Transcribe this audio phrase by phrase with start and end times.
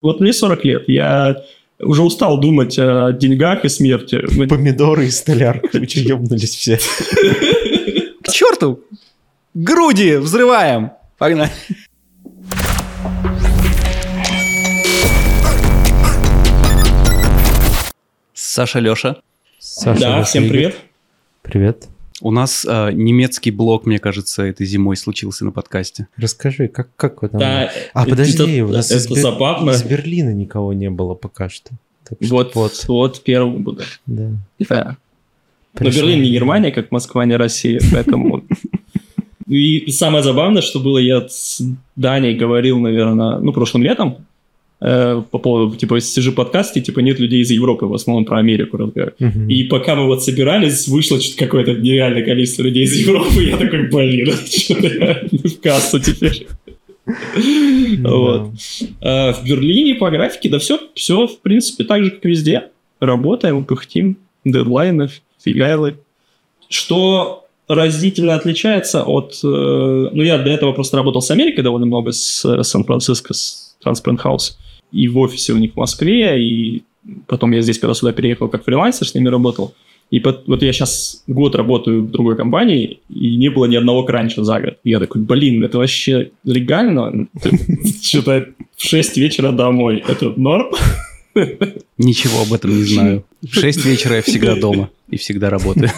[0.00, 1.42] Вот мне 40 лет, я
[1.80, 4.20] уже устал думать о деньгах и смерти.
[4.48, 6.78] Помидоры и столярка, вы что, ебнулись все?
[8.22, 8.84] К черту!
[9.54, 10.92] Груди взрываем!
[11.18, 11.50] Погнали!
[18.34, 19.16] Саша, Леша.
[19.58, 20.76] Саша, да, Леша, всем привет.
[21.42, 21.88] Привет.
[22.20, 26.08] У нас э, немецкий блог, мне кажется, этой зимой случился на подкасте.
[26.16, 27.40] Расскажи, как, как вы там...
[27.40, 29.70] Да, а, это- подожди, у нас это из, забавно.
[29.70, 31.70] из Берлина никого не было пока что.
[32.08, 33.82] Так что Вот, вот, вот, первым буду.
[34.06, 34.30] да.
[34.58, 34.96] Да.
[35.78, 35.90] Но.
[35.90, 38.42] Берлин не Германия, как Москва не Россия, поэтому...
[39.46, 41.62] И самое забавное, что было, я с
[41.96, 44.26] Даней говорил, наверное, ну, прошлым летом,
[44.80, 48.76] э, по поводу, типа, сижу подкасте, типа, нет людей из Европы, в основном про Америку
[48.76, 49.16] разговариваю.
[49.18, 49.48] Мгм.
[49.48, 53.88] И пока мы вот собирались, вышло что-то какое-то нереальное количество людей из Европы, я такой,
[53.88, 56.46] блин, что-то я не в кассу теперь.
[58.00, 58.50] Вот.
[59.00, 62.68] А в Берлине по графике, да все, все в принципе так же, как везде.
[63.00, 65.08] Работаем, пыхтим, дедлайны,
[65.42, 65.96] фигайлы.
[66.68, 69.38] Что разительно отличается от...
[69.42, 73.76] э, ну, я до этого просто работал с Америкой довольно много, с э, Сан-Франциско, с
[73.84, 74.56] Transparent House.
[74.92, 76.82] И в офисе у них в Москве, и
[77.26, 79.74] потом я здесь, когда сюда переехал, как фрилансер, с ними работал.
[80.10, 84.04] И пот- вот я сейчас год работаю в другой компании, и не было ни одного
[84.04, 84.78] кранча за год.
[84.82, 87.28] И я такой, блин, это вообще легально?
[88.02, 90.02] Что-то в 6 вечера домой.
[90.08, 90.70] Это норм?
[91.98, 93.24] Ничего об этом не знаю.
[93.42, 95.90] В 6 вечера я всегда дома и всегда работаю.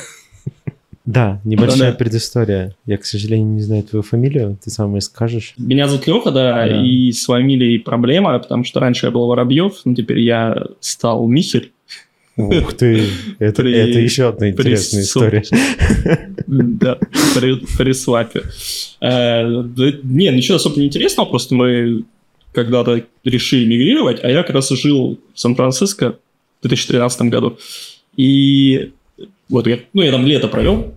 [1.13, 1.97] Да, небольшая Да-да.
[1.97, 2.77] предыстория.
[2.87, 5.55] Я, к сожалению, не знаю твою фамилию, ты сам ее скажешь.
[5.59, 6.83] Меня зовут Леха, да, Да.
[6.85, 11.73] и с фамилией проблема, потому что раньше я был Воробьев, но теперь я стал Михель.
[12.37, 13.03] Ух ты,
[13.39, 15.43] это, При- это еще одна интересная при- история.
[16.47, 16.99] Да,
[17.35, 18.43] при, при свапе.
[19.01, 22.05] Э, да Не, ничего особо не интересного, просто мы
[22.53, 26.17] когда-то решили мигрировать, а я как раз жил в Сан-Франциско
[26.63, 27.59] в 2013 году.
[28.17, 28.93] И
[29.49, 30.95] вот я, ну, я там лето провел,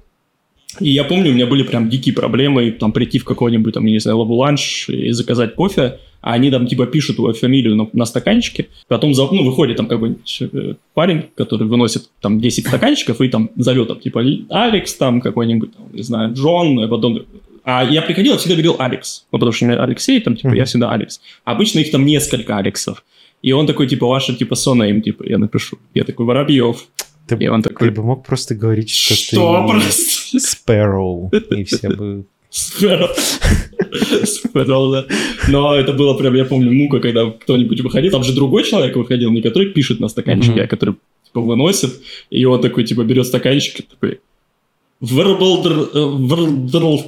[0.80, 3.94] и я помню, у меня были прям дикие проблемы, там, прийти в какой-нибудь, там, я
[3.94, 8.06] не знаю, лабуланш и заказать кофе, а они там, типа, пишут твою фамилию на, на
[8.06, 13.28] стаканчике, потом, за, ну, выходит там какой-нибудь э, парень, который выносит там 10 стаканчиков и
[13.30, 17.20] там зовет, там, типа, Алекс, там, какой-нибудь, там, не знаю, Джон, а потом...
[17.66, 20.50] А я приходил, я всегда говорил Алекс, ну, потому что у меня Алексей, там, типа,
[20.50, 20.58] Мгм.
[20.58, 21.22] я всегда Алекс.
[21.46, 23.04] Обычно их там несколько Алексов.
[23.42, 25.78] И он такой, типа, ваша, типа, сонейм, типа, я напишу.
[25.94, 26.88] Я такой, Воробьев.
[27.28, 30.38] Ты, И он ты такой, бы мог просто говорить, что, что ты просто?
[30.38, 32.26] Sparrow, и все бы...
[32.54, 33.10] Спэрроу.
[34.26, 35.06] Спэрроу, да.
[35.48, 38.12] Но это было прям, я помню, мука, когда кто-нибудь выходил.
[38.12, 40.96] Там же другой человек выходил, не который пишет на стаканчике, а который
[41.26, 42.00] типа, выносит.
[42.30, 44.20] И он такой, типа, берет стаканчик и такой...
[45.02, 47.06] «Вербалдр- э, вердр».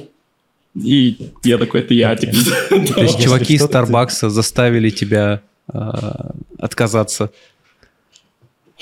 [0.74, 2.34] И я такой, это я, типа.
[2.94, 7.30] То есть чуваки из ты- Старбакса заставили тебя а, отказаться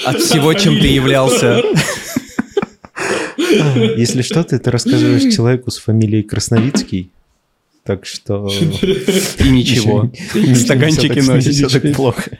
[0.04, 1.62] от всего, чем ты являлся.
[3.60, 7.10] А, Если что, ты это рассказываешь человеку с фамилией Красновицкий,
[7.84, 8.48] так что...
[9.38, 10.10] И ничего.
[10.54, 11.54] Стаканчики носишь.
[11.54, 12.38] все так плохо.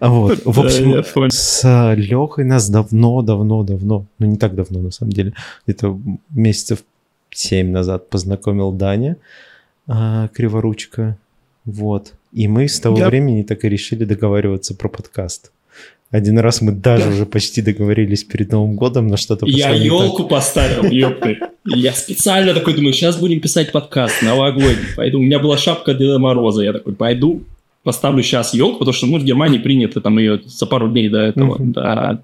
[0.00, 5.32] А вот, в общем, с Лехой нас давно-давно-давно, ну не так давно на самом деле,
[5.66, 5.98] где-то
[6.30, 6.84] месяцев
[7.30, 9.16] семь назад познакомил Даня
[9.86, 11.18] а, Криворучка,
[11.64, 12.14] вот.
[12.32, 15.50] И мы с того времени так и решили договариваться про подкаст.
[16.10, 20.84] Один раз мы даже уже почти договорились перед Новым годом, но что-то Я елку поставил,
[20.90, 21.38] ёпты.
[21.64, 24.94] Я специально такой думаю, сейчас будем писать подкаст новогодний.
[24.94, 25.18] Пойду.
[25.18, 26.62] У меня была шапка Деда Мороза.
[26.62, 27.42] Я такой, пойду,
[27.82, 31.18] поставлю сейчас елку, потому что ну, в Германии принято там ее за пару дней до
[31.18, 31.72] этого, Мгм.
[31.72, 32.22] до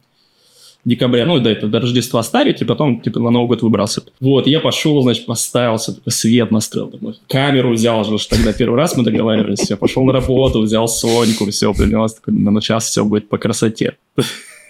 [0.85, 4.13] декабря, ну, до этого, до Рождества ставить, и потом, типа, на Новый год выбрасывать.
[4.21, 9.05] Вот, я пошел, значит, поставился, свет настроил, думаю, камеру взял же, тогда первый раз мы
[9.05, 13.97] договаривались, я пошел на работу, взял Соньку, все, принес, ну, сейчас все будет по красоте.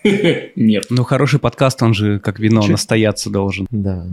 [0.57, 0.87] Нет.
[0.91, 2.73] Ну, хороший подкаст, он же как вино, Чё?
[2.73, 3.67] настояться должен.
[3.71, 4.07] Да.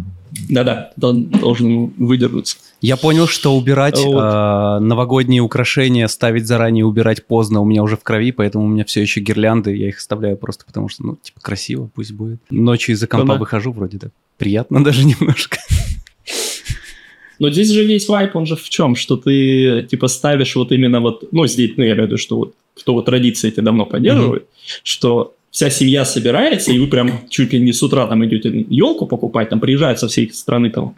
[0.50, 2.58] Да-да, дол- должен выдержаться.
[2.82, 4.20] Я понял, что убирать Вот.
[4.22, 8.86] а, новогодние украшения, ставить заранее, убирать поздно у меня уже в крови, поэтому у меня
[8.86, 12.40] все еще гирлянды, я их оставляю просто потому что, ну, типа, красиво, пусть будет.
[12.50, 13.40] Ночью из-за компа Да-да.
[13.40, 14.08] выхожу вроде, да.
[14.38, 15.58] Приятно даже немножко.
[17.40, 18.96] Но здесь же весь вайп, он же в чем?
[18.96, 21.24] Что ты, типа, ставишь вот именно вот...
[21.32, 24.46] Ну, здесь, ну, я имею в виду, что вот кто вот традиции эти давно поддерживает,
[24.84, 29.08] что вся семья собирается, и вы прям чуть ли не с утра там идете елку
[29.08, 30.96] покупать, там приезжают со всей страны там,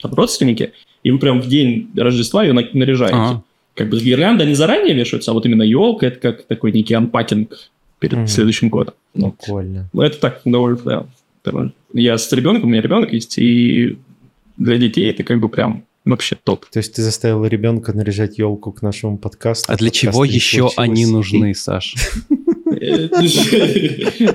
[0.00, 3.16] там родственники, и вы прям в день Рождества ее на- наряжаете.
[3.16, 3.42] Ага.
[3.74, 7.70] Как бы гирлянда не заранее вешаются, а вот именно елка это как такой некий анпакинг
[7.98, 8.26] перед Мгм.
[8.26, 8.94] следующим годом.
[9.14, 9.88] Ну, Прикольно.
[9.92, 10.78] ну, это так довольно...
[11.44, 13.98] да, Я с ребенком, у меня ребенок есть, и
[14.56, 16.64] для детей это как бы прям вообще топ.
[16.66, 19.70] То есть ты заставил ребенка наряжать елку к нашему подкасту?
[19.72, 21.94] А для подкаст чего еще они нужны, Саш?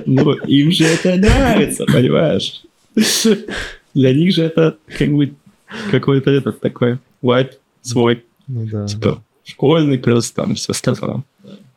[0.06, 2.62] Ну, им же это нравится, понимаешь?
[3.94, 5.34] Для них же это как бы
[5.90, 7.52] какой-то этот такой вайп
[7.82, 11.22] свой, Ну да, типа школьный плюс там все остальное.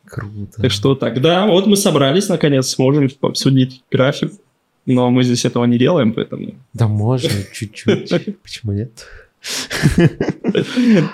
[0.04, 0.62] круто.
[0.62, 4.32] Так что тогда вот мы собрались наконец, сможем обсудить график,
[4.86, 6.54] но мы здесь этого не делаем, поэтому...
[6.72, 8.08] Да можно, чуть-чуть.
[8.42, 9.06] Почему нет?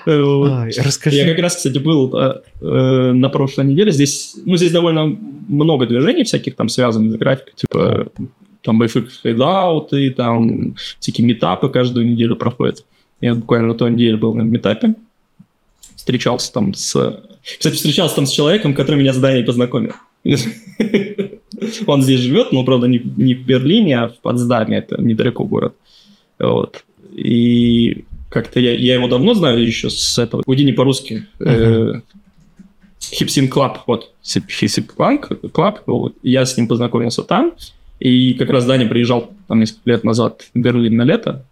[0.05, 1.17] Расскажи.
[1.17, 3.91] Я как раз, кстати, был э, э, на прошлой неделе.
[3.91, 5.05] Здесь, ну, здесь довольно
[5.47, 7.53] много движений всяких там связанных с графикой.
[7.55, 8.07] Типа,
[8.61, 12.85] там BFX фейдауты, там всякие метапы каждую неделю проходят.
[13.21, 14.95] Я буквально на той неделе был на метапе.
[15.95, 17.23] Встречался там с...
[17.43, 19.93] Кстати, встречался там с человеком, который меня с Даней познакомил.
[21.85, 25.75] Он здесь живет, но, правда, не, не в Берлине, а в Потсдаме, это недалеко город.
[26.39, 26.83] Вот.
[27.15, 30.41] И как-то я, я его давно знаю еще с этого.
[30.43, 31.27] Гудини по-русски.
[32.99, 34.11] Хипсин Клаб, вот.
[34.23, 36.15] Хипсин Клаб, вот.
[36.23, 37.53] Я с ним познакомился там.
[37.99, 41.45] И как раз Даня приезжал там несколько лет назад в Берлин на лето.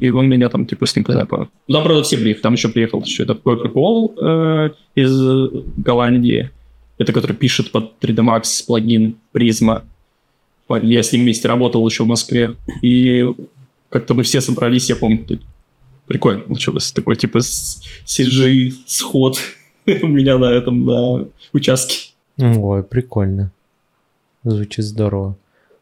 [0.00, 1.48] И он меня там, типа, с ним познакомил.
[1.66, 2.42] Да, правда, все приехали.
[2.42, 5.12] Там еще приехал еще этот Койкер Пол э, из
[5.76, 6.50] Голландии.
[6.98, 9.82] Это который пишет под 3D Max плагин Призма.
[10.82, 12.54] Я с ним вместе работал еще в Москве.
[12.80, 13.26] И
[13.88, 15.26] как-то мы все собрались, я помню,
[16.12, 16.92] прикольно получилось.
[16.92, 19.38] Такой, типа, CG-сход
[19.86, 22.12] у меня на этом, на участке.
[22.38, 23.50] Ой, прикольно.
[24.44, 25.36] Звучит здорово.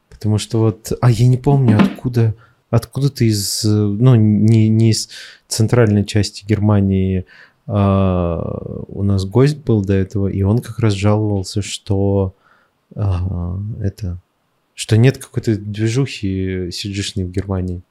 [0.08, 0.92] Потому что вот...
[1.00, 2.36] А я не помню, откуда...
[2.70, 3.64] Откуда ты из...
[3.64, 5.08] Ну, не, не из
[5.48, 7.26] центральной части Германии
[7.66, 12.34] а, у нас гость был до этого, и он как раз жаловался, что
[12.94, 14.18] а, это...
[14.74, 17.82] Что нет какой-то движухи cg в Германии.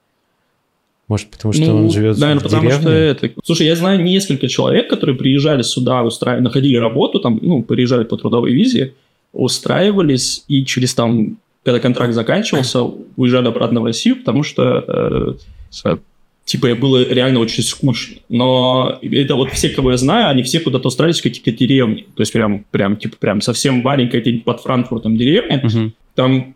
[1.09, 2.81] Может, потому что он живет наверное, в Ну, потому деревне?
[2.81, 3.31] что это...
[3.43, 8.15] Слушай, я знаю несколько человек, которые приезжали сюда, устраивали, находили работу, там, ну, приезжали по
[8.15, 8.93] трудовой визе,
[9.33, 12.83] устраивались, и через там, когда контракт заканчивался,
[13.17, 15.37] уезжали обратно в Россию, потому что,
[15.83, 15.97] э,
[16.45, 18.17] типа, было реально очень скучно.
[18.29, 22.05] Но это вот все, кого я знаю, они все куда-то устраивались в какие-то деревни.
[22.15, 25.59] То есть прям, прям, типа, прям совсем маленькая где-нибудь под Франкфуртом деревня.
[25.63, 25.93] Мгм.
[26.13, 26.53] Там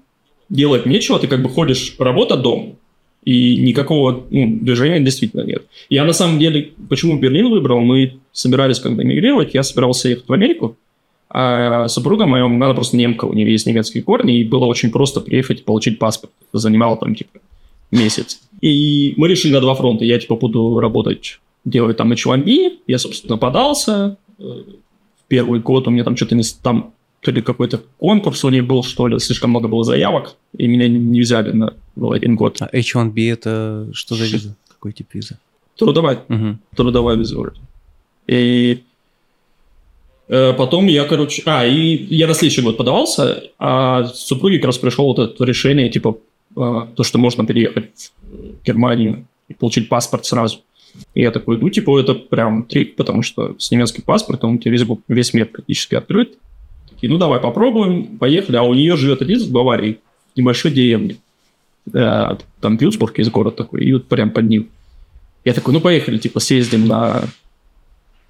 [0.50, 2.78] делать нечего, ты как бы ходишь работа дом,
[3.26, 5.64] и никакого ну, движения действительно нет.
[5.90, 10.34] Я на самом деле, почему Берлин выбрал, мы собирались когда эмигрировать, я собирался ехать в
[10.34, 10.78] Америку,
[11.30, 15.20] а супруга моя, она просто немка, у нее есть немецкие корни, и было очень просто
[15.20, 16.32] приехать получить паспорт.
[16.50, 17.40] Это занимало там типа
[17.90, 18.42] месяц.
[18.62, 20.06] И мы решили на два фронта.
[20.06, 24.18] Я типа буду работать, делать там H1B, я, собственно, подался.
[24.38, 24.62] Э,
[25.28, 26.94] первый год у меня там что-то не там
[27.24, 30.88] то ли какой-то конкурс у них был, что ли, слишком много было заявок, и меня
[30.88, 32.58] не взяли на был один год.
[32.62, 34.56] А H1B это что за виза?
[34.68, 35.38] Какой тип визы?
[35.78, 36.60] Трудовая, Мгм.
[36.76, 37.60] трудовая виза вроде.
[38.28, 38.84] И
[40.28, 41.44] э, потом я, короче...
[41.46, 45.90] А, и я на следующий год подавался, а супруге как раз пришло вот это решение,
[45.90, 46.18] типа,
[46.56, 50.60] э, то, что можно переехать в Германию и получить паспорт сразу.
[51.16, 54.72] И я такой, ну, типа, это прям трик, потому что с немецким паспортом у тебя
[54.72, 56.38] весь, весь мир практически открыт.
[57.04, 58.56] Такие, ну, давай попробуем, поехали.
[58.56, 60.00] А у нее живет Лиза в Баварии,
[60.38, 61.18] небольшой деревне.
[61.94, 64.70] Э, Там Вюрцбург есть город такой, и вот прям под ним.
[65.44, 67.26] Я такой, ну, поехали, типа, съездим на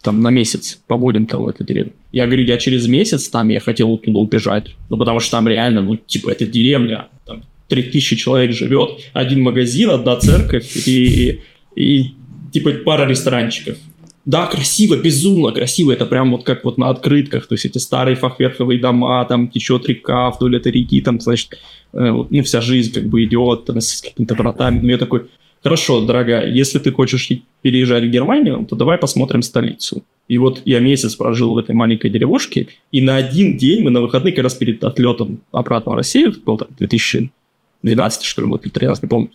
[0.01, 1.91] там на месяц побудем там в этой деревне.
[2.11, 4.75] Я говорю, я через месяц там, я хотел оттуда убежать.
[4.89, 9.91] Ну, потому что там реально, ну, типа, это деревня, там 3000 человек живет, один магазин,
[9.91, 11.41] одна церковь и,
[11.75, 12.05] и,
[12.51, 13.77] типа, пара ресторанчиков.
[14.25, 15.91] Да, красиво, безумно красиво.
[15.91, 17.47] Это прям вот как вот на открытках.
[17.47, 21.57] То есть эти старые фахверковые дома, там течет река вдоль этой реки, там, значит,
[21.91, 24.79] э, ну, вся жизнь как бы идет там, с какими-то вратами.
[24.81, 25.25] Ну, я такой,
[25.61, 30.03] хорошо, дорогая, если ты хочешь переезжать в Германию, то давай посмотрим столицу.
[30.29, 33.99] И вот я месяц прожил в этой маленькой деревушке, и на один день мы на
[33.99, 38.65] выходные, как раз перед отлетом обратно в Россию, это был там 2012, что ли, вот,
[38.65, 39.31] или 13, не помню.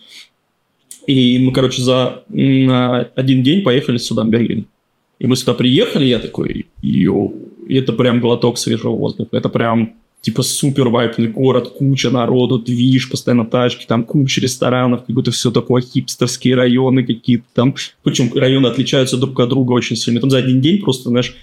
[1.05, 2.23] И мы, короче, за
[3.15, 4.65] один день поехали сюда, в Берлин.
[5.19, 7.35] И мы сюда приехали, я такой, йоу,
[7.67, 9.35] это прям глоток свежего воздуха.
[9.35, 15.13] Это прям, типа, супер вайпный город, куча народу, движ, постоянно тачки, там куча ресторанов, как
[15.13, 17.75] будто все такое, хипстерские районы какие-то там.
[18.01, 20.21] Причем районы отличаются друг от друга очень сильно.
[20.21, 21.35] Там за один день просто, знаешь,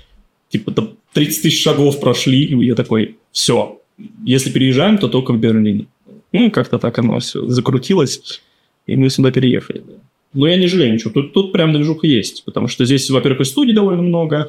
[0.49, 3.78] типа, там 30 тысяч шагов прошли, и я такой, все,
[4.25, 5.87] если переезжаем, то только в Берлин.
[6.33, 8.40] Ну, как-то так оно все закрутилось,
[8.87, 9.83] и мы сюда переехали.
[9.87, 9.95] да.
[10.37, 11.11] Но я не жалею ничего.
[11.11, 12.45] Тут, тут прям движуха есть.
[12.45, 14.49] Потому что здесь, во-первых, и студий довольно много.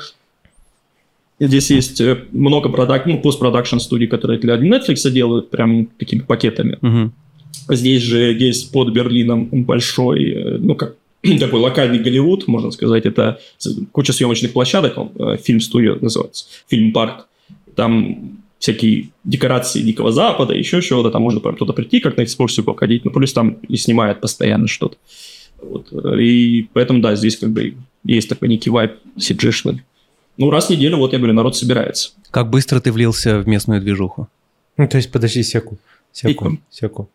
[1.39, 6.77] Здесь есть э, много продак, ну, постпродакшн студий, которые для Netflix делают прям такими пакетами.
[6.81, 7.13] Мгм.
[7.69, 10.95] Здесь же есть под Берлином большой, э, ну, как
[11.39, 13.05] такой локальный Голливуд, можно сказать.
[13.05, 13.39] Это
[13.91, 17.27] куча съемочных площадок, э, фильм-студио называется, фильм-парк.
[17.75, 22.65] Там всякие декорации Дикого Запада, еще чего-то, там можно прям туда прийти, как на экскурсию
[22.65, 24.97] походить, ну, плюс там и снимают постоянно что-то.
[25.61, 25.91] Вот.
[26.19, 29.79] И поэтому, да, здесь как бы есть такой некий вайп cg
[30.37, 32.11] Ну, раз в неделю, вот я говорю, народ собирается.
[32.31, 34.27] Как быстро ты влился в местную движуху?
[34.77, 35.77] Ну, то есть, подожди секу,
[36.11, 37.09] секу, секу.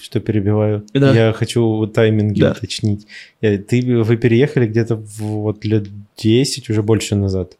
[0.00, 0.84] Что перебиваю?
[0.94, 1.12] Да.
[1.12, 2.52] Я хочу тайминги Да.
[2.52, 3.08] уточнить.
[3.40, 7.56] Ты, вы переехали где-то в, вот лет 10, уже больше назад.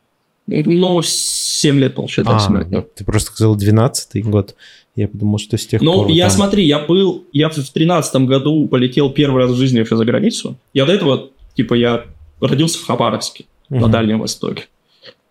[0.47, 2.69] Ну, 7 лет, получается, А, 7 лет.
[2.69, 2.77] да.
[2.79, 4.55] ну, ты просто сказал 12 год.
[4.97, 6.09] Я подумал, что с тех Ну, пор...
[6.11, 9.97] я там- смотри, я был, я в тринадцатом году полетел первый раз в жизни вообще
[9.97, 10.57] за границу.
[10.73, 12.05] Я до этого, типа, я
[12.41, 13.91] родился в Хабаровске, на Мгм.
[13.91, 14.69] Дальнем Востоке.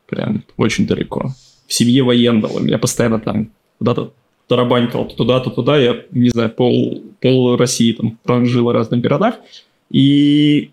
[0.10, 1.32] Прям очень далеко.
[1.68, 2.60] В семье военного.
[2.60, 4.12] Меня постоянно там куда-то
[4.48, 5.78] тарабанькал то туда, то туда.
[5.78, 9.36] Я, не знаю, пол, пол России там прожил в разных городах.
[9.90, 10.72] И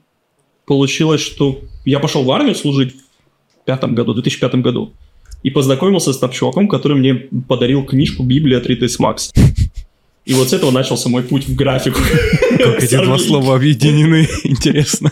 [0.66, 4.92] получилось, что я пошел в армию служить в пятом году, в 2005 году.
[5.42, 9.32] И познакомился с там чуваком, который мне подарил книжку «Библия 3ds Max».
[10.26, 11.98] И вот с этого начался мой путь в графику.
[12.58, 15.10] Как эти два слова объединены, интересно.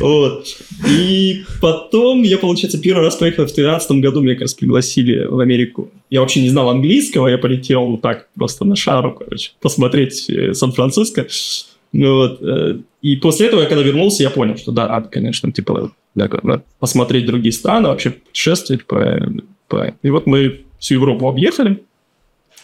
[0.00, 0.46] Вот.
[0.88, 5.40] И потом я, получается, первый раз поехал в 2013 году, меня как раз пригласили в
[5.40, 5.90] Америку.
[6.10, 10.54] Я вообще не знал английского, я полетел вот так просто на шару, короче, посмотреть э,
[10.54, 11.26] Сан-Франциско.
[11.92, 12.42] Ну вот.
[12.42, 17.26] э, И после этого, я когда вернулся, я понял, что да, конечно, типа, да, посмотреть
[17.26, 18.84] другие страны, вообще путешествовать.
[18.86, 19.32] По,
[19.68, 21.82] по- И вот мы всю Европу объехали.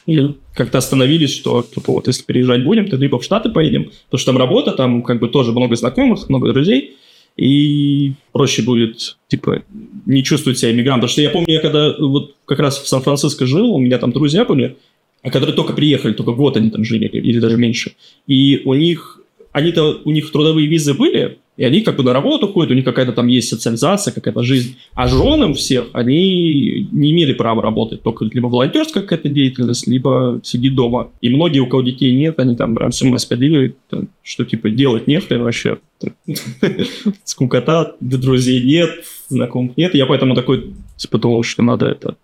[0.06, 4.18] И как-то остановились, что типа, вот если переезжать будем, то либо в Штаты поедем, потому
[4.18, 6.96] что там работа, там как бы тоже много знакомых, много друзей,
[7.36, 9.62] и проще будет, типа,
[10.06, 11.02] не чувствовать себя иммигрантом.
[11.02, 14.12] Потому что я помню, я когда вот как раз в Сан-Франциско жил, у меня там
[14.12, 14.76] друзья были,
[15.22, 17.92] а которые только приехали, только год они там жили, или даже меньше,
[18.26, 19.20] и у них,
[19.52, 22.84] они-то, у них трудовые визы были, и они как бы на работу ходят, у них
[22.84, 24.78] какая-то там есть социализация, какая-то жизнь.
[24.94, 28.02] А женам всех, они не имели права работать.
[28.02, 31.10] Только либо волонтерская какая-то деятельность, либо сидит дома.
[31.20, 34.70] И многие, у кого детей нет, они там прям с ума сходили, там, что типа
[34.70, 35.78] делать нехрен вообще.
[37.24, 39.94] Скукота, друзей нет, знакомых нет.
[39.94, 42.16] Я поэтому такой, типа, думал, что надо это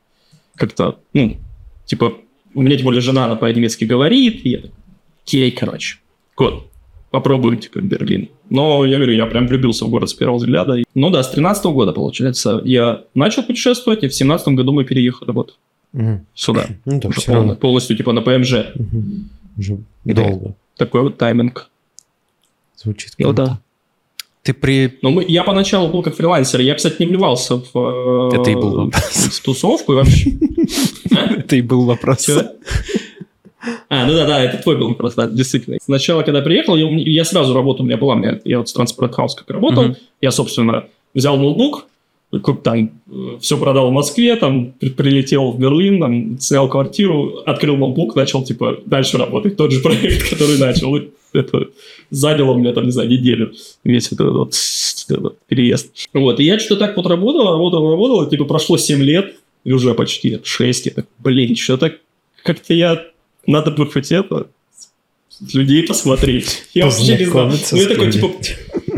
[0.56, 1.36] как-то, ну,
[1.84, 2.14] типа,
[2.54, 4.74] у меня тем более жена, она по-немецки говорит, и я такой,
[5.22, 5.98] окей, короче,
[6.34, 6.68] год
[7.10, 8.28] попробую, типа, Берлин.
[8.50, 10.82] Но, я говорю, я прям влюбился в город с первого взгляда.
[10.94, 15.30] Ну да, с 13 года, получается, я начал путешествовать, и в 17 году мы переехали
[15.32, 15.56] вот
[15.92, 16.26] Мгм.
[16.34, 16.66] сюда.
[16.84, 17.54] Ну да, все равно.
[17.56, 18.52] Полностью, типа, на ПМЖ.
[18.74, 19.28] Мгм.
[19.58, 20.14] Уже Да.
[20.14, 21.68] долго Такой вот тайминг.
[22.76, 23.12] звучит.
[23.18, 23.44] Ну круто.
[23.46, 23.60] да.
[24.42, 24.98] Ты при...
[25.02, 26.60] Но мы, я поначалу был как фрилансер.
[26.60, 29.02] Я, кстати, не вливался в, э, Это и был вопрос.
[29.04, 30.30] в тусовку и вообще.
[31.36, 32.30] Это и был вопрос.
[33.88, 35.78] А, ну да, да, это твой был вопрос, да, действительно.
[35.82, 39.14] Сначала, когда приехал, я, я сразу работал, у меня была, меня- я вот в Transport
[39.16, 39.96] House как работал, Мгм.
[40.20, 41.86] я, собственно, взял ноутбук,
[42.62, 42.90] там
[43.40, 48.44] все продал в Москве, там при- прилетел в Берлин, там снял квартиру, открыл ноутбук, начал
[48.44, 50.96] типа дальше работать тот же проект, который начал.
[51.32, 51.66] Это
[52.10, 53.52] заняло у меня там, не знаю, неделю
[53.84, 54.54] весь этот вот,
[55.08, 55.90] этот переезд.
[56.14, 59.34] Вот, и я что-то так вот работал, работал, работал, и типа прошло 7 лет,
[59.64, 61.94] и уже почти 6, я так, блин, что-то
[62.44, 63.04] как-то я,
[63.48, 64.46] надо бы хоть это,
[65.52, 66.64] людей посмотреть.
[66.74, 67.52] Я вообще не знаю.
[67.72, 68.28] Ну, я такой, типа,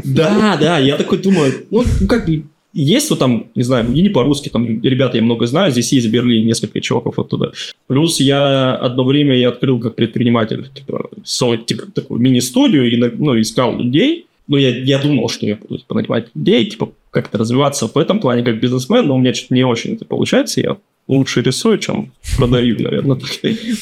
[0.04, 4.08] да, да, я такой думаю, ну, как бы, есть вот там, не знаю, и не
[4.08, 7.52] по-русски, там, ребята я много знаю, здесь есть в Берлине несколько чуваков оттуда.
[7.88, 13.40] Плюс я одно время я открыл как предприниматель, типа, со- типа такую мини-студию, и, ну,
[13.40, 17.88] искал людей, ну, я, я думал, что я буду типа, нанимать людей, типа, как-то развиваться
[17.88, 20.76] в этом плане как бизнесмен, но у меня что-то не очень это получается, я
[21.10, 23.18] лучше рисую, чем продаю, наверное.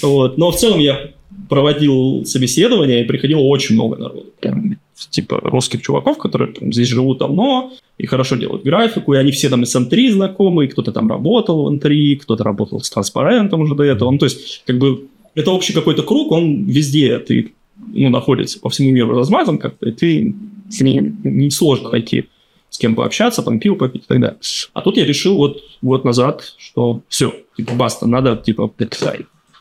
[0.02, 0.38] Вот.
[0.38, 1.11] Но в целом я
[1.49, 4.26] проводил собеседования, и приходило очень много народу.
[4.40, 4.76] Прям,
[5.11, 9.49] типа русских чуваков, которые прям здесь живут давно и хорошо делают графику, и они все
[9.49, 13.75] там из М3 знакомы, и кто-то там работал в М3, кто-то работал с транспарентом уже
[13.75, 14.11] до этого.
[14.11, 17.52] Ну, то есть, как бы, это общий какой-то круг, он везде, ты,
[17.94, 20.35] ну, находится по всему миру размазан как-то, и ты
[20.70, 22.25] с ним несложно найти
[22.70, 24.38] с кем пообщаться, там пиво попить и так далее.
[24.72, 28.72] А тут я решил вот год назад, что все, типа, баста, надо, типа, в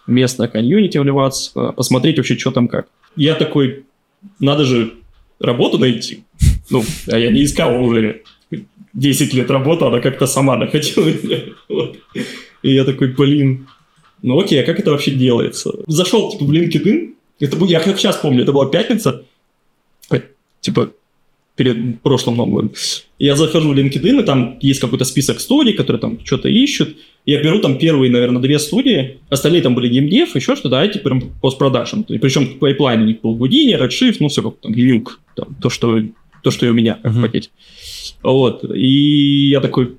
[0.08, 2.88] местное комьюнити вливаться, посмотреть вообще, что там как.
[3.16, 3.86] Я такой,
[4.40, 4.94] надо же
[5.40, 6.24] работу найти.
[6.70, 8.24] Ну, а я не искал уже
[8.94, 11.10] 10 лет работы, она как-то сама находила.
[11.70, 11.96] Вот.
[12.62, 13.68] И я такой, блин,
[14.22, 15.72] ну окей, а как это вообще делается?
[15.88, 19.24] Зашел, типа, в LinkedIn, это был, я как сейчас помню, это была пятница,
[20.12, 20.22] э,
[20.60, 20.92] типа,
[21.58, 22.72] перед прошлым Новым годом.
[23.20, 26.96] Я захожу в LinkedIn, и там есть какой-то список студий, которые там что-то ищут.
[27.26, 31.00] Я беру там первые, наверное, две студии, остальные там были геймдев, еще что-то, а эти
[31.00, 32.02] прям постпродакшн.
[32.02, 36.00] Причем пайплайн у них был Houdini, Redshift, ну все как там, Linux, там, то, что,
[36.44, 37.10] то, что и у меня uh-huh.
[37.10, 37.50] в пакете.
[38.22, 38.64] Вот.
[38.74, 39.96] И я такой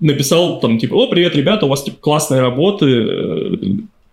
[0.00, 3.56] написал там, типа, о, привет, ребята, у вас типа, классные работы, э,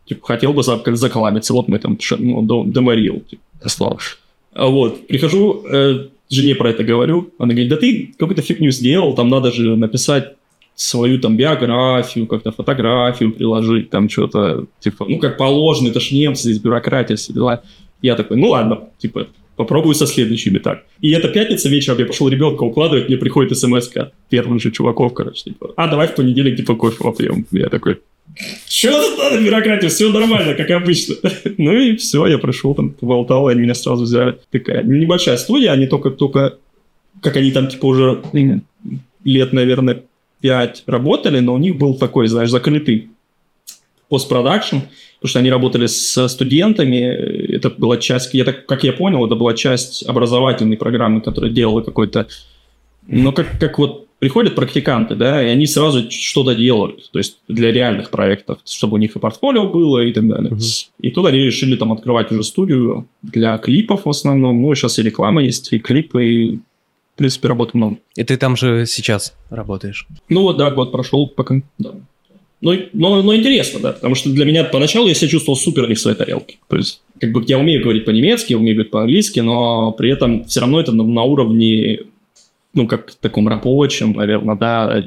[0.06, 1.54] типа, хотел бы закламиться.
[1.54, 3.98] Вот мы там ну, деморил, типа, слава.
[4.56, 9.30] Вот, прихожу, э, жене про это говорю, она говорит, да ты какую-то фигню сделал, там
[9.30, 10.34] надо же написать
[10.76, 16.44] свою там биографию, как-то фотографию приложить, там что-то, типа, ну, как положено, это ж немцы,
[16.44, 17.64] здесь бюрократия, все дела.
[18.02, 20.84] Я такой, ну ладно, типа, попробую со следующими так.
[21.02, 23.90] И это пятница вечером, я пошел ребенка укладывать, мне приходит смс
[24.30, 27.46] первых же чуваков, короче, типа, а, давай в понедельник, типа, кофе попьем.
[27.52, 28.00] Я такой,
[28.68, 29.90] что тут надо бюрократию?
[29.90, 31.16] Все нормально, как обычно.
[31.58, 34.38] ну и все, я пришел, там, поболтал, и они меня сразу взяли.
[34.52, 36.58] Такая небольшая студия, они только-только,
[37.22, 38.22] как они там, типа, уже
[39.24, 40.04] лет, наверное,
[40.42, 43.10] пять работали, но у них был такой, знаешь, закрытый
[44.10, 44.78] постпродакшн,
[45.20, 47.02] потому что они работали с студентами,
[47.56, 51.82] это была часть, я так, как я понял, это была часть образовательной программы, которая делала
[51.82, 52.28] какой-то,
[53.08, 57.72] ну, как, как вот приходят практиканты, да, и они сразу что-то делают, то есть для
[57.72, 60.52] реальных проектов, чтобы у них и портфолио было и так далее.
[60.52, 60.88] Uh-huh.
[61.00, 65.04] И тут они решили там открывать уже студию для клипов в основном, ну, сейчас и
[65.04, 67.98] реклама есть, и клипы, и в принципе, работы много.
[68.16, 70.08] И ты там же сейчас работаешь?
[70.30, 71.96] Ну вот, да, год прошел пока, да.
[72.62, 75.96] Но, но, но интересно, да, потому что для меня поначалу я себя чувствовал супер не
[75.96, 76.58] в своей тарелке.
[76.68, 80.62] То есть, как бы я умею говорить по-немецки, умею говорить по-английски, но при этом все
[80.62, 82.00] равно это на, на уровне
[82.78, 85.04] ну, как в таком рабочем, наверное, да,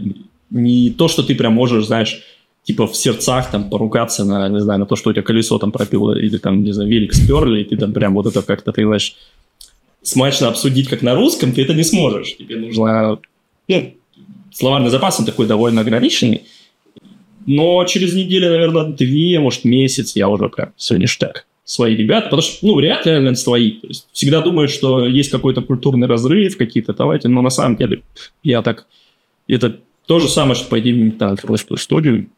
[0.50, 2.22] не то, что ты прям можешь, знаешь,
[2.64, 5.72] типа в сердцах там поругаться на, не знаю, на то, что у тебя колесо там
[5.72, 8.84] пропило, или там, не знаю, велик сперли, и ты там прям вот это как-то, ты
[8.84, 9.16] знаешь,
[10.02, 12.36] смачно обсудить, как на русском, ты это не сможешь.
[12.36, 13.18] Тебе нужно,
[13.68, 13.94] ну,
[14.52, 16.42] словарный запас, он такой довольно ограниченный,
[17.46, 22.42] но через неделю, наверное, две, может, месяц я уже прям все ништяк свои ребята, потому
[22.42, 23.70] что, ну, вряд ли, наверное, свои.
[23.72, 28.02] То есть всегда думают, что есть какой-то культурный разрыв, какие-то давайте, но на самом деле
[28.42, 28.86] я так...
[29.46, 32.28] Это то же самое, что пойти на флешную студию,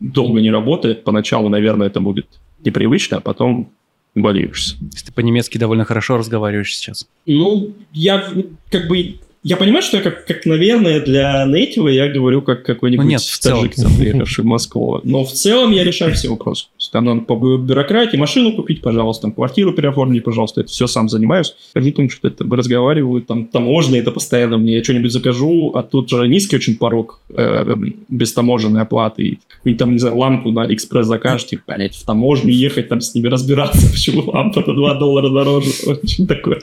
[0.00, 2.26] долго не работает, поначалу, наверное, это будет
[2.64, 3.70] непривычно, а потом
[4.16, 4.76] болеешься.
[5.06, 7.06] Ты по-немецки довольно хорошо разговариваешь сейчас.
[7.26, 8.28] Ну, я
[8.70, 12.64] как бы я понимаю, что я как, как наверное, для native а я говорю как
[12.64, 15.00] какой-нибудь ну, нет, в таджик, приехавший в Москву.
[15.04, 16.64] Но в целом я решаю все вопросы.
[16.92, 20.62] Там надо по бюрократии машину купить, пожалуйста, там, квартиру переоформить, пожалуйста.
[20.62, 21.54] Это все сам занимаюсь.
[21.74, 24.76] Родители что-то разговаривают, там таможня, это постоянно мне.
[24.76, 27.74] Я что-нибудь закажу, а тут же низкий очень порог э,
[28.08, 29.40] без таможенной оплаты.
[29.64, 33.14] И там, не знаю, лампу на Алиэкспресс закажешь, типа, блядь, в таможню ехать, там с
[33.14, 35.70] ними разбираться, почему лампа на 2 доллара дороже.
[35.86, 36.60] Очень такое.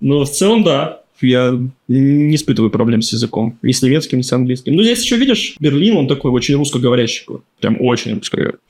[0.00, 1.58] Но в целом, да, я
[1.88, 3.58] не испытываю проблем с языком.
[3.62, 4.74] Ни с немецким, ни с английским.
[4.74, 7.26] Ну, здесь еще, видишь, Берлин, он такой очень русскоговорящий.
[7.60, 8.60] Прям очень русскоговорящий.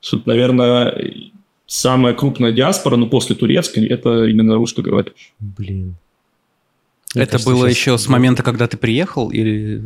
[0.00, 1.12] Тут, наверное,
[1.66, 5.32] самая крупная диаспора, но после турецкой, это именно русскоговорящий.
[5.38, 5.96] Блин.
[7.14, 9.82] Это кажется, было еще с момента, когда ты приехал, или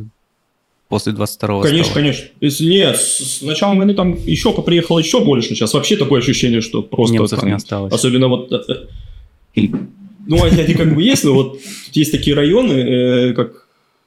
[0.88, 1.94] после 22-го Конечно, стало?
[1.94, 2.26] конечно.
[2.40, 5.50] Если нет, с начала войны там еще приехало еще больше.
[5.50, 7.14] Сейчас вообще такое ощущение, что просто...
[7.14, 7.94] Немцев там, не осталось.
[7.94, 8.60] Особенно вот э,
[9.56, 9.68] э,
[10.26, 11.60] ну, они как бы есть, но вот
[11.92, 13.66] есть такие районы, э, как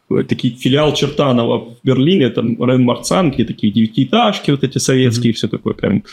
[0.09, 5.33] э, такие филиал Чертанова в Берлине, там район Марцан, где такие девятиэтажки вот эти советские,
[5.33, 5.35] mm-hmm.
[5.35, 6.03] все такое прям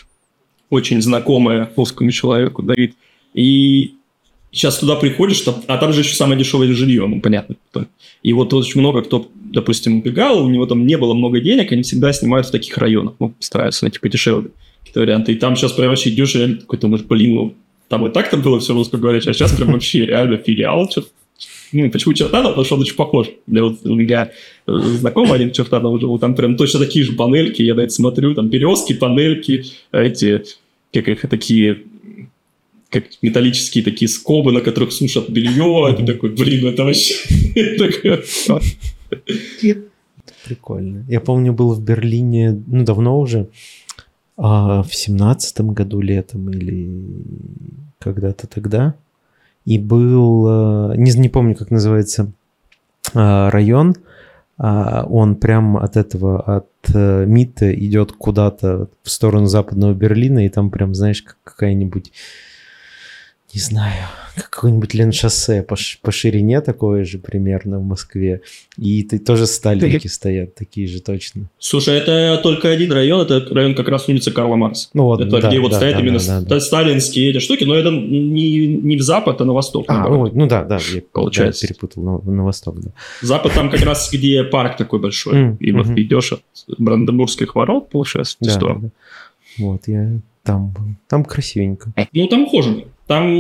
[0.71, 2.95] очень знакомое русскому человеку, Давид.
[3.35, 3.95] И
[4.51, 7.57] сейчас туда приходишь, там, а там же еще самое дешевое жилье, ну, понятно.
[8.23, 11.83] И вот очень много кто, допустим, убегал, у него там не было много денег, они
[11.83, 15.33] всегда снимают в таких районах, ну, стараются найти подешевле какие-то варианты.
[15.33, 17.55] И там сейчас прям вообще идешь, и какой-то, может, блин, ну,
[17.92, 20.90] там и так там было все русскоговорящее, а сейчас прям вообще реально филиал.
[21.72, 22.52] Ну, почему Чертанов?
[22.52, 23.26] Потому что он очень похож.
[23.46, 24.31] Для вот у меня
[24.66, 28.35] э, знакомый один Чертанов жил, там прям точно такие же панельки, я на это смотрю,
[28.35, 30.42] там березки, панельки, эти,
[30.90, 31.83] как их, такие
[32.88, 35.92] как металлические такие скобы, на которых сушат белье.
[35.92, 37.14] Это такой, блин, это вообще...
[40.46, 41.05] Прикольно.
[41.09, 43.48] Я помню, был в Берлине, ну, давно уже,
[44.37, 47.05] а, в семнадцатом году летом или
[47.99, 48.95] когда-то тогда.
[49.64, 52.33] И был, а, не, не помню, как называется
[53.14, 53.95] а, район,
[54.59, 60.49] а, он прям от этого, от э, МИТа идет куда-то в сторону западного Берлина, и
[60.49, 62.12] там прям, знаешь, как какая-нибудь
[63.55, 64.07] не знаю,
[64.51, 68.41] какое-нибудь Леншоссе по, по ширине такое же примерно в Москве.
[68.79, 71.51] И ты тоже сталинки стоят, такие же точно.
[71.59, 74.88] Слушай, это только один район, это район как раз улица Карла Маркса.
[74.95, 76.61] Ну вот, Это да, где вот да, стоят да, именно да, да, да.
[76.61, 79.85] ста- сталинские эти штуки, но это не, не в запад, а на восток.
[79.88, 81.62] А, ой, ну да, да, я Получается.
[81.62, 82.91] да, перепутал на, на восток, да.
[83.21, 85.57] Запад там как раз, где парк такой большой.
[85.61, 86.43] И вот идешь от
[86.79, 88.81] Бранденбургских ворот, получается, в ту Да, сторону.
[89.59, 89.65] да.
[89.65, 90.11] Вот, я
[90.43, 90.85] там был.
[91.09, 91.93] Там красивенько.
[92.12, 92.85] Ну, там ухожено.
[93.07, 93.35] Там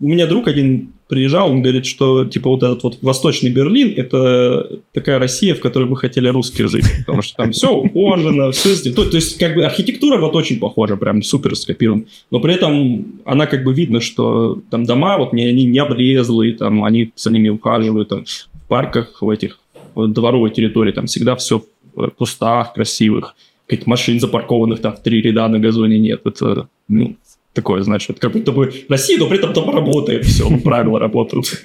[0.00, 4.78] у меня друг один приезжал, он говорит, что типа вот этот вот восточный Берлин это
[4.92, 9.04] такая Россия, в которой мы хотели русские жить, потому что там все ухожено, все сделано.
[9.04, 13.20] То, то есть как бы архитектура вот очень похожа, прям супер скопирована, но при этом
[13.24, 17.32] она как бы видно, что там дома вот не, они не облезлые, там они за
[17.32, 19.58] ними ухаживают, там, в парках в этих
[19.94, 21.64] в дворовой территории там всегда все
[21.94, 23.34] в кустах красивых,
[23.66, 27.16] каких-то машин запаркованных там в три ряда на газоне нет, это ну,
[27.58, 31.64] такое, значит, как будто бы Россия, но при этом там работает все, правила работают.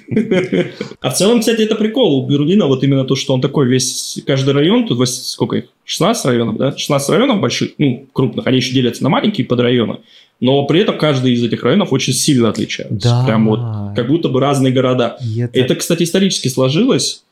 [1.00, 4.20] А в целом, кстати, это прикол у Берлина, вот именно то, что он такой весь,
[4.26, 6.76] каждый район, тут сколько их, 16 районов, да?
[6.76, 9.98] 16 районов больших, ну, крупных, они еще делятся на маленькие подрайоны,
[10.40, 13.08] но при этом каждый из этих районов очень сильно отличается.
[13.08, 13.24] Да.
[13.24, 13.60] Прям вот,
[13.94, 15.16] как будто бы разные города.
[15.22, 17.22] И это, Это, кстати, исторически сложилось,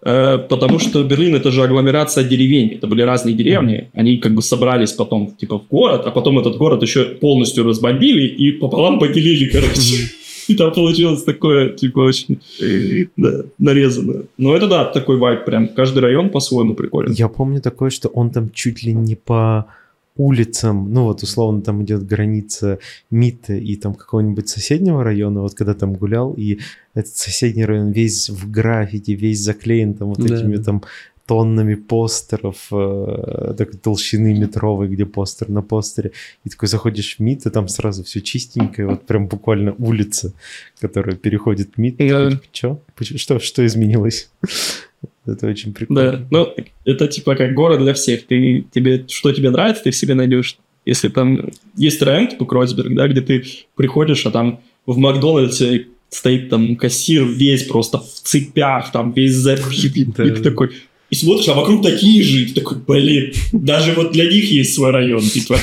[0.00, 2.74] потому что Берлин это же агломерация деревень.
[2.74, 3.90] Это были разные деревни.
[3.94, 8.26] Они как бы собрались потом типа в город, а потом этот город еще полностью разбомбили
[8.26, 10.08] и пополам поделили, короче.
[10.48, 14.22] И там получилось такое, типа, очень э, да, нарезанное.
[14.38, 15.68] Но это да, такой вайб прям.
[15.68, 17.14] Каждый район по-своему прикольный.
[17.14, 19.66] Я помню такое, что он там чуть ли не по
[20.18, 22.78] улицам, ну вот условно там идет граница
[23.10, 26.58] МИТа и там какого-нибудь соседнего района, вот когда там гулял, и
[26.94, 30.34] этот соседний район весь в граффити, весь заклеен там вот Да.
[30.34, 30.82] этими там
[31.26, 36.12] тоннами постеров э, такой толщины метровой, где постер на постере.
[36.44, 40.32] И такой заходишь в МИД, и там сразу все чистенькое, вот прям буквально улица,
[40.80, 42.00] которая переходит в МИД.
[42.00, 42.80] Я- Что?
[43.00, 44.30] Что, что изменилось?
[45.32, 46.12] Это очень прикольно.
[46.12, 48.26] Да, ну, это типа как город для всех.
[48.26, 50.56] Ты, тебе, что тебе нравится, ты в себе найдешь.
[50.86, 53.44] Если там есть район, типа Кройсберг, да, где ты
[53.76, 59.34] приходишь, а там в Макдональдсе стоит там кассир весь просто в цепях, там весь
[60.16, 60.24] Да.
[60.24, 60.70] и ты такой...
[61.10, 64.74] И смотришь, а вокруг такие же, и ты такой, блин, даже вот для них есть
[64.74, 65.58] свой район, типа.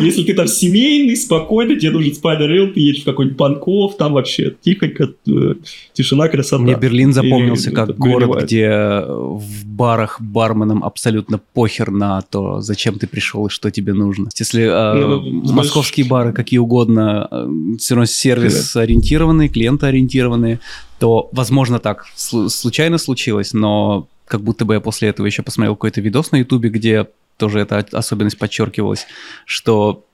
[0.00, 4.54] Если ты там семейный, спокойно, тебе нужен район, ты едешь в какой-нибудь Панков, там вообще
[4.60, 5.54] тихонько, э,
[5.92, 6.62] тишина, красота.
[6.62, 8.68] Мне Берлин запомнился как город, где
[9.06, 14.28] в барах барменам абсолютно похер на то, зачем ты пришел и что тебе нужно.
[14.38, 20.60] Если э, Ну, московские бары какие угодно, э, все равно сервис ориентированный, клиентоориентированные,
[20.98, 25.74] то, возможно, так слу- случайно случилось, но как будто бы я после этого еще посмотрел
[25.74, 29.06] какой-то видос на Ютубе, где тоже эта особенность подчеркивалась,
[29.44, 30.04] что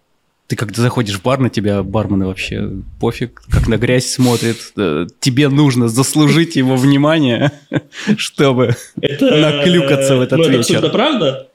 [0.50, 4.56] ты когда заходишь в бар, на тебя бармены вообще пофиг, как на грязь смотрят.
[4.76, 7.52] Э, Тебе нужно заслужить его внимание,
[8.16, 8.74] чтобы...
[9.00, 10.61] Это, наклюкаться в этот ну, это вечер.
[10.78, 11.48] абсолютно правда.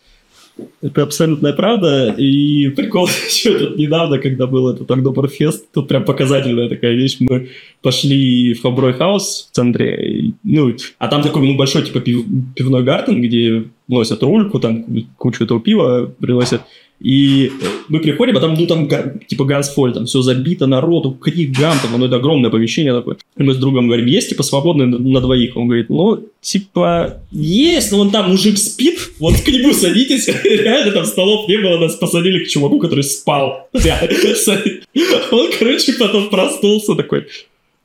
[0.81, 2.15] Это абсолютная правда.
[2.17, 7.17] И прикол еще тут недавно, когда был этот Октоберфест, тут прям показательная такая вещь.
[7.19, 7.49] Мы
[7.81, 12.25] пошли в Хаброй Хаус в центре, ну, а там такой ну, большой типа пив-
[12.55, 14.85] пивной гартен, где носят рульку, там
[15.17, 16.61] кучу этого пива приносят.
[17.01, 18.87] И э, мы приходим, а там, ну, там,
[19.27, 23.17] типа, Гансфоль, там все забито народу, крик, гам, там, ну, это огромное помещение такое.
[23.37, 25.57] И мы с другом говорим, есть, типа, свободные на двоих?
[25.57, 30.27] Он говорит, ну, типа, есть, но вон там мужик спит, вот к нему садитесь.
[30.43, 33.67] Реально там столов не было, нас посадили к чуваку, который спал.
[35.31, 37.27] Он, короче, потом проснулся такой,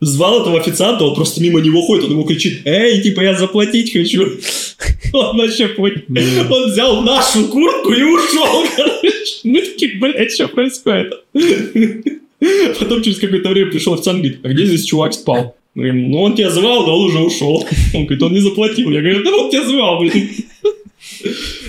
[0.00, 3.92] звал этого официанта, он просто мимо него ходит, он ему кричит, эй, типа, я заплатить
[3.92, 4.26] хочу.
[5.12, 6.02] Он вообще понял.
[6.50, 9.40] Он взял нашу куртку и ушел, короче.
[9.42, 11.14] Мы такие, блядь, что происходит?
[12.78, 15.56] Потом через какое-то время пришел официант и говорит, а где здесь чувак спал?
[15.74, 17.66] Мы говорим, ну он тебя звал, но он уже ушел.
[17.94, 18.90] Он говорит, он не заплатил.
[18.90, 20.28] Я говорю, да он тебя звал, блин.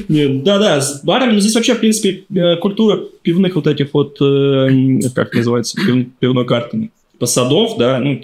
[0.08, 4.18] Нет, да-да, с барами, ну, здесь вообще, в принципе, э, культура пивных вот этих вот,
[4.22, 6.90] э, как называется, пив- пивной карты,
[7.22, 8.20] типа садов, да, ну,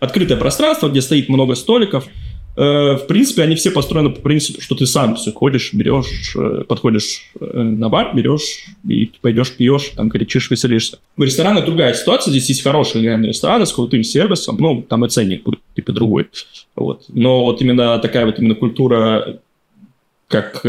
[0.00, 2.06] открытое пространство, где стоит много столиков.
[2.56, 6.64] Э, В принципе, они все построены по принципу, что ты сам все ходишь, берешь, э,
[6.66, 10.98] подходишь э, на бар, берешь и пойдешь, пьешь, там кричишь, веселишься.
[11.18, 15.08] В ресторанах другая ситуация, здесь есть хорошие реальные рестораны с крутым сервисом, ну, там и
[15.10, 16.28] ценник будет типа другой.
[16.74, 17.04] Вот.
[17.08, 19.38] Но вот именно такая вот именно культура,
[20.28, 20.62] как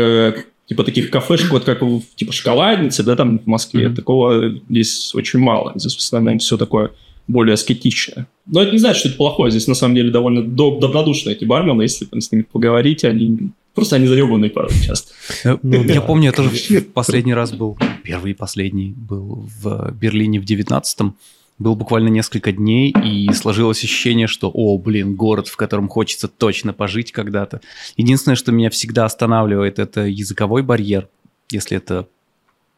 [0.67, 3.95] типа таких кафешек, вот как в типа шоколадницы, да, там в Москве, Мгм.
[3.95, 5.71] такого здесь очень мало.
[5.75, 6.91] Здесь в основном все такое
[7.27, 8.27] более аскетичное.
[8.45, 9.51] Но это не значит, что это плохое.
[9.51, 13.51] Здесь на самом деле довольно доб- добродушные эти бармены, если там с ними поговорить, они
[13.73, 15.13] просто они заебанные порой часто.
[15.61, 20.39] Ну я помню, я тоже в последний раз был, первый и последний был в Берлине
[20.39, 21.17] в девятнадцатом,
[21.59, 26.73] был буквально несколько дней, и сложилось ощущение, что, о, блин, город, в котором хочется точно
[26.73, 27.61] пожить когда-то.
[27.97, 31.09] Единственное, что меня всегда останавливает, это языковой барьер.
[31.51, 32.07] Если это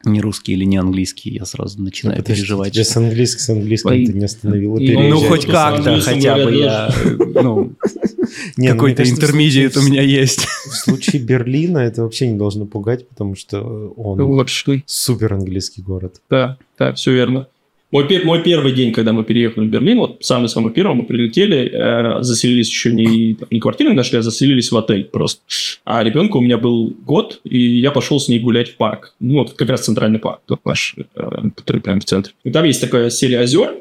[0.04, 2.72] не русский или не английский, я сразу начинаю Ну, подожди, переживать.
[2.72, 4.06] Тебя с английским, с английским Ой.
[4.06, 7.72] ты не остановил и Ну, Ну, хоть как-то, хотя бы я, ну,
[8.56, 10.46] Не, ну, мне какой-то интермедиат у меня есть.
[10.46, 13.60] В случае Берлина это вообще не должно пугать, потому что
[13.96, 16.20] он Вообще, супер английский город.
[16.30, 17.48] да, да, все верно.
[17.90, 21.70] Мой, пе- мой первый день, когда мы переехали в Берлин, вот самый-самый первый, мы прилетели,
[21.72, 25.40] э, заселились еще не, не квартиру нашли, а заселились в отель просто.
[25.84, 29.14] А ребенку у меня был год, и я пошел с ней гулять в парк.
[29.18, 32.32] Ну, вот как раз центральный парк, тот наш, э, который прямо в центре.
[32.44, 33.74] И там есть такая серия озер.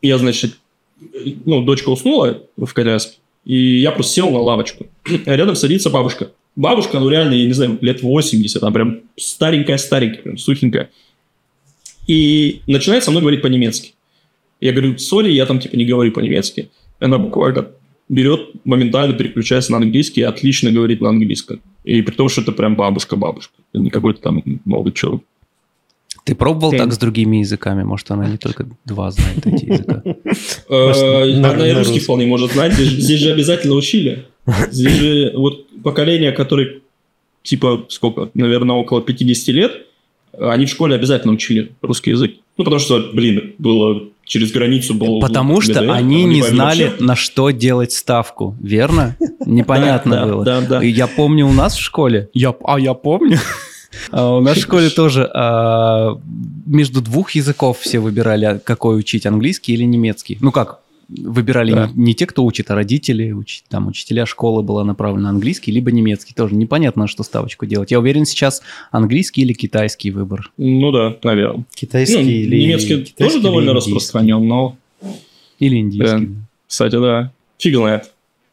[0.00, 0.56] Я, значит,
[1.44, 4.86] ну, дочка уснула в коляске, и я просто сел на лавочку.
[5.26, 6.30] А рядом садится бабушка.
[6.56, 10.90] Бабушка, ну реально, я не знаю, лет 80, она прям старенькая-старенькая, прям сухенькая.
[12.10, 13.94] И начинает со мной говорить по-немецки.
[14.60, 16.68] Я говорю, сори, я там типа не говорю по-немецки.
[16.98, 17.68] Она буквально
[18.08, 21.60] берет, моментально переключается на английский и отлично говорит на английском.
[21.84, 23.54] И при том, что это прям бабушка-бабушка.
[23.74, 25.22] Не какой-то там молодой человек.
[26.24, 27.84] Ты пробовал Ты- так с другими языками?
[27.84, 30.02] Может, она не только два знает эти языка?
[30.68, 32.72] Э, на- Она и русский вполне может знать.
[32.74, 34.26] Здесь, же- здесь же обязательно учили.
[34.72, 36.80] Здесь же вот поколение, которое
[37.44, 39.86] типа сколько, наверное, около 50 лет,
[40.38, 42.32] они в школе обязательно учили русский язык.
[42.56, 45.18] Ну, потому что, блин, было через границу было...
[45.20, 47.04] Потому что ГДР, они не знали, вообще.
[47.04, 49.16] на что делать ставку, верно?
[49.44, 50.44] Непонятно было.
[50.44, 50.82] Да, да.
[50.82, 53.38] Я помню у нас в школе, я, а я помню,
[54.10, 56.16] А у нас в школе тоже а,
[56.66, 60.38] между двух языков все выбирали, а какой учить, английский или немецкий.
[60.40, 60.80] Ну как,
[61.18, 61.90] выбирали Да.
[61.94, 65.72] не, не те, кто учит, а родители, уч- там учителя школы была направлена на английский,
[65.72, 66.34] либо немецкий.
[66.34, 67.90] Тоже непонятно, на что ставочку делать.
[67.90, 70.50] Я уверен, сейчас английский или китайский выбор.
[70.56, 71.64] Ну да, наверное.
[71.74, 72.62] Китайский Ну, или...
[72.62, 73.90] немецкий китайский тоже или довольно индийский?
[73.92, 74.76] распространен, но,
[75.58, 76.26] Или индийский.
[76.26, 76.34] Да.
[76.68, 78.10] кстати, да, фиг знает.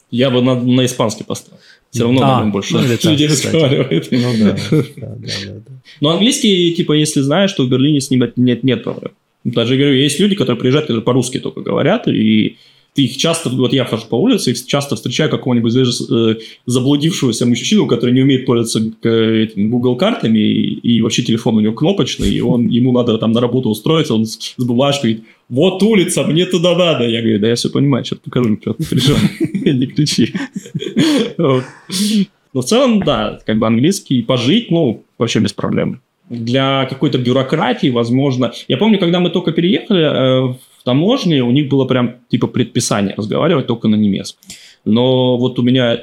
[0.10, 1.60] Я бы на, на испанский поставил.
[1.92, 3.56] Все равно, А, наверное, больше ну так, людей кстати.
[3.56, 4.08] разговаривает.
[4.12, 4.56] Ну да,
[4.98, 5.72] да, да, да.
[6.02, 9.12] Но английский, типа, если знаешь, что в Берлине с ним нет, нет проблем.
[9.48, 12.58] Даже говорю, есть люди, которые приезжают, которые по-русски только говорят, и
[12.94, 17.46] ты их часто, вот я хожу по улице, их часто встречаю какого-нибудь даже э, заблудившегося
[17.46, 21.74] мужчину, который не умеет пользоваться э, этим Google картами, и, и вообще телефон у него
[21.74, 26.46] кнопочный, и он, ему надо там на работу устроиться, он с, говорит, вот улица, мне
[26.46, 27.08] туда надо.
[27.08, 30.34] Я говорю, да я все понимаю, что покажу, что ты пришел, не ключи.
[31.38, 36.02] Но в целом, да, как бы английский пожить, ну, вообще без проблем.
[36.30, 38.52] Для какой-то бюрократии, возможно...
[38.68, 43.14] Я помню, когда мы только переехали э, в таможне, у них было прям типа предписание
[43.18, 44.42] разговаривать только на немецком.
[44.86, 46.00] Но вот у меня э,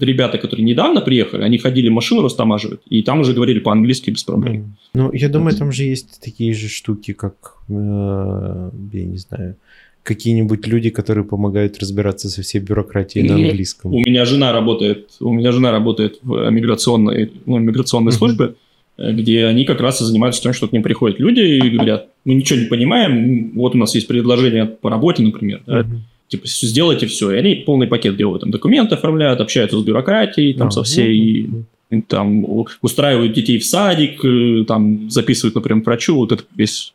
[0.00, 4.76] ребята, которые недавно приехали, они ходили машину растамаживать, и там уже говорили по-английски без проблем.
[4.94, 7.34] Ну, я думаю, там же есть такие же штуки, как,
[7.68, 9.56] э, я не знаю,
[10.02, 13.94] какие-нибудь люди, которые помогают разбираться со всей бюрократией на Ну, английском.
[13.94, 18.54] У меня жена работает, у меня жена работает в миграционной, ну, миграционной службе,
[19.00, 22.34] где они как раз и занимаются тем, что к ним приходят люди и говорят, мы
[22.34, 26.02] ничего не понимаем, вот у нас есть предложение по работе, например, да, Мгм.
[26.28, 30.68] типа сделайте все, и они полный пакет делают, там документы оформляют, общаются с бюрократией, там
[30.68, 32.44] А, со ну, всей, ну, и там
[32.82, 36.92] устраивают детей в садик, э, там записывают, например, врачу, вот это весь,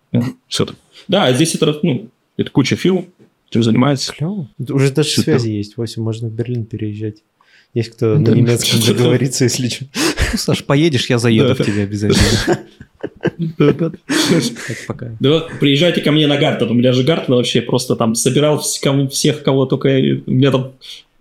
[0.48, 0.76] все так.
[1.08, 3.06] Да, здесь это, ну, это куча фирм,
[3.50, 4.14] чем занимается.
[4.14, 4.48] Клево.
[4.70, 5.40] Уже даже Супер.
[5.40, 5.76] связи есть.
[5.78, 7.18] 8, можно в Берлин переезжать.
[7.74, 8.32] Есть кто Да.
[8.32, 9.86] на немецком договорится, если что.
[10.32, 12.60] Ну, Саш, поедешь, я заеду к тебе обязательно.
[13.58, 13.94] Так,
[14.88, 15.12] пока.
[15.20, 16.72] Да приезжайте ко мне на Гартон.
[16.72, 19.88] У меня же Гартон вообще просто там собирал всех, кого только...
[20.26, 20.72] У меня там...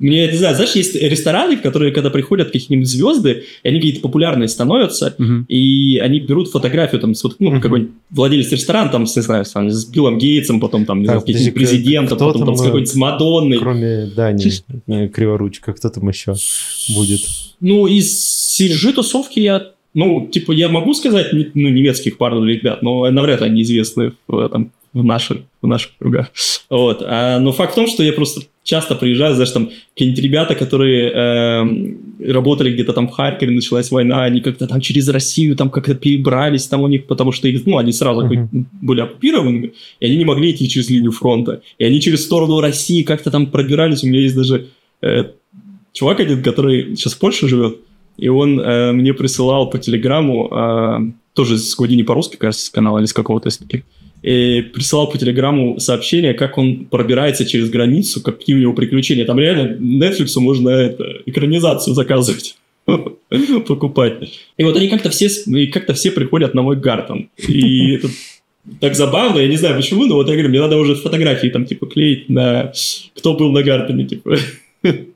[0.00, 4.00] Мне, не знаю, знаешь, есть рестораны, в которые, когда приходят какие-нибудь звезды, и они какие-то
[4.00, 5.14] популярные становятся,
[5.48, 9.44] и они берут фотографию там с вот, ну, какой-нибудь владелец ресторана, там, с, не знаю,
[9.44, 12.56] там, с Биллом Гейтсом, потом там, не знаю, Так, с каким-нибудь президентом, потом там, там
[12.56, 13.58] с э, какой-нибудь Мадонной.
[13.58, 14.50] Кроме Дани,
[14.88, 16.34] э, Криворучка, кто там еще
[16.94, 17.20] будет?
[17.60, 23.10] Ну, из сержи тусовки я, ну, типа, я могу сказать, ну, немецких пару ребят, но
[23.10, 26.30] навряд ли они известны в, этом, в, наших, в наших кругах.
[26.70, 27.02] Вот.
[27.04, 31.10] А, но факт в том, что я просто часто приезжаю, знаешь, там, какие-нибудь ребята, которые
[31.10, 35.94] эм, работали где-то там в Харькове, началась война, они как-то там через Россию там как-то
[35.94, 38.48] перебрались там у них, потому что их, ну, они сразу как-
[38.80, 41.60] были оккупированы, и они не могли идти через линию фронта.
[41.78, 44.04] И они через сторону России как-то там пробирались.
[44.04, 44.68] У меня есть даже
[45.02, 45.24] э,
[45.92, 47.78] чувак один, который сейчас в Польше живет,
[48.16, 50.98] и он э, мне присылал по телеграмму, э,
[51.34, 53.82] тоже с Гудини по-русски, кажется, с канала или с какого-то из таких,
[54.22, 59.26] и присылал по телеграмму сообщение, как он пробирается через границу, какие у него приключения.
[59.26, 62.56] Там реально Netflix можно это, экранизацию заказывать.
[63.66, 64.40] покупать.
[64.56, 65.28] И вот они как-то все,
[65.72, 67.30] как-то все приходят на мой Гартон.
[67.36, 68.08] И это
[68.80, 71.66] так забавно, я не знаю почему, но вот я говорю, мне надо уже фотографии там,
[71.66, 72.72] типа, клеить на
[73.14, 74.36] кто был на Гартене, типа.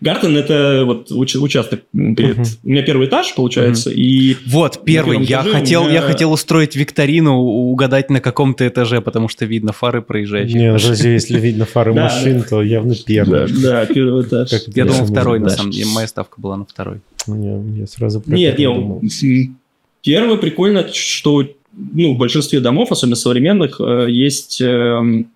[0.00, 2.36] Гартен это вот уч- участок перед...
[2.38, 2.46] Мгм.
[2.64, 4.34] У меня первый этаж, получается, и...
[4.46, 5.24] Вот, первый.
[5.24, 10.02] Я хотел, я меня- хотел устроить викторину, угадать на каком-то этаже, потому что видно фары
[10.02, 10.56] проезжающих.
[10.56, 13.46] Не, даже если видно фары машин, то явно первый.
[13.62, 14.50] Да, первый этаж.
[14.74, 15.86] Я думал второй, на самом деле.
[15.94, 16.98] Моя ставка была на второй.
[17.28, 19.02] Не, я сразу Нет, первый не, думал.
[19.22, 19.58] м,
[20.02, 25.28] первое прикольно, что ну, в большинстве домов, особенно современных, э, есть эм,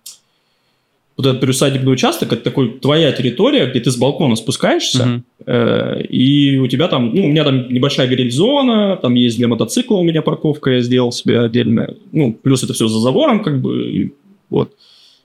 [1.17, 5.23] вот этот приусадебный участок, это такой твоя территория, где ты с балкона спускаешься, Мгм.
[5.45, 9.95] э, и у тебя там, ну, у меня там небольшая гриль-зона, там есть для мотоцикла
[9.95, 13.89] у меня парковка, я сделал себе отдельно, ну, плюс это все за забором, как бы,
[13.91, 14.13] и
[14.49, 14.73] вот.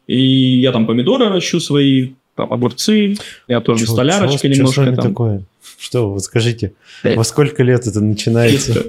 [0.07, 3.17] И я там помидоры ращу свои, там огурцы,
[3.49, 5.05] я тоже Чё- столярочка чё- чё немножко вами там.
[5.09, 5.43] такое?
[5.79, 6.73] Что, вот скажите,
[7.03, 7.17] Э.
[7.17, 8.85] во сколько лет это начинается?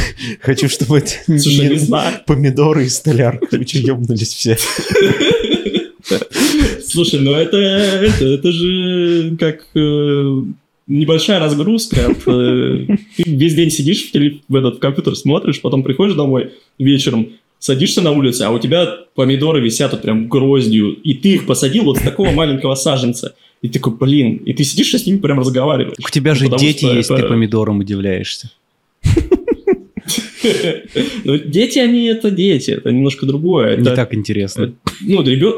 [0.40, 1.78] Хочу, чтобы это не
[2.24, 3.46] помидоры и столярка.
[3.58, 4.56] Вы что, ёбнулись все?
[6.86, 10.42] Слушай, ну это, это, это же как э,
[10.86, 12.06] небольшая разгрузка.
[12.10, 16.52] От, э, ты весь день сидишь в, теле- в этот компьютер, смотришь, потом приходишь домой
[16.78, 21.46] вечером, садишься на улице, а у тебя помидоры висят вот прям гроздью, и ты их
[21.46, 23.34] посадил вот с такого маленького саженца.
[23.62, 25.96] И ты такой, блин, и ты сидишь и с ними прям разговариваешь.
[26.04, 28.50] У тебя Ну, же потому дети есть, это- ты помидорам удивляешься.
[31.24, 33.76] Ну, дети, они это дети, это немножко другое.
[33.76, 34.72] Не так интересно.
[35.00, 35.56] ну, ребенок...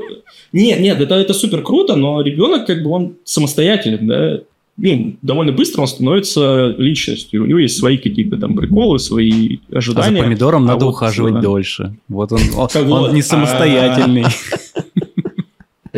[0.52, 4.40] Нет, нет, это, это супер круто, но ребенок, как бы, он самостоятельный, да,
[4.78, 7.42] ну, довольно быстро он становится личностью.
[7.42, 10.22] У него есть свои какие-то там приколы, свои А за ожидания.
[10.22, 11.40] помидором А надо вот, ухаживать да.
[11.40, 11.96] дольше.
[12.08, 14.24] Вот он, он, он не а- самостоятельный.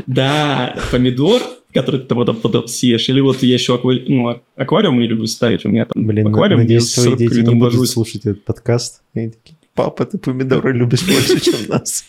[0.07, 4.05] Да, помидор, который ты потом съешь, или вот я еще аквари...
[4.09, 7.89] ну, аквариум не люблю ставить, у меня там Блин, аквариум, надеюсь, твои дети не будут
[7.89, 9.03] слушать этот подкаст.
[9.15, 12.05] И такие, папа, ты помидоры любишь больше, чем нас.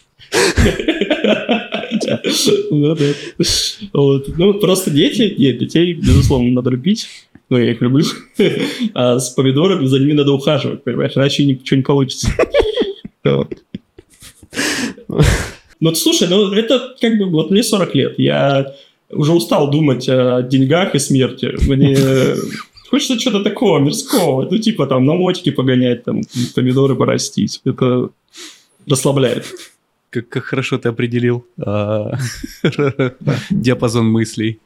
[2.71, 3.05] Ну, да.
[3.93, 4.37] Вот.
[4.37, 7.07] Ну, просто дети, нет, детей, безусловно, надо любить.
[7.49, 8.05] Ну, я их люблю.
[8.93, 11.11] А с помидорами за ними надо ухаживать, понимаешь?
[11.15, 12.29] Иначе ничего не получится.
[15.79, 17.25] Ну, слушай, ну, это как бы...
[17.25, 18.19] Вот мне 40 лет.
[18.19, 18.73] Я
[19.11, 21.53] уже устал думать о деньгах и смерти.
[21.67, 21.95] Мне
[22.89, 24.47] хочется что-то такого мирского.
[24.49, 26.21] Ну, типа там на мотике погонять, там
[26.55, 27.61] помидоры порастить.
[27.65, 28.09] Это
[28.87, 29.45] расслабляет.
[30.09, 32.17] Как, как хорошо ты определил а,
[33.49, 34.59] диапазон мыслей.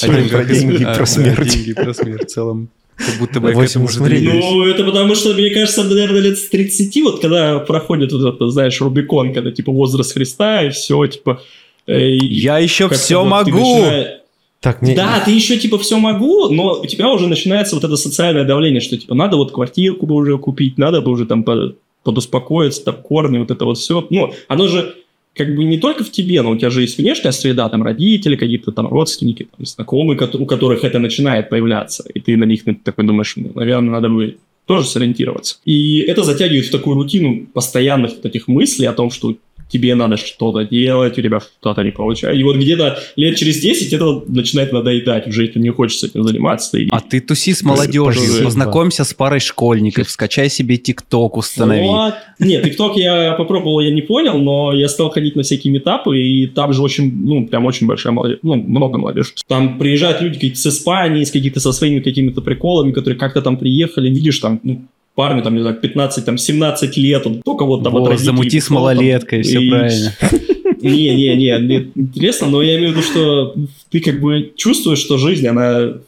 [0.00, 1.52] Один про деньги, а, про да, смерть.
[1.52, 2.68] деньги, про смерть в целом.
[2.96, 4.44] Как будто бы я к Восемь этому уже смотри, двигаюсь.
[4.44, 8.50] Ну, это потому что, мне кажется, наверное, лет с 30, вот когда проходит вот это,
[8.50, 11.42] знаешь, Рубикон, когда, типа, возраст Христа, и все, типа...
[11.90, 13.50] э, Я еще все могу!
[13.58, 14.20] начинаешь-
[14.60, 17.96] Так, не, Да, ты еще, типа, все могу, но у тебя уже начинается вот это
[17.96, 21.74] социальное давление, что, типа, надо вот квартирку бы уже купить, надо бы уже там по-
[22.04, 24.06] подуспокоиться, там, корни, вот это вот все.
[24.10, 24.94] Ну, оно же
[25.34, 28.36] как бы не только в тебе, но у тебя же есть внешняя среда, там родители,
[28.36, 33.06] какие-то там родственники, там, знакомые, у которых это начинает появляться, и ты на них такой
[33.06, 35.56] думаешь, ну, наверное, надо бы тоже сориентироваться.
[35.64, 39.34] И это затягивает в такую рутину постоянных вот этих мыслей о том, что
[39.70, 42.38] тебе надо что-то делать, у тебя что-то не получается.
[42.38, 46.78] И вот где-то лет через 10 это начинает надоедать, уже это не хочется этим заниматься.
[46.78, 46.88] И...
[46.90, 48.44] А ты туси с молодежью, Спасибо.
[48.44, 51.86] познакомься с парой школьников, скачай себе ТикТок, установи.
[51.86, 52.14] Вот.
[52.38, 56.46] Нет, ТикТок я попробовал, я не понял, но я стал ходить на всякие метапы, и
[56.46, 59.30] там же очень, ну, прям очень большая молодежь, ну, много молодежи.
[59.46, 63.56] Там приезжают люди какие-то с Испании, с какими-то со своими какими-то приколами, которые как-то там
[63.56, 64.82] приехали, видишь, там, ну,
[65.20, 68.24] парню, там, не знаю, 15, там, 17 лет, он только вот там от Во, родителей
[68.24, 70.14] замути с там, малолеткой, все и- правильно.
[70.80, 73.54] Не-не-не, интересно, но я имею в виду, что
[73.90, 75.98] ты как бы чувствуешь, что жизнь, она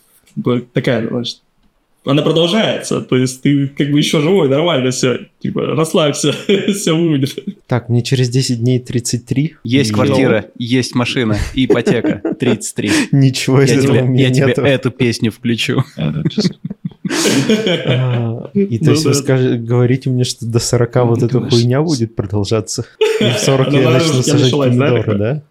[0.72, 1.42] такая, значит,
[2.06, 6.32] она продолжается, то есть ты как бы еще живой, нормально все, типа, расслабься,
[6.74, 7.38] все будет.
[7.66, 9.56] Так, мне через 10 дней 33.
[9.62, 12.90] Есть И- квартира, есть машина, ипотека, 33.
[13.12, 15.84] Ничего из Я этого тебе, я тебе эту песню включу.
[17.86, 19.18] А, И то Ну есть вы да.
[19.18, 21.50] скажете- говорите мне, что до 40 вот Ну, эта конечно.
[21.58, 22.84] хуйня будет продолжаться?
[23.20, 25.42] И в 40 Ну, я начну сажать помидоры, да?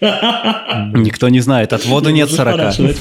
[0.94, 2.56] Никто не знает, от воду нет Уже 40.
[2.56, 2.96] пора начинать.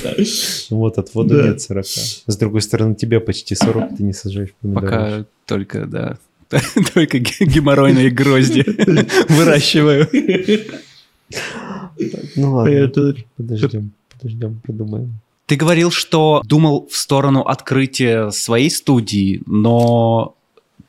[0.69, 1.47] Вот, от воды Да.
[1.49, 1.86] нет 40.
[1.86, 4.86] С другой стороны, тебе почти 40, ты не сажаешь помидоры.
[4.88, 6.17] Пока только, да,
[6.93, 8.63] только ге- геморройные грозди
[9.29, 10.07] выращиваю.
[12.36, 12.89] Ну ладно,
[13.38, 15.13] подождем, подождем, подумаем.
[15.45, 20.36] Ты говорил, что думал в сторону открытия своей студии, но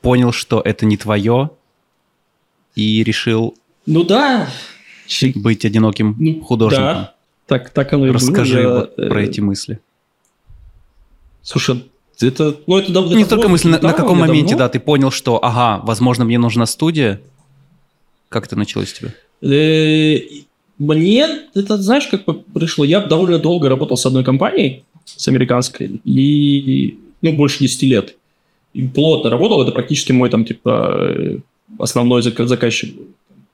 [0.00, 1.50] понял, что это не твое,
[2.76, 3.54] и решил
[3.86, 4.48] Ну да,
[5.36, 6.84] быть одиноким Ну, художником.
[6.84, 7.14] да.
[7.46, 8.14] так, так оно и было.
[8.18, 9.80] Расскажи Я, про э, эти мысли.
[11.42, 11.84] Слушай,
[12.20, 14.64] Это, ну, это, это не только мысль, на, на каком моменте, давно.
[14.66, 17.20] да, ты понял, что, ага, возможно, мне нужна студия?
[18.28, 19.14] Как это началось у тебя?
[20.78, 22.84] Мне это, знаешь, как пришло?
[22.84, 28.16] Я довольно долго работал с одной компанией, с американской, и, ну, больше 10 лет.
[28.72, 31.38] И плотно работал, это практически мой, там, типа, э,
[31.78, 32.94] основной заказчик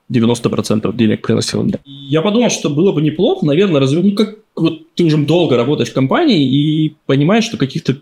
[0.09, 1.65] 90% денег приносил.
[1.85, 5.89] Я подумал, что было бы неплохо, наверное, развернуть, ну, как вот ты уже долго работаешь
[5.89, 7.97] в компании и понимаешь, что каких-то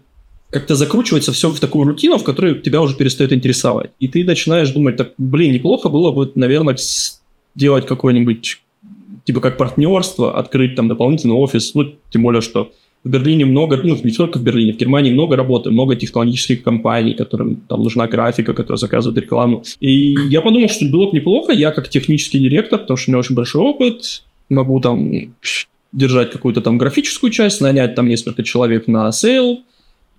[0.50, 3.92] как-то закручивается все в такую рутину, в которой тебя уже перестает интересовать.
[4.00, 6.76] И ты начинаешь думать, так, блин, неплохо было бы, наверное,
[7.56, 8.60] сделать какой-нибудь,
[9.30, 12.72] типа как партнерство, открыть там дополнительный офис, ну, тем более, что
[13.04, 17.14] в Берлине много, ну, не только в Берлине, в Германии много работы, много технологических компаний,
[17.14, 19.64] которым там нужна графика, которая заказывает рекламу.
[19.80, 23.20] И я подумал, что было бы неплохо, я как технический директор, потому что у меня
[23.20, 25.12] очень большой опыт, могу там
[25.92, 29.60] держать какую-то там графическую часть, нанять там несколько человек на sale,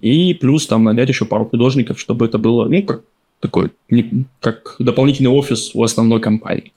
[0.01, 3.03] и плюс там нанять еще пару художников, чтобы это было, ну, как
[3.41, 3.71] такой,
[4.39, 6.73] как дополнительный офис у основной компании.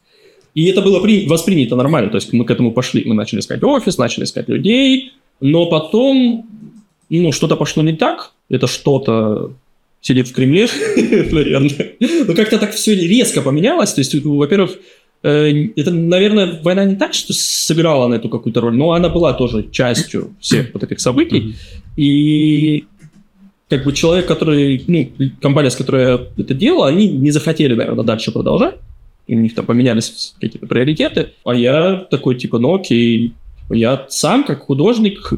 [0.56, 3.64] И это было при, воспринято нормально, то есть мы к этому пошли, мы начали искать
[3.64, 6.48] офис, начали искать людей, но потом,
[7.10, 9.54] ну, что-то пошло не так, это что-то
[10.02, 10.68] сидит в Кремле,
[11.32, 11.94] наверное.
[12.28, 14.78] Но как-то так все резко поменялось, то есть, во-первых,
[15.24, 19.34] э, это, наверное, война не так, что сыграла на эту какую-то роль, но она была
[19.34, 21.56] тоже частью всех вот этих событий.
[21.98, 22.84] И
[23.70, 25.10] как бы человек, который, ну,
[25.42, 28.76] компания, с которой я это делал, они не захотели, наверное, дальше продолжать.
[29.28, 31.34] У них там поменялись какие-то приоритеты.
[31.46, 33.34] А я такой, типа, ну окей,
[33.70, 35.34] я сам как художник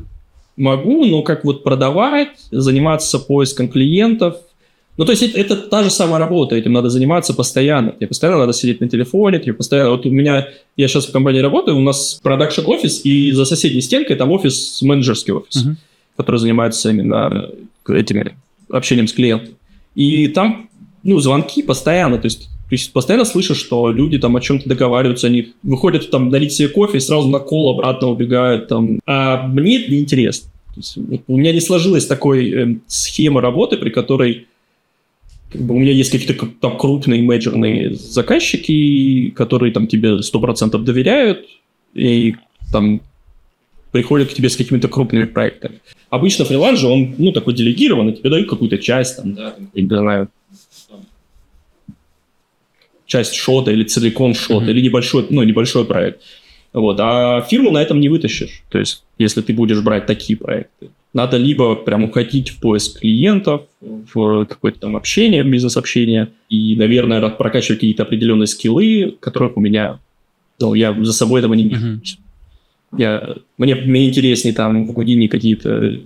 [0.57, 4.37] могу, но как вот продавать, заниматься поиском клиентов.
[4.97, 7.91] Ну, то есть это, это та же самая работа, этим надо заниматься постоянно.
[7.91, 9.91] Тебе постоянно надо сидеть на телефоне, тебе постоянно...
[9.91, 13.81] Вот у меня, я сейчас в компании работаю, у нас продакшн офис, и за соседней
[13.81, 15.75] стенкой там офис, менеджерский офис, uh-huh.
[16.15, 17.49] который занимается именно
[17.89, 18.37] этими
[18.69, 19.55] общением с клиентом.
[19.95, 20.69] И там,
[21.03, 25.53] ну, звонки постоянно, то есть есть постоянно слышишь, что люди там о чем-то договариваются, они
[25.63, 28.99] выходят там налить себе кофе и сразу на кол обратно убегают там.
[29.05, 30.49] А мне это неинтересно.
[31.27, 34.47] У меня не сложилась такой э, схемы работы, при которой
[35.51, 41.45] как бы, у меня есть какие-то там крупные менеджерные заказчики, которые там тебе 100% доверяют,
[41.93, 42.35] и
[42.73, 43.01] там
[43.91, 45.79] приходят к тебе с какими-то крупными проектами.
[46.09, 49.87] Обычно фриланс же, он, ну, такой делегированный, тебе дают какую-то часть, там, да, там, не
[49.87, 50.27] знаю,
[53.05, 54.71] часть шота или целиком шот, mm-hmm.
[54.71, 56.21] или небольшой, ну, небольшой проект.
[56.73, 56.97] Вот.
[56.99, 58.63] А фирму на этом не вытащишь.
[58.69, 60.89] То есть, если ты будешь брать такие проекты.
[61.13, 67.79] Надо либо прям уходить в поиск клиентов, в какое-то там общение, бизнес-общение, и, наверное, прокачивать
[67.79, 69.99] какие-то определенные скиллы, которых у меня,
[70.59, 71.85] ну, я за собой этого не вижу.
[71.85, 72.17] Mm-hmm.
[72.97, 75.99] Я, мне, мне интереснее там в Гудине какие-то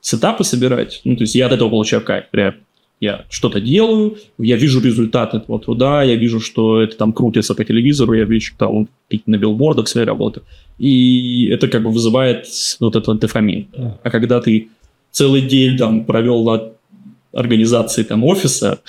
[0.00, 1.00] сетапы собирать.
[1.04, 2.26] Ну, то есть я от этого получаю кайф.
[2.30, 2.54] Прям
[3.00, 7.64] я что-то делаю, я вижу результат этого труда, я вижу, что это там крутится по
[7.64, 8.88] телевизору, я вижу, что там
[9.26, 10.42] на билбордах своей работы.
[10.78, 12.46] И это как бы вызывает
[12.80, 13.66] вот этот дофамин.
[14.02, 14.68] А когда ты
[15.10, 16.72] целый день там провел на
[17.32, 18.80] организации там офиса,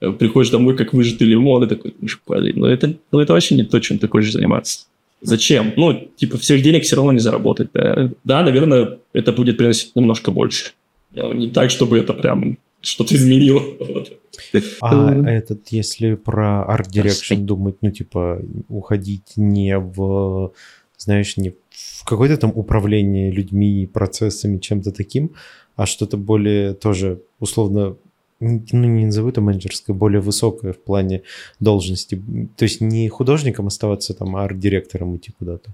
[0.00, 3.64] э, приходишь домой как выжатый лимон, и такой, блин, ну это, ну это вообще не
[3.64, 4.86] то, чем ты хочешь заниматься.
[5.20, 5.72] Зачем?
[5.76, 7.68] Ну, типа, всех денег все равно не заработать.
[7.72, 10.72] Да, да наверное, это будет приносить немножко больше.
[11.14, 13.62] Не так, чтобы это прям что-то изменило.
[14.80, 20.52] А этот, если про art direction думать, ну, типа, уходить не в,
[20.98, 25.32] знаешь, не в какое-то там управление людьми, процессами, чем-то таким,
[25.76, 27.96] а что-то более тоже условно
[28.40, 31.22] ну, не назову это менеджерское, более высокое в плане
[31.60, 32.20] должности.
[32.56, 35.70] То есть не художником оставаться там, а арт-директором идти куда-то.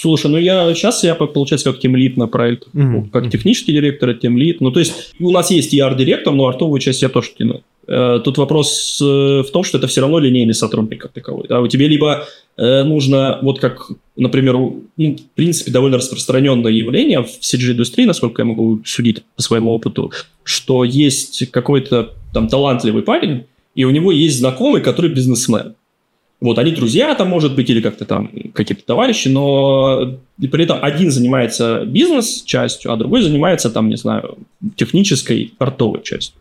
[0.00, 2.68] Слушай, ну я сейчас я, получается, как тимлит на проект.
[2.72, 3.10] Mm-hmm.
[3.10, 4.62] Как технический директор, тимлит.
[4.62, 7.60] Ну, то есть у нас есть и арт-директор, но артовую часть я тоже тяну.
[7.86, 11.44] Э, тут вопрос э, в том, что это все равно линейный сотрудник как таковой.
[11.48, 11.60] Да?
[11.60, 12.26] У тебя либо
[12.56, 18.46] э, нужно, вот как, например, ну, в принципе, довольно распространенное явление в CG-индустрии, насколько я
[18.46, 20.12] могу судить по своему опыту,
[20.44, 23.44] что есть какой-то там талантливый парень,
[23.74, 25.74] и у него есть знакомый, который бизнесмен.
[26.40, 31.10] Вот, они друзья там, может быть, или как-то там какие-то товарищи, но при этом один
[31.10, 34.38] занимается бизнес-частью, а другой занимается там, не знаю,
[34.74, 36.40] технической, портовой частью.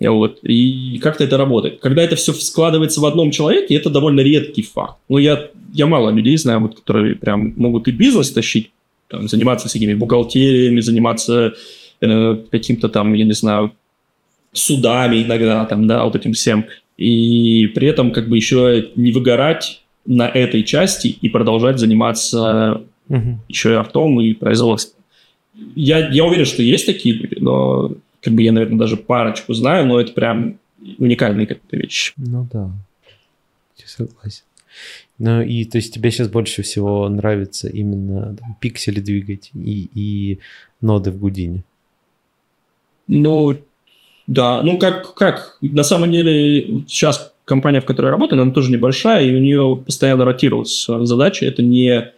[0.00, 0.38] Вот.
[0.42, 1.80] И как-то это работает.
[1.80, 4.98] Когда это все складывается в одном человеке, это довольно редкий факт.
[5.08, 8.70] Ну, я, я мало людей знаю, вот, которые прям могут и бизнес тащить,
[9.08, 11.54] там, заниматься всякими бухгалтериями, заниматься
[12.00, 13.72] э, каким-то там, я не знаю,
[14.52, 16.66] судами иногда, там, да, вот этим всем
[16.98, 23.38] и при этом как бы еще не выгорать на этой части и продолжать заниматься угу.
[23.48, 25.02] еще и артом и производством.
[25.74, 29.86] Я, я уверен, что есть такие люди, но как бы я, наверное, даже парочку знаю,
[29.86, 30.58] но это прям
[30.98, 32.12] уникальные какие-то вещи.
[32.16, 32.70] Ну да,
[33.76, 34.42] я согласен.
[35.18, 40.38] Ну и то есть тебе сейчас больше всего нравится именно там, пиксели двигать и, и
[40.80, 41.64] ноды в Гудине?
[43.08, 43.56] Ну,
[44.28, 48.70] да, ну как, как, на самом деле сейчас компания, в которой я работаю, она тоже
[48.70, 51.46] небольшая, и у нее постоянно ротировалась задача.
[51.46, 52.12] Это не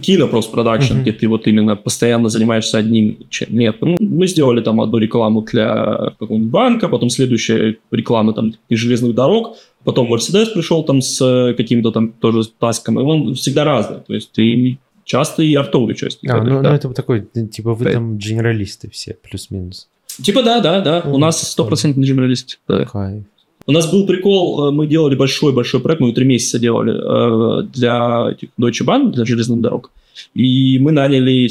[0.00, 3.48] кино просто продакшн, где ты вот именно постоянно занимаешься одним чем.
[3.56, 8.78] Нет, ну, мы сделали там одну рекламу для какого-нибудь банка, потом следующая реклама там из
[8.78, 14.00] железных дорог, потом Мерседес пришел там с каким-то там тоже таском, и он всегда разный.
[14.06, 16.30] То есть ты часто и артовый участник.
[16.30, 16.68] А, ну, да.
[16.68, 19.88] ну это такой, типа вы там генералисты все, плюс-минус.
[20.22, 21.02] Типа да, да, да.
[21.06, 22.58] У нас стопроцентный генералист.
[22.68, 22.84] Да.
[22.84, 23.24] Кайф.
[23.66, 28.36] У нас был прикол, э, мы делали большой-большой проект, мы три месяца делали э, для
[28.58, 29.90] Deutsche Bahn, для железных дорог.
[30.34, 31.48] И мы наняли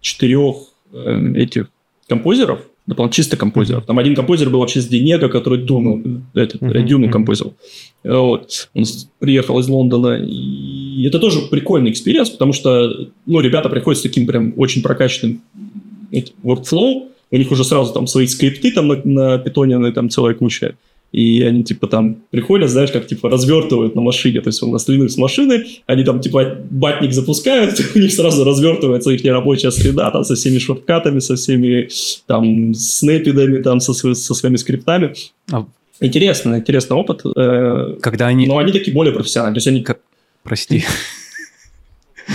[0.00, 0.56] четырех
[0.92, 1.68] э, этих
[2.08, 3.86] композеров, дополнительно чисто композеров.
[3.86, 7.54] Там один композер был вообще с DNEG'а, который Дуну, этот, uh-huh, Дюну композил.
[8.02, 8.68] Вот.
[8.74, 8.84] Он
[9.20, 10.18] приехал из Лондона.
[10.22, 15.40] И это тоже прикольный experience, потому что ну, ребята приходят с таким прям очень прокачанным
[16.42, 20.76] workflow, у них уже сразу там свои скрипты там на, на питоне, там целая куча
[21.14, 24.84] и они, типа, там приходят, знаешь, как, типа, развертывают на машине, то есть он нас
[24.84, 30.24] с машины, они там, типа, батник запускают, у них сразу развертывается их рабочая среда, там,
[30.24, 31.88] со всеми шорткатами, со всеми,
[32.26, 35.14] там, снэпидами, там, со, со своими скриптами.
[35.52, 35.64] А...
[36.00, 37.22] Интересный, интересный опыт.
[37.36, 38.48] Э, Когда они...
[38.48, 39.82] Но они такие более профессиональные, то есть они...
[39.82, 40.00] Как...
[40.42, 40.82] Прости.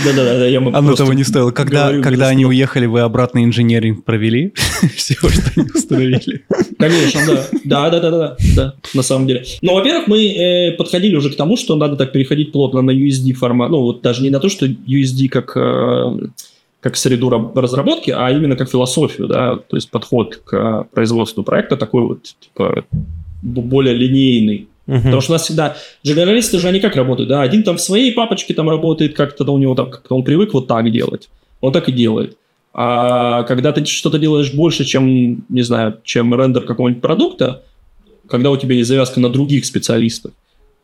[0.04, 1.50] Да-да-да, я могу Оно того не стоило.
[1.50, 4.52] Когда, когда они уехали, вы обратный инженеринг провели?
[4.96, 6.44] Всего, что они установили?
[6.78, 7.20] Конечно,
[7.64, 7.90] да.
[7.90, 9.44] Да-да-да, да, на самом деле.
[9.62, 13.32] Но, во-первых, мы э, подходили уже к тому, что надо так переходить плотно на USD
[13.32, 13.70] формат.
[13.70, 16.28] Ну, вот даже не на то, что USD как э,
[16.80, 22.02] как среду разработки, а именно как философию, да, то есть подход к производству проекта такой
[22.02, 22.84] вот, типа,
[23.42, 24.69] более линейный.
[24.90, 25.02] Угу.
[25.02, 28.12] Потому что у нас всегда дженералисты же они как работают, да, один там в своей
[28.12, 31.28] папочке там работает, как-то у него там, как-то он привык вот так делать,
[31.60, 32.36] он так и делает.
[32.72, 37.62] А когда ты что-то делаешь больше, чем, не знаю, чем рендер какого-нибудь продукта,
[38.28, 40.32] когда у тебя есть завязка на других специалистов,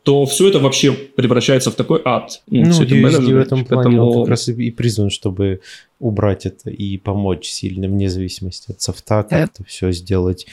[0.05, 2.43] то все это вообще превращается в такой ад.
[2.49, 4.11] Ну, ну USD в этом плане поэтому...
[4.11, 5.63] он как раз и призван, чтобы
[5.99, 10.47] убрать это и помочь сильно, вне зависимости от софта, как-то все сделать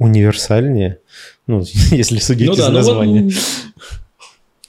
[0.00, 0.98] универсальнее,
[1.46, 3.20] ну, если судить ну, из да, названия.
[3.20, 3.34] Ну, вот,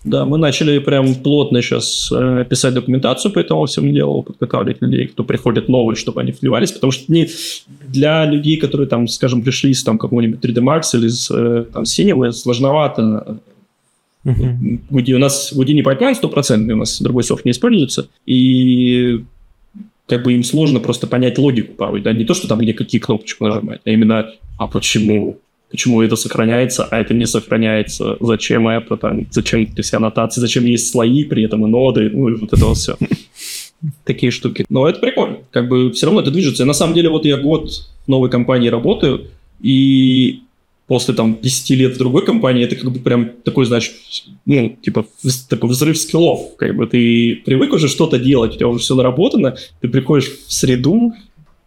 [0.03, 5.07] да, мы начали прям плотно сейчас э, писать документацию по этому всему делу, подготавливать людей,
[5.07, 7.29] кто приходит новые, чтобы они вливались, потому что не
[7.87, 11.85] для людей, которые там, скажем, пришли с там какого-нибудь 3D Max или с э, там
[11.85, 13.37] синего, сложновато.
[14.23, 15.15] Uh-huh.
[15.15, 19.23] у нас не пайплайн стопроцентный, у нас другой софт не используется, и
[20.07, 22.99] как бы им сложно просто понять логику порой, да, не то, что там где какие
[22.99, 25.39] кнопочки нажимать, а именно, а почему,
[25.69, 30.91] почему это сохраняется, а это не сохраняется, зачем это, там, зачем все аннотации, зачем есть
[30.91, 32.97] слои, при этом и ноды, ну и вот это вот все.
[34.05, 34.65] Такие штуки.
[34.69, 36.63] Но это прикольно, как бы все равно это движется.
[36.63, 37.71] И на самом деле вот я год
[38.05, 39.27] в новой компании работаю,
[39.61, 40.41] и
[40.91, 43.93] после там 10 лет в другой компании, это как бы прям такой, значит,
[44.45, 45.05] ну, типа,
[45.47, 46.57] такой взрыв скиллов.
[46.57, 50.51] Как бы ты привык уже что-то делать, у тебя уже все наработано, ты приходишь в
[50.51, 51.13] среду,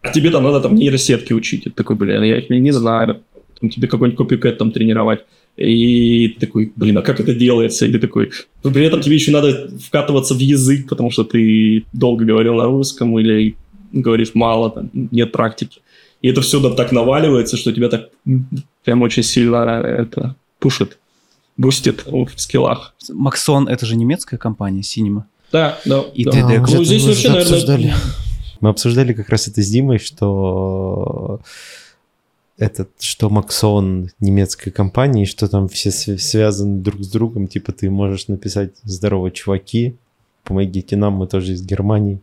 [0.03, 1.66] а тебе там надо там нейросетки учить.
[1.66, 3.22] Это такой, блин, я не знаю.
[3.59, 5.20] Там, тебе какой-нибудь копикэт там тренировать.
[5.57, 7.87] И ты такой, блин, а как это делается?
[7.87, 8.31] И ты такой,
[8.62, 12.66] ну, при этом тебе еще надо вкатываться в язык, потому что ты долго говорил на
[12.66, 13.57] русском или
[13.91, 15.81] говоришь мало, там, нет практики.
[16.25, 18.09] И это все так наваливается, что тебя так
[18.83, 20.97] прям очень сильно это пушит,
[21.59, 22.95] бустит в скиллах.
[23.12, 25.25] Максон– это же немецкая компания, Cinema.
[25.53, 26.01] Да, да.
[26.14, 26.31] И да.
[26.31, 27.53] TD а, ну, здесь вообще, наверное...
[27.53, 27.95] Обсуждали.
[28.61, 31.41] Мы обсуждали как раз это с Димой, что
[32.57, 37.91] этот, что Максон немецкая компания, и что там все связаны друг с другом, типа ты
[37.91, 39.97] можешь написать «Здорово, чуваки,
[40.43, 42.22] помогите нам, мы тоже из Германии»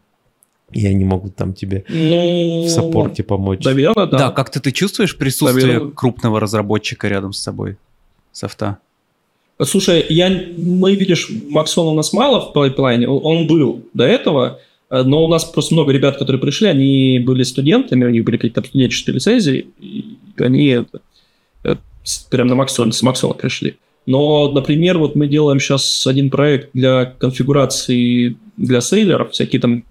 [0.73, 3.63] и они могут там тебе ну, в саппорте помочь.
[3.63, 4.17] Наверное, да.
[4.17, 5.91] Да, как-то ты чувствуешь присутствие наверное.
[5.91, 7.77] крупного разработчика рядом с собой,
[8.31, 8.77] софта?
[9.63, 14.59] Слушай, я, мы, видишь, Максона у нас мало в пайплайне, он был до этого,
[14.89, 18.63] но у нас просто много ребят, которые пришли, они были студентами, у них были какие-то
[18.63, 21.01] студенческие лицензии, и они это,
[21.63, 21.79] это,
[22.31, 23.77] прям на Максон, с Максона пришли.
[24.05, 29.83] Но, например, вот мы делаем сейчас один проект для конфигурации для сейлеров, всякие там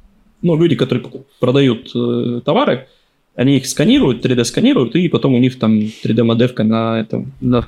[0.43, 1.05] ну, люди, которые
[1.39, 2.87] продают э, товары,
[3.35, 7.67] они их сканируют, 3D сканируют, и потом у них там 3D-модевка на, этом, на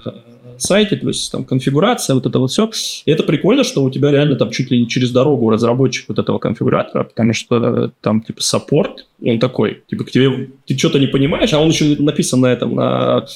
[0.58, 2.70] сайте, то есть там конфигурация, вот это вот все.
[3.04, 6.18] И это прикольно, что у тебя реально там чуть ли не через дорогу разработчик вот
[6.18, 10.98] этого конфигуратора, потому что э, там типа саппорт, он такой, типа к тебе, ты что-то
[10.98, 13.26] не понимаешь, а он еще написан на этом, на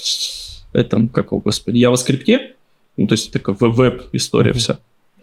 [0.73, 2.39] этом, как его, господи, JavaScript,
[2.97, 4.59] ну, то есть такая веб-история mm-hmm.
[4.59, 4.79] вся.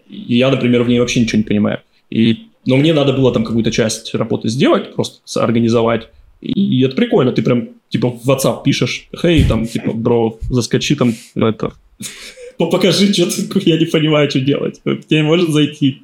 [0.08, 1.80] И я, например, в ней вообще ничего не понимаю.
[2.10, 6.08] И, но мне надо было там какую-то часть работы сделать, просто организовать,
[6.40, 11.14] и это прикольно, ты прям, типа, в WhatsApp пишешь, хей, там, типа, бро, заскочи там,
[11.34, 11.72] это,
[12.58, 14.80] покажи, что ты, я не понимаю, что делать.
[15.08, 16.02] Тебе может зайти.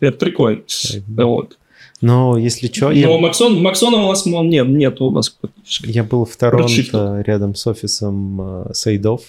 [0.00, 0.62] Это прикольно.
[1.06, 1.58] Вот.
[2.00, 2.86] Но если что...
[2.86, 3.18] Но я...
[3.18, 5.36] Максон, Максона у нас нет, нет у нас
[5.82, 9.22] Я был в Торонто рядом с офисом э, Сайдов.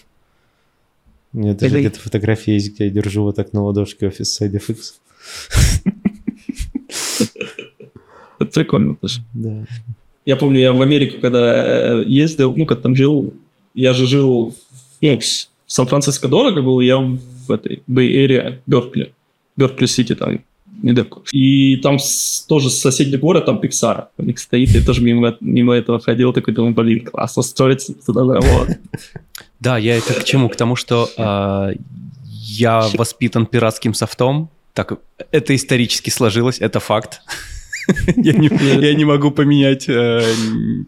[1.33, 4.77] У меня даже где-то фотография есть, где я держу вот так на ладошке офис SideFX.
[8.39, 9.21] Это прикольно тоже.
[9.33, 9.65] Да.
[10.25, 13.33] Я помню, я в Америку, когда э, ездил, ну, когда там жил,
[13.73, 14.55] я же жил
[15.01, 15.23] в
[15.65, 19.13] Сан-Франциско дорого был, я в этой Area, Беркли,
[19.55, 20.39] Беркли Сити там,
[20.81, 21.23] недалеко.
[21.31, 25.73] И там с, тоже соседний город, там Pixar у них стоит, я тоже мимо, мимо
[25.73, 28.69] этого ходил, такой думаю, блин, классно строится туда вот.
[29.59, 30.47] Да, я это к чему?
[30.47, 31.75] К тому, что э,
[32.23, 34.99] я воспитан пиратским софтом, так
[35.31, 37.21] это исторически сложилось, это факт.
[38.15, 38.49] я, не,
[38.81, 40.23] я не могу поменять э,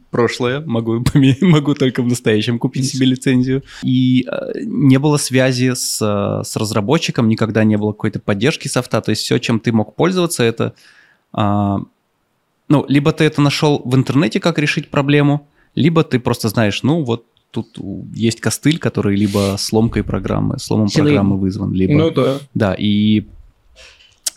[0.09, 1.03] прошлое, могу,
[1.41, 3.63] могу только в настоящем купить себе лицензию.
[3.83, 9.11] И э, не было связи с, с разработчиком, никогда не было какой-то поддержки софта, то
[9.11, 10.73] есть все, чем ты мог пользоваться, это...
[11.35, 11.77] Э,
[12.67, 17.03] ну, либо ты это нашел в интернете, как решить проблему, либо ты просто знаешь, ну,
[17.03, 17.77] вот тут
[18.13, 21.93] есть костыль, который либо сломкой программы, сломом программы вызван, либо...
[21.93, 22.37] Ну, да.
[22.53, 23.25] Да, и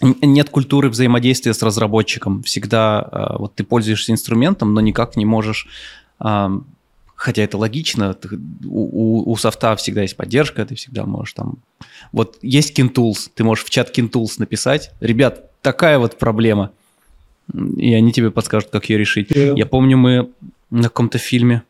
[0.05, 2.43] нет культуры взаимодействия с разработчиком.
[2.43, 5.69] Всегда а, вот ты пользуешься инструментом, но никак не можешь
[7.25, 8.17] хотя это логично,
[8.65, 11.57] у, у, у софта всегда есть поддержка, ты всегда можешь там...
[12.13, 16.73] Вот есть KinTools, ты можешь в чат KinTools написать, ребят, такая вот проблема,
[17.79, 19.31] и они тебе подскажут, как ее решить.
[19.31, 19.57] Yeah.
[19.57, 20.31] Я помню, мы
[20.71, 21.63] на каком-то фильме,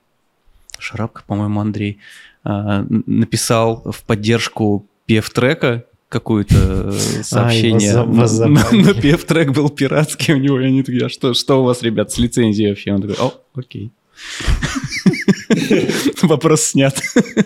[0.79, 1.99] Шарапка, по-моему, Андрей,
[2.43, 5.85] а, написал в поддержку PF-трека
[6.15, 7.93] какое-то э, сообщение.
[7.93, 11.83] А, но пев-трек был пиратский у него, и они такие, а что, что у вас,
[11.83, 12.93] ребят, с лицензией вообще?
[12.93, 13.91] Он такой, о, окей.
[16.23, 16.97] Вопрос снят.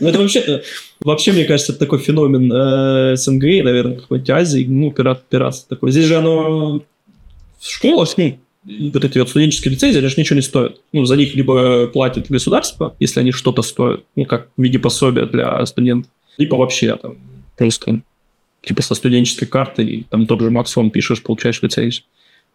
[0.01, 0.62] Ну, это вообще,
[1.01, 5.91] вообще, мне кажется, это такой феномен э, СНГ, наверное, какой-то Азии, ну, пират, пиратство такое.
[5.91, 6.83] Здесь же оно
[7.59, 8.39] в школах, ну,
[8.93, 10.79] вот эти вот студенческие лицензии, они же ничего не стоят.
[10.93, 15.25] Ну, за них либо платит государство, если они что-то стоят, ну, как в виде пособия
[15.25, 17.16] для студентов, либо вообще там
[17.57, 18.03] просто
[18.69, 22.05] типа со студенческой картой, там тот же Максон пишешь, получаешь лицензию.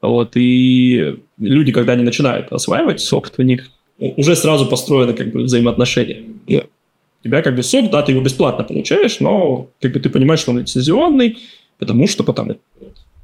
[0.01, 5.43] Вот, и люди, когда они начинают осваивать софт, у них уже сразу построено как бы
[5.43, 6.24] взаимоотношения.
[6.45, 10.09] И у тебя как бы софт, да, ты его бесплатно получаешь, но как бы ты
[10.09, 11.38] понимаешь, что он лицензионный,
[11.80, 12.51] потому что потом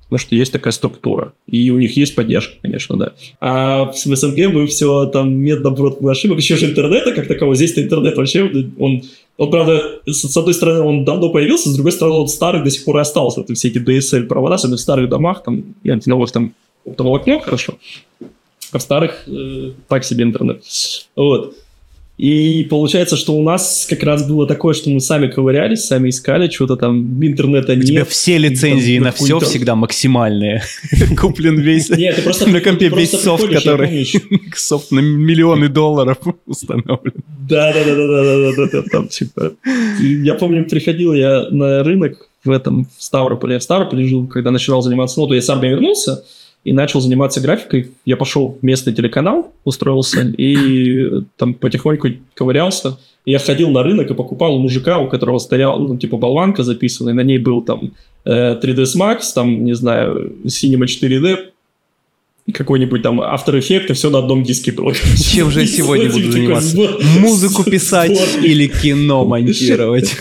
[0.09, 3.13] потому что есть такая структура, и у них есть поддержка, конечно, да.
[3.39, 7.83] А в СНГ мы все там методом проб ошибок, еще же интернета как такового, здесь-то
[7.83, 9.03] интернет вообще, он,
[9.39, 12.83] он, правда, с, одной стороны, он давно появился, с другой стороны, он старый до сих
[12.83, 16.53] пор и остался, это эти DSL-провода, особенно в старых домах, там, я не новых там
[16.85, 17.75] оптоволокно хорошо,
[18.73, 20.61] а в старых э, так себе интернет.
[21.15, 21.55] Вот.
[22.19, 26.49] И получается, что у нас как раз было такое, что мы сами ковырялись, сами искали,
[26.49, 27.85] что-то там интернета нет.
[27.85, 30.61] У тебя все лицензии на все всегда максимальные.
[31.17, 34.05] Куплен весь нет, ты просто, на компе весь софт, который
[34.53, 37.13] софт на миллионы долларов установлен.
[37.47, 39.53] Да, да, да, да, да, да, да, там типа.
[40.01, 43.53] Я помню, приходил я на рынок в этом в Ставрополе.
[43.53, 46.21] Я в Ставрополе жил, когда начинал заниматься, ну, то я сам не вернулся,
[46.63, 47.91] и начал заниматься графикой.
[48.05, 52.97] Я пошел в местный телеканал, устроился, и там потихоньку ковырялся.
[53.25, 57.13] я ходил на рынок и покупал у мужика, у которого стоял, ну, типа, болванка записанная,
[57.13, 57.93] на ней был там
[58.25, 61.37] 3ds э, Max, там, не знаю, Cinema 4D,
[62.51, 64.93] какой-нибудь там After Effects, все на одном диске было.
[64.93, 66.77] Чем же я сегодня буду заниматься?
[67.19, 70.15] Музыку писать или кино монтировать?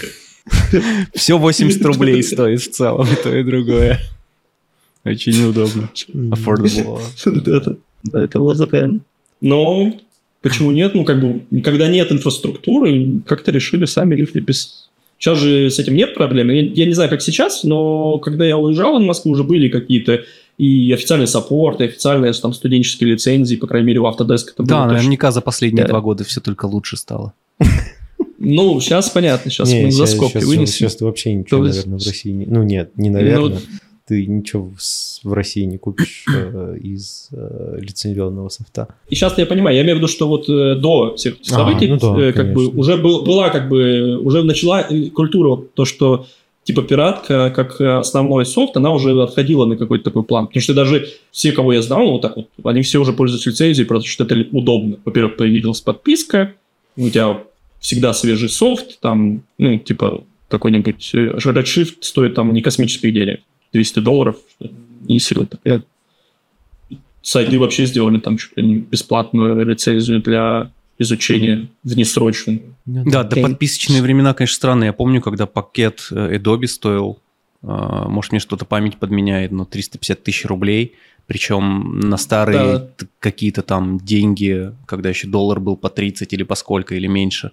[1.14, 4.00] Все 80 рублей стоит в целом, и то и другое.
[5.04, 5.90] Очень неудобно.
[6.12, 7.00] Affordable.
[8.04, 9.02] Да, это лазапен.
[9.40, 9.92] Но
[10.40, 10.94] почему нет?
[10.94, 14.88] Ну, как бы, когда нет инфраструктуры, как-то решили сами лифты без...
[15.18, 16.48] Сейчас же с этим нет проблем.
[16.48, 20.22] Я, я не знаю, как сейчас, но когда я уезжал в Москву, уже были какие-то
[20.58, 24.86] и официальный саппорт, и официальные там студенческие лицензии, по крайней мере, в Autodesk это Да,
[24.86, 25.90] наверняка за последние да.
[25.90, 27.32] два года все только лучше стало.
[28.40, 30.88] Ну, сейчас понятно, сейчас не, мы за скобки вынесем.
[30.88, 32.46] Сейчас вообще ничего, наверное, в России не...
[32.46, 33.48] Ну, нет, не наверное.
[33.48, 33.60] Ну,
[34.08, 34.70] ты ничего
[35.22, 38.88] в России не купишь э, из э, лицензионного софта.
[39.10, 41.98] И сейчас я понимаю, я имею в виду, что вот э, до всех событий, ну
[41.98, 46.26] да, как бы уже был, была как бы уже начала культура вот то, что
[46.64, 50.46] типа пиратка как основной софт, она уже отходила на какой-то такой план.
[50.46, 53.86] Потому что даже все, кого я знал, вот так вот, они все уже пользуются лицензией,
[53.86, 54.96] потому что это удобно.
[55.04, 56.54] Во-первых, появилась подписка,
[56.96, 57.42] у тебя
[57.78, 63.40] всегда свежий софт, там, ну, типа, какой-нибудь Redshift стоит там не космических денег,
[63.72, 64.36] 200 долларов,
[65.08, 65.82] не сильно такая
[67.22, 72.60] сайты вообще сделали там чуть ли не бесплатную рецензию для изучения в несрочном.
[72.86, 73.42] Ну Да, да, Окей.
[73.42, 74.88] подписочные времена, конечно, странные.
[74.88, 77.18] Я помню, когда пакет э, Adobe стоил,
[77.62, 80.94] э, может, мне что-то память подменяет, но 350 тысяч рублей.
[81.26, 82.88] Причем на старые Да.
[83.20, 87.52] какие-то там деньги, когда еще доллар был по 30 или по сколько, или меньше.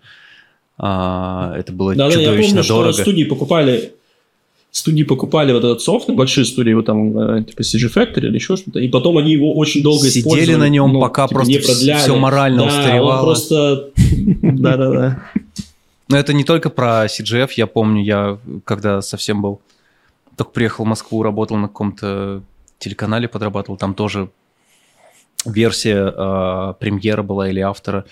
[0.77, 2.93] А, это было Да, да, я чудовищно помню, что дорого.
[2.93, 3.93] студии покупали
[4.77, 8.57] студии покупали вот этот софт, большие студии, вот там, э, типа CG Factory или еще
[8.57, 10.59] что-то, и потом они его очень долго Сидели использовали.
[10.59, 11.99] на нем, ну, пока типа, просто не вс- продляли.
[12.01, 13.19] всё морально да, устаревало.
[13.19, 13.89] он просто...
[14.41, 15.23] Да-да-да.
[16.09, 19.61] Но это не только про CGF, я помню, я когда совсем был,
[20.37, 22.41] только приехал в Москву, работал на каком-то
[22.77, 24.29] телеканале, подрабатывал, там тоже
[25.45, 28.05] версия э, премьера была или автора.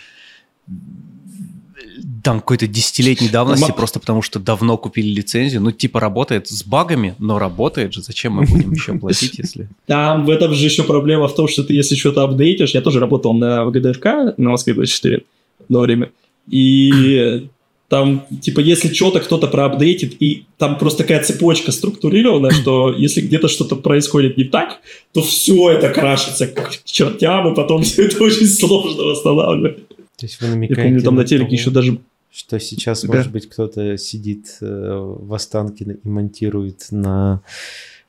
[2.23, 5.61] Там какой-то десятилетней давности, Ма- просто потому что давно купили лицензию.
[5.61, 8.01] Ну, типа, работает с багами, но работает же.
[8.01, 9.67] Зачем мы будем еще платить, если...
[9.85, 12.99] Там в этом же еще проблема в том, что ты если что-то апдейтишь, я тоже
[12.99, 15.23] работал на ВГДФК на Москве 24
[15.65, 16.11] одно время,
[16.49, 17.47] и
[17.89, 23.47] там, типа, если что-то кто-то проапдейтит, и там просто такая цепочка структурирована, что если где-то
[23.47, 24.79] что-то происходит не так,
[25.13, 29.87] то все это крашится к чертям, и потом все это очень сложно восстанавливать.
[30.17, 31.97] То есть вы Я намекаете помню, там на телеке того, еще даже...
[32.33, 33.13] что сейчас, Да.
[33.13, 37.41] может быть, кто-то сидит э, в Останкино и монтирует на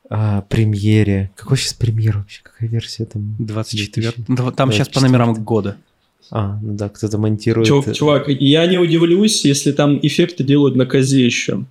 [0.09, 1.31] а, премьере.
[1.37, 2.41] Какой сейчас премьер вообще?
[2.43, 3.37] Какая версия там?
[3.39, 4.37] 24 2000?
[4.37, 5.07] Да, Там сейчас по 24.
[5.07, 5.77] номерам года.
[6.31, 7.69] А, ну да, кто-то монтирует.
[7.69, 11.65] Чувак, э, чувак, я не удивлюсь, если там эффекты делают на козе еще.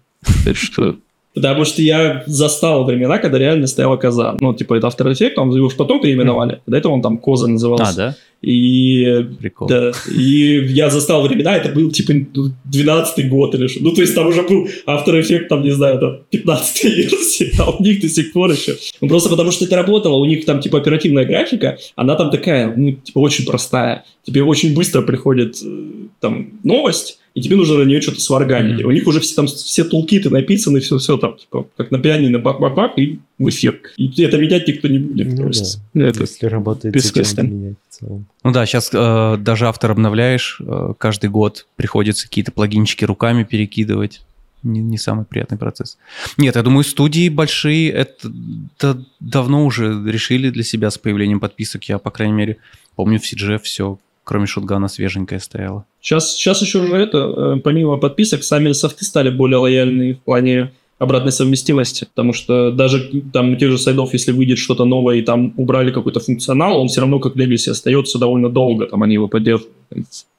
[0.54, 0.98] Что?
[1.34, 4.38] Потому что я застал времена, когда реально стояла коза.
[4.40, 6.62] Ну, типа, это After Effects, он его потом переименовали.
[6.68, 7.90] До этого он там коза назывался.
[7.90, 8.16] А, да?
[8.44, 9.70] И, Прикол.
[9.70, 13.82] да, и я застал времена, это был, типа, 12-й год или что.
[13.82, 17.72] Ну, то есть там уже был After Effects, там, не знаю, там, 15 версия, а
[17.72, 18.76] у них до сих пор еще.
[19.00, 22.74] Ну, просто потому что это работало, у них там, типа, оперативная графика, она там такая,
[22.76, 24.04] ну, типа, очень простая.
[24.24, 28.80] Тебе очень быстро приходит, э, там, новость, и тебе нужно на нее что-то сварганить.
[28.80, 28.88] Мгм.
[28.88, 32.98] У них уже все там все тулкиты написаны, все-все там, типа, как на пианино, бак-бак-бак,
[32.98, 33.94] и в эффект.
[33.98, 35.28] И это менять никто не будет.
[35.28, 35.48] Ну то да.
[35.50, 37.76] есть, это- Если работает, бессмысленно.
[38.02, 44.22] Ну да, сейчас даже автор обновляешь, э, каждый год приходится какие-то плагинчики руками перекидывать.
[44.62, 45.98] Не, не самый приятный процесс.
[46.38, 48.32] Нет, я думаю, студии большие это,
[48.78, 51.84] это давно уже решили для себя с появлением подписок.
[51.86, 52.58] Я, по крайней мере,
[52.96, 55.86] помню в CGF все, кроме шутгана, свеженькое стояло.
[56.02, 60.72] Сейчас, сейчас еще же это, э, помимо подписок, сами софты стали более лояльны в плане
[61.00, 65.22] обратной совместимости, потому что даже там у тех же сайдов, если выйдет что-то новое и
[65.22, 69.28] там убрали какой-то функционал, он все равно как legacy остается довольно долго, там они его
[69.28, 69.74] поддерживают,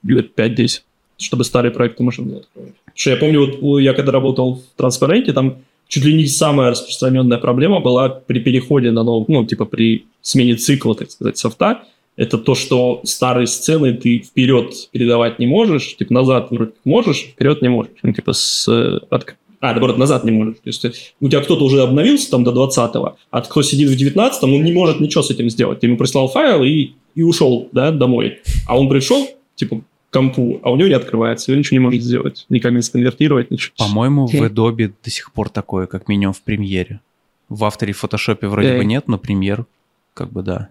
[0.02, 0.82] лет 5-10,
[1.18, 2.74] чтобы старые проекты можно было открывать.
[2.94, 5.56] Что я помню, вот я когда работал в Транспаренте, там
[5.88, 10.54] чуть ли не самая распространенная проблема была при переходе на новый, ну, типа при смене
[10.54, 11.82] цикла, так сказать, софта,
[12.16, 17.62] это то, что старые сцены ты вперед передавать не можешь, типа назад вроде можешь, вперед
[17.62, 17.92] не можешь.
[18.02, 18.68] Ну, типа с...
[18.68, 20.56] э, от- А, наоборот, назад не можешь.
[20.56, 23.92] То есть э, у тебя кто-то уже обновился там до 20-го, а кто сидит в
[24.00, 25.80] 19-м, он не может ничего с этим сделать.
[25.80, 28.38] Ты ему прислал файл и, и ушел, да, домой.
[28.68, 29.78] А он пришел, типа,
[30.10, 32.46] к компу, а у него не открывается, и он ничего не может сделать.
[32.48, 33.72] Никак не сконвертировать, ничего.
[33.78, 34.34] По-моему, в.
[34.34, 37.00] Adobe до сих пор такое, как минимум в премьере.
[37.48, 39.66] В авторе в фотошопе вроде бы нет, но премьер
[40.14, 40.68] как бы да.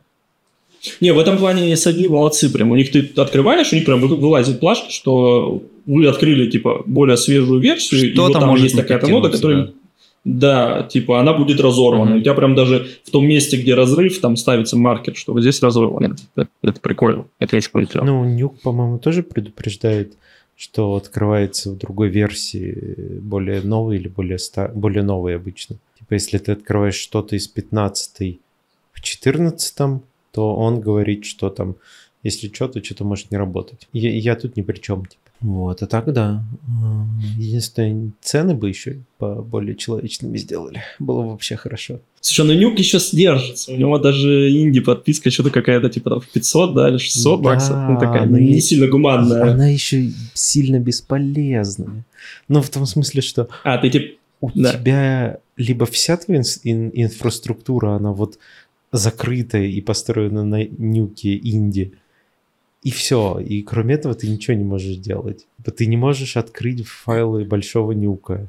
[1.00, 2.72] Не, в этом плане SAD молодцы прям.
[2.72, 7.18] У них ты открываешь, у них прям вы- вылазит плашка, что вы открыли, типа, более
[7.18, 9.72] свежую версию, и Что вот там там может есть такая-то нода, которая...
[10.26, 12.12] Да, типа, она будет разорвана.
[12.12, 12.20] Мгм.
[12.20, 15.62] У тебя прям даже в том месте, где разрыв, там ставится маркер, что вот здесь
[15.62, 16.16] разорвано.
[16.36, 17.26] Это, это прикольно.
[17.40, 18.04] Это есть какой-то.
[18.06, 20.14] Ну, Нюк, по-моему, тоже предупреждает,
[20.56, 24.70] что открывается в другой версии более новый или более, ста...
[24.74, 25.76] более новый обычно.
[26.00, 28.40] Типа, если ты открываешь что-то из 15
[28.94, 30.02] в 14,
[30.34, 31.76] то он говорит, что там,
[32.24, 33.88] если что, то что-то может не работать.
[33.94, 35.06] Я, я тут ни при чем.
[35.06, 35.22] Типа.
[35.42, 36.44] Вот, а так да.
[37.38, 40.82] Единственное, цены бы еще более человечными сделали.
[41.00, 42.00] Было бы вообще хорошо.
[42.22, 43.74] Слушай, ну Нюк еще сдержится.
[43.74, 47.76] У него даже инди-подписка что-то какая-то, типа, там, в 500, да, или 600 Да, баксов.
[47.90, 49.52] Ну, такая, не сильно гуманная.
[49.52, 52.06] Она еще сильно бесполезная.
[52.48, 54.74] Ну, в том смысле, что А, ты, типа, у Да.
[54.74, 58.40] тебя либо вся твоя ин- инфраструктура, она вот
[58.94, 61.94] закрытая и построена на Nuke Indie,
[62.84, 63.40] и все.
[63.40, 65.48] И кроме этого ты ничего не можешь делать.
[65.76, 68.48] Ты не можешь открыть файлы большого Nuke'а.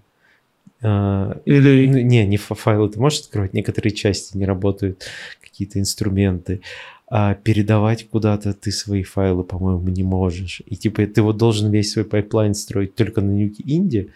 [0.82, 1.86] А, Или...
[1.88, 5.04] ну, не, не фа- файлы ты можешь открывать, некоторые части не работают,
[5.42, 6.60] какие-то инструменты.
[7.08, 10.60] А передавать куда-то ты свои файлы, по-моему, не можешь.
[10.66, 14.10] И типа ты вот должен весь свой пайплайн строить только на Nuke Indie,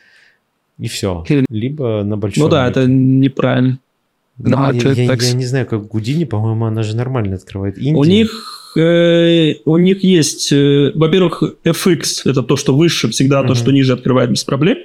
[0.78, 1.24] и все.
[1.48, 2.80] Либо на большом Ну да, нюке.
[2.80, 3.78] это неправильно.
[4.38, 7.34] Ну, Да, я, я- так я с- не знаю, как Гудини, по-моему, она же нормально
[7.36, 7.94] открывает инди.
[7.98, 13.48] У них, э, у них есть, э, во-первых, FX, это то, что выше, всегда то,
[13.48, 13.54] Мгм.
[13.56, 14.78] что ниже открывает без проблем.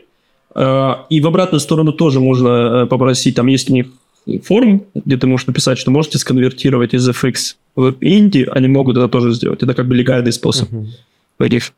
[0.55, 2.47] Э, и в обратную сторону тоже можно
[2.83, 3.87] э, попросить, там есть у них
[4.43, 9.07] форум, где ты можешь написать, что можете сконвертировать из FX в Indie, они могут это
[9.07, 9.61] тоже сделать.
[9.63, 10.69] Это как бы легальный способ.
[11.39, 11.71] Их.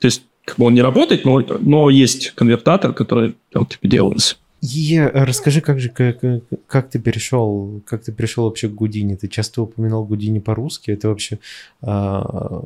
[0.00, 4.36] То есть, как бы он не работает, но, но есть конвертатор, который он типа делается.
[4.62, 6.20] И э, расскажи, как же, как,
[6.68, 9.16] как ты перешел, как ты перешел вообще к Гудини?
[9.16, 11.40] Ты часто упоминал Гудини по-русски, это вообще
[11.80, 12.62] а,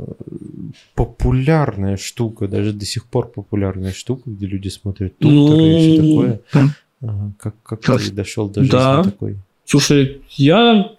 [0.94, 6.08] популярная штука, даже до сих пор популярная штука, где люди смотрят туторы и все Ну,
[6.08, 6.40] такое.
[6.52, 6.68] да.
[7.02, 9.02] Ага, как, как ты дошел до жизни Да.
[9.02, 9.36] такой?
[9.64, 10.92] Слушай, я,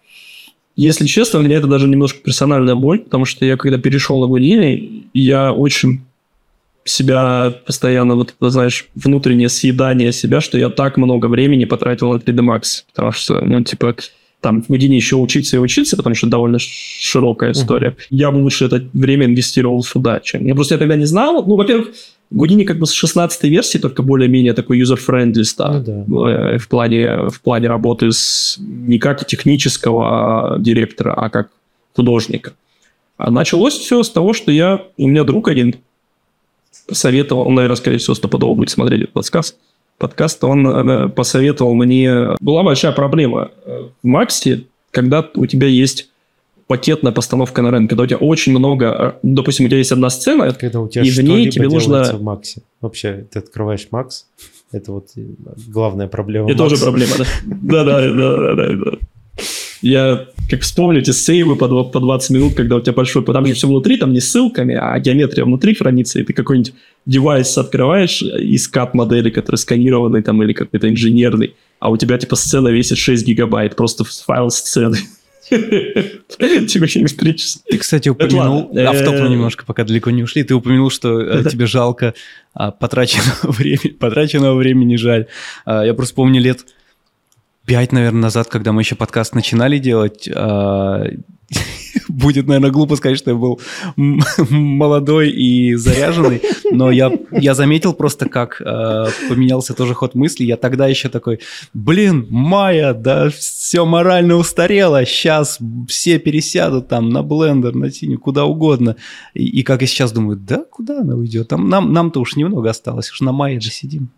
[0.75, 4.27] если честно, у меня это даже немножко персональная боль, потому что я когда перешел на
[4.27, 6.01] Гудини, я очень
[6.89, 12.39] себя постоянно, вот знаешь, внутреннее съедание себя, что я так много времени потратил на 3D
[12.39, 13.95] Max, потому что, ну, типа,
[14.41, 17.95] там в Гудини еще учиться и учиться, потому что довольно широкая история.
[18.09, 20.45] Я бы лучше это время инвестировал сюда, чем...
[20.45, 21.43] Я просто тогда не знал.
[21.45, 21.89] Ну, во-первых,
[22.29, 26.31] Гудини как бы с 16 версии только более-менее такой user-friendly стал Ну да.
[26.31, 31.49] э, в плане, в плане работы с не как технического директора, а как
[31.95, 32.53] художника.
[33.17, 35.75] А началось все с того, что я, у меня друг один
[36.91, 39.57] советовал, он, наверное, скорее всего, стопудово будет смотреть этот подкаст,
[39.97, 42.35] подкаст, он э, посоветовал мне...
[42.39, 46.09] Была большая проблема э, в Максе, когда у тебя есть
[46.67, 48.85] пакетная постановка на рынок, когда у тебя очень много...
[48.85, 52.03] э, Допустим, у тебя есть одна сцена, Когда у тебя И в ней тебе нужно-
[52.13, 52.61] в Максе.
[52.81, 54.27] Вообще, ты открываешь Макс,
[54.71, 55.09] это вот
[55.67, 57.25] главная проблема Это тоже проблема, да?
[57.45, 58.97] Да-да, да-да, да.
[59.81, 63.23] Я как вспомню эти сейвы по, по 20 минут, когда у тебя большой...
[63.25, 66.73] Там же все внутри, там не ссылками, а геометрия внутри хранится, и ты какой-нибудь
[67.05, 72.69] девайс открываешь из кат-модели, который сканированный там или какой-то инженерный, а у тебя типа сцена
[72.69, 74.97] весит 6 гигабайт, просто файл сцены.
[75.49, 76.87] Типа.
[77.69, 82.13] Ты, кстати, упомянул, автопну немножко, пока далеко не ушли, ты упомянул, что э, тебе жалко
[82.53, 85.27] а, потраченного времени, потраченного времени жаль.
[85.65, 86.65] А, Я просто помню лет
[87.67, 91.03] пять, наверное, назад, когда мы еще подкаст начинали делать, а,
[92.17, 93.59] будет, наверное, глупо сказать, что я был
[94.49, 96.41] молодой и заряженный,
[96.71, 100.43] но я, я заметил просто, как э, поменялся тоже ход мысли.
[100.43, 101.39] Я тогда еще такой,
[101.73, 108.45] блин, Майя, да все морально устарело, сейчас все пересядут там на блендер, на синюю, куда
[108.45, 108.95] угодно.
[109.35, 111.47] И, и как я сейчас думаю, да, куда она уйдет?
[111.49, 114.09] Там, нам, нам-то уж немного осталось, уж на Майе же сидим.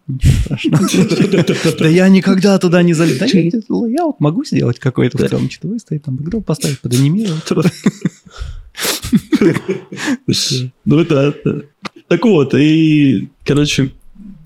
[1.79, 3.17] Да я никогда туда не залез.
[3.17, 7.43] Да нет, я вот могу сделать какой-то в целом, что выставить, там бэкдроп поставить, поданимировать.
[10.85, 11.35] Ну, это...
[12.07, 13.91] Так вот, и, короче,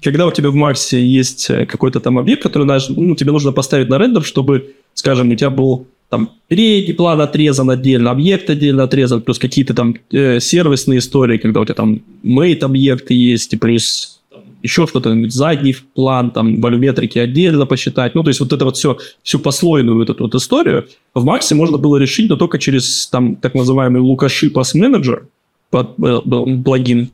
[0.02, 3.90] когда у тебя в Максе есть э, какой-то там объект, который ну, тебе нужно поставить
[3.90, 9.22] на рендер, чтобы, скажем, у тебя был там передний план отрезан отдельно, объект отдельно отрезан,
[9.22, 14.22] плюс какие-то там э, сервисные истории, когда у тебя там matte объекты есть, и плюс
[14.64, 18.16] еще что-то, задний план, там, волюметрики отдельно посчитать.
[18.16, 21.54] Ну, то есть вот это вот все, всю послойную вот эту вот историю в Максе
[21.54, 25.26] можно было решить, но только через там так называемый Лукаши Pass Manager,
[25.72, 27.12] э, плагин.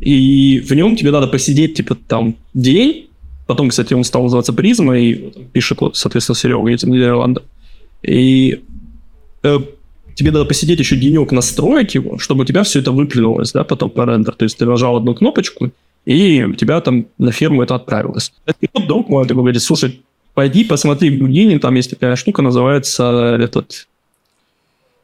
[0.00, 3.06] И в нем тебе надо посидеть, типа, там, день.
[3.46, 7.44] Потом, кстати, он стал называться Призма, и пишет, соответственно, Серега из Нидерландов.
[8.02, 8.60] И
[9.42, 9.58] э,
[10.14, 13.90] тебе надо посидеть еще денек настроить его, чтобы у тебя все это выплюнулось, да, потом
[13.90, 14.34] по рендер.
[14.34, 15.70] То есть ты нажал одну кнопочку,
[16.04, 18.32] и у тебя там на ферму это отправилось.
[18.60, 20.02] И вот друг мой такой говорит, слушай,
[20.34, 23.88] пойди посмотри в Houdini, там есть такая штука, называется этот,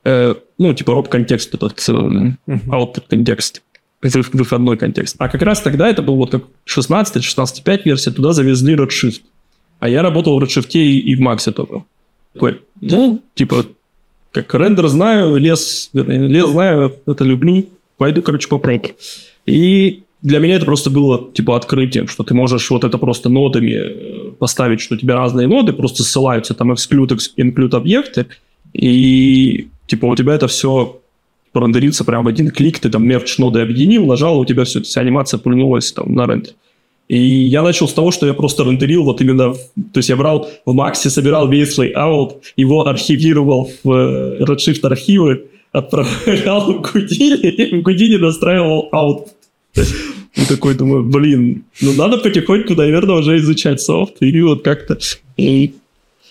[0.04, 2.36] э, ну, типа роп-контекст, этот, э, Мгм.
[2.70, 3.62] output контекст,
[4.02, 5.16] вы- выходной контекст.
[5.18, 9.20] А как раз тогда это был вот как 16, 16.5 версия, туда завезли Redshift.
[9.80, 11.84] А я работал в Redshift и, и в Max только.
[12.32, 13.66] Такой, ну, типа,
[14.32, 17.66] как рендер знаю, лес, лес знаю, это люблю,
[17.96, 18.94] пойду, короче, попробую.
[19.46, 23.72] И для меня это просто было, типа, открытием, что ты можешь вот это просто нодами
[23.72, 28.26] э, поставить, что у тебя разные ноды просто ссылаются, там, exclude, ex- include объекты,
[28.72, 30.98] и, типа, у тебя это все
[31.54, 35.02] рендерится прямо в один клик, ты там мерч ноды объединил, нажал, у тебя все, вся
[35.02, 36.54] анимация пульнулась там на рендер.
[37.06, 39.52] И я начал с того, что я просто рендерил вот именно...
[39.52, 45.44] То есть я брал в Максе, собирал весь layout, его архивировал в э, Redshift архивы,
[45.70, 49.33] отправлял в Гудини, и в Гудини настраивал аут.
[50.34, 54.16] И такой думаю, блин, ну надо потихоньку, наверное, уже изучать софт.
[54.20, 54.98] И вот как-то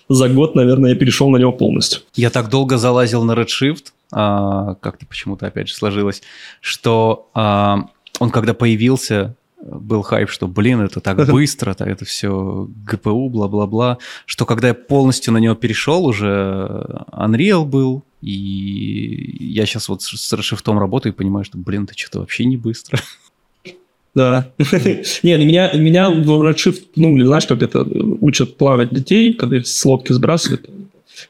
[0.09, 2.01] за год, наверное, я перешел на него полностью.
[2.13, 6.21] Я так долго залазил на Redshift, а, как-то почему-то опять же сложилось,
[6.59, 7.87] что а,
[8.19, 14.45] он когда появился, был хайп, что, блин, это так быстро, это все ГПУ, бла-бла-бла, что
[14.45, 20.77] когда я полностью на него перешел, уже Unreal был, и я сейчас вот с Redshift
[20.77, 22.99] работаю и понимаю, что, блин, это что-то вообще не быстро.
[24.15, 24.51] Да.
[25.23, 27.85] Не, меня, меня в Redshift, ну, знаешь, как это,
[28.21, 30.69] учат плавать детей, когда с лодки сбрасывают.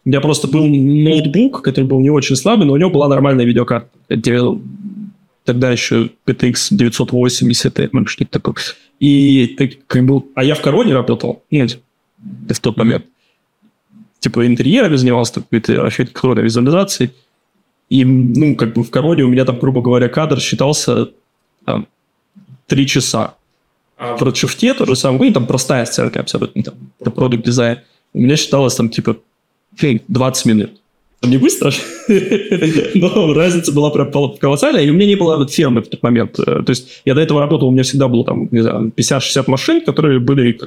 [0.06, 3.46] У меня просто был ноутбук, который был не очень слабый, но у него была нормальная
[3.46, 3.90] видеокарта.
[5.46, 8.56] Тогда еще PTX 980, что-то такое.
[9.00, 9.48] И
[9.88, 10.26] как был...
[10.36, 11.44] А я в Короне работал.
[11.52, 11.80] Нет,
[12.50, 13.06] в тот момент.
[14.20, 17.12] Типа интерьерами занимался, какой-то архитектурной визуализацией.
[17.90, 21.10] И, ну, как бы в Короне у меня там, грубо говоря, кадр считался
[21.66, 21.88] там,
[22.68, 23.36] 3 часа.
[23.98, 27.80] А в Redshift то же самое, ну, там простая сценка абсолютно, там, это продукт дизайн.
[28.14, 29.18] У меня считалось там типа
[29.80, 30.72] 20 минут.
[31.26, 31.72] Не быстро,
[32.96, 36.38] но разница была прям колоссальная, и у меня не было фермы в тот момент.
[36.38, 40.20] Э, то есть я до этого работал, у меня всегда было там 50-60 машин, которые
[40.20, 40.60] были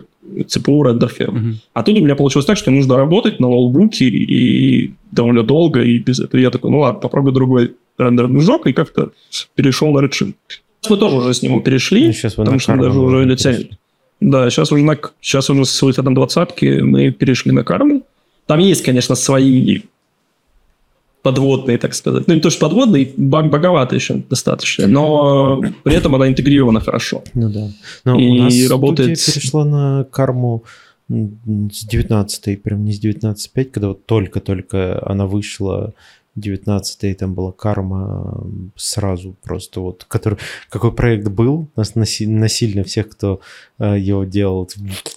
[0.47, 1.37] ЦПУ рендер ферм.
[1.37, 1.55] Uh-huh.
[1.75, 5.99] А тут у меня получилось так, что нужно работать на ноутбуке и довольно долго, и
[5.99, 9.11] без этого я такой, ну ладно, попробую другой рендерный жок, и как-то
[9.57, 10.35] перешел на Redshift.
[10.89, 13.71] Мы тоже уже с него перешли, ну, сейчас потому что даже уже лицензию.
[14.21, 18.03] Да, сейчас уже, на, сейчас уже с выходом двадцатки мы перешли на карму.
[18.47, 19.81] Там есть, конечно, свои
[21.23, 22.29] подводные, так сказать.
[22.29, 27.25] Ну, не то, что подводные, баг боговато еще достаточно, но при этом она интегрирована хорошо.
[27.35, 27.69] Ну да.
[28.05, 29.19] Но и у нас работает...
[29.19, 30.63] перешла на карму
[31.09, 35.95] с 19 прям не с 19.5, когда вот только-только она вышла
[36.37, 43.41] 19 там была карма сразу просто вот, который, какой проект был, нас насильно всех, кто
[43.79, 44.69] э, его делал,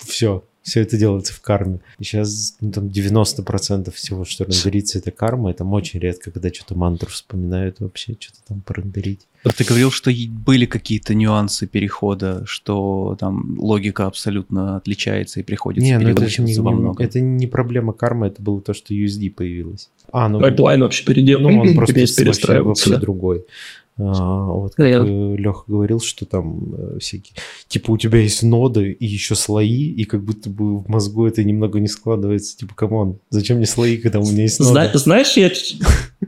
[0.07, 1.79] все, все это делается в карме.
[1.99, 5.51] И сейчас ну, там 90% всего, что рендерится, это карма.
[5.51, 9.21] Это очень редко, когда что-то мантру вспоминают вообще, что-то там порендерить.
[9.55, 15.97] Ты говорил, что были какие-то нюансы перехода, что там логика абсолютно отличается и приходится не,
[15.97, 17.05] ну это, не, во многом.
[17.05, 19.89] это не проблема Karma'ы, это было то, что USD появилось.
[20.11, 20.41] А, ну...
[20.41, 21.49] Пайплайн вообще переделал.
[21.51, 23.45] Ну, он просто вообще, вообще другой.
[23.99, 24.99] А, вот как Я...
[24.99, 27.35] Леха говорил, что там э, всякие...
[27.67, 31.43] Типа у тебя есть ноды и еще слои, и как будто бы в мозгу это
[31.43, 32.57] немного не складывается.
[32.57, 34.71] Типа, come on, зачем мне слои, когда у меня есть ноды?
[34.71, 35.51] Зна- знаешь, я...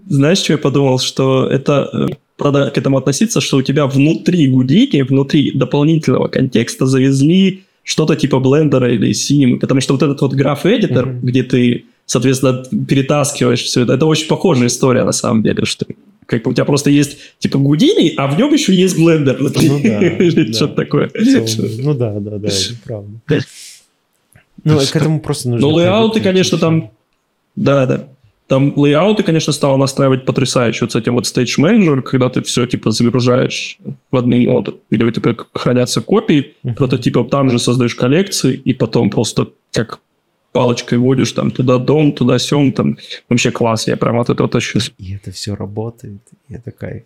[0.05, 0.99] Знаешь, что я подумал?
[0.99, 6.85] Что это э, надо к этому относиться, что у тебя внутри Гудини, внутри дополнительного контекста
[6.85, 11.19] завезли что-то типа блендера или Cinema, потому что вот этот вот graph editor, mm-hmm.
[11.21, 15.85] где ты, соответственно, перетаскиваешь все это, это очень похожая история на самом деле, что
[16.31, 19.37] как у тебя просто есть типа Гудини, а в нем еще есть блендер.
[19.39, 19.49] Ну
[19.83, 20.53] да.
[20.53, 21.11] Что-то такое.
[21.13, 23.09] Ну да, да, да, это правда.
[24.63, 25.67] Ну, к этому просто нужно...
[25.67, 26.91] Ну, лейауты, конечно, там...
[27.55, 28.07] Да, да.
[28.47, 30.85] Там лейауты, конечно, стало настраивать потрясающе.
[30.85, 33.79] Вот с этим вот Stage Manager, когда ты все, типа, загружаешь
[34.11, 39.09] в одни ноды, или у тебя хранятся копии прототипов, там же создаешь коллекции, и потом
[39.09, 39.99] просто как
[40.51, 42.97] палочкой водишь там туда дом, туда сем, там
[43.29, 44.91] вообще класс, я прям от этого тащусь.
[44.97, 47.03] И это все работает, и это кайф.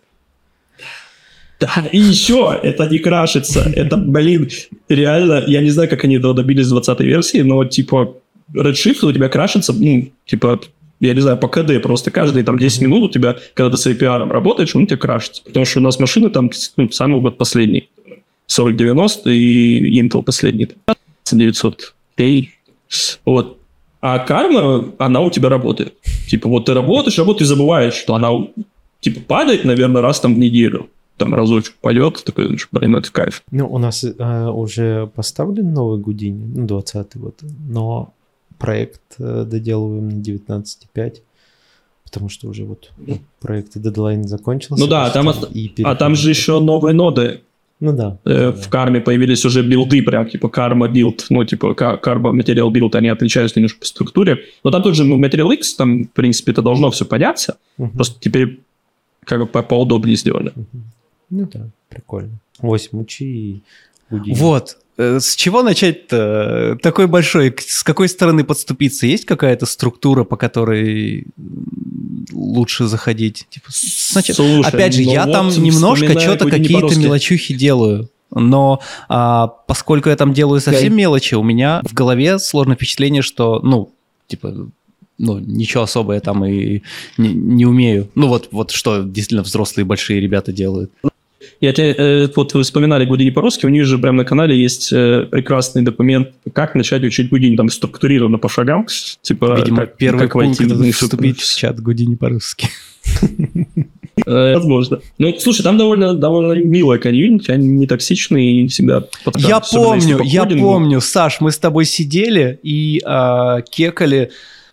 [1.58, 3.60] Да, и еще это не крашится.
[3.74, 4.50] Это, блин,
[4.88, 8.14] реально, я не знаю, как они этого добились 20 версии, но типа
[8.54, 10.60] Redshift у тебя крашится, ну, типа,
[11.00, 13.86] я не знаю, по КД просто каждые там 10 минут у тебя, когда ты с
[13.86, 15.42] APR работаешь, он у тебя крашится.
[15.44, 17.88] Потому что у нас машины там ну, самый вот последний.
[18.46, 20.68] 4090 и Intel последний.
[21.30, 22.24] 900 K
[23.24, 23.58] вот.
[24.00, 25.94] А карма, она у тебя работает.
[26.28, 28.30] Типа, вот ты работаешь, работаешь и забываешь, что она,
[29.00, 30.88] типа, падает, наверное, раз там в неделю.
[31.16, 33.42] Там разочек пойдет, такой, блин, это кайф.
[33.50, 37.36] Ну, у нас э, уже поставлен новый Гудини, ну, 20-й вот,
[37.68, 38.12] но
[38.58, 41.16] проект э, доделываем на 19.5,
[42.04, 44.82] потому что уже вот ну, проект дедлайн закончился.
[44.82, 45.30] Ну да, там,
[45.84, 47.40] а там же еще новые ноды
[47.80, 48.18] ну да.
[48.24, 52.94] Э, в карме появились уже билды, прям типа Karma build, ну типа Karma material build,
[52.94, 54.38] они отличаются немножко по структуре.
[54.64, 57.58] Но там тоже ну, Material X, там, в принципе, это должно все поняться.
[57.78, 57.90] Угу.
[57.90, 58.60] Просто теперь
[59.24, 60.52] как бы по поудобнее сделали.
[60.56, 60.82] Угу.
[61.30, 62.38] Ну да, прикольно.
[62.60, 63.62] 8 учи и
[64.10, 66.78] Вот, Э, с чего начать-то?
[66.82, 69.06] Такой большой, с какой стороны подступиться?
[69.06, 71.26] Есть какая-то структура, по которой
[72.32, 73.46] лучше заходить?
[73.50, 78.08] Типа, значит, Слушай, опять же, ну я вот там немножко что-то какие-то мелочухи делаю.
[78.30, 83.60] Но а, поскольку я там делаю совсем мелочи, у меня в голове сложное впечатление, что,
[83.60, 83.92] ну,
[84.26, 84.68] типа,
[85.18, 86.82] ну, ничего особого я там и
[87.16, 88.08] не, не умею.
[88.14, 90.90] Ну, вот, вот что действительно взрослые большие ребята делают.
[91.60, 94.92] Я тебе, э, вот вы вспоминали Гудини по-русски, у них же прямо на канале есть
[94.92, 98.86] э, прекрасный документ, как начать учить Гудини, там структурировано по шагам,
[99.22, 102.68] типа Видимо, как, первый как пункт войти вступить в чат Гудини по-русски.
[104.24, 105.00] Э, Возможно.
[105.18, 109.04] Ну, слушай, там довольно, довольно милая комьюнити, они не токсичные и всегда...
[109.36, 114.30] Я помню, по я помню, Саш, мы с тобой сидели и а, кекали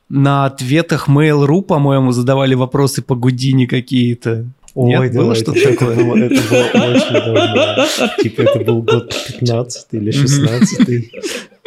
[0.08, 4.46] на ответах Mail.ru, по-моему, задавали вопросы по Гудини какие-то.
[4.76, 5.96] Ой, Нет, да, было что-то это такое?
[5.96, 7.86] было, это было очень давно.
[8.24, 11.12] Типа это был год 15 или 16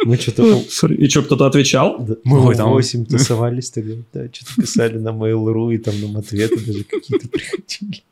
[0.03, 0.43] Мы что-то...
[0.89, 1.97] И что, кто-то отвечал?
[1.99, 5.93] да, Мы Ой, в там- 8 тусовались тогда, да, что-то писали на Mail.ru, и там
[6.01, 8.03] нам ответы даже какие-то приходили.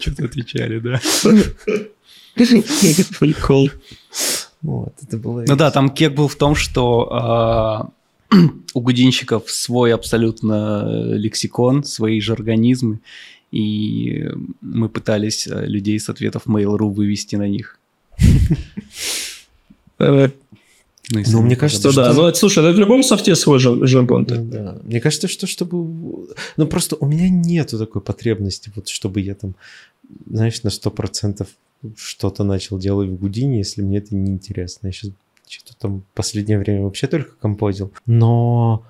[0.00, 1.00] Что-то отвечали, да.
[3.20, 3.70] Прикол.
[4.62, 5.44] Вот, это было...
[5.46, 7.90] Ну да, там кек был в том, что а,
[8.74, 13.00] у гудинщиков свой абсолютно э, лексикон, свои же организмы,
[13.54, 14.28] и
[14.60, 17.78] мы пытались э, людей с ответов Mail.ru вывести на них.
[20.00, 20.28] Э,
[21.12, 24.26] Ну, Ну, мне кажется, Что да, ну это, слушай, это в любом софте свой жаргон.
[24.28, 24.78] Ну да.
[24.82, 26.26] Мне кажется, что чтобы...
[26.56, 29.54] Ну, просто у меня нету такой потребности, вот чтобы я там,
[30.26, 31.46] знаешь, на 100%
[31.96, 34.88] что-то начал делать в Гудине, если мне это не интересно.
[34.88, 35.12] Я сейчас
[35.46, 37.92] что-то там в последнее время вообще только композил.
[38.06, 38.84] Но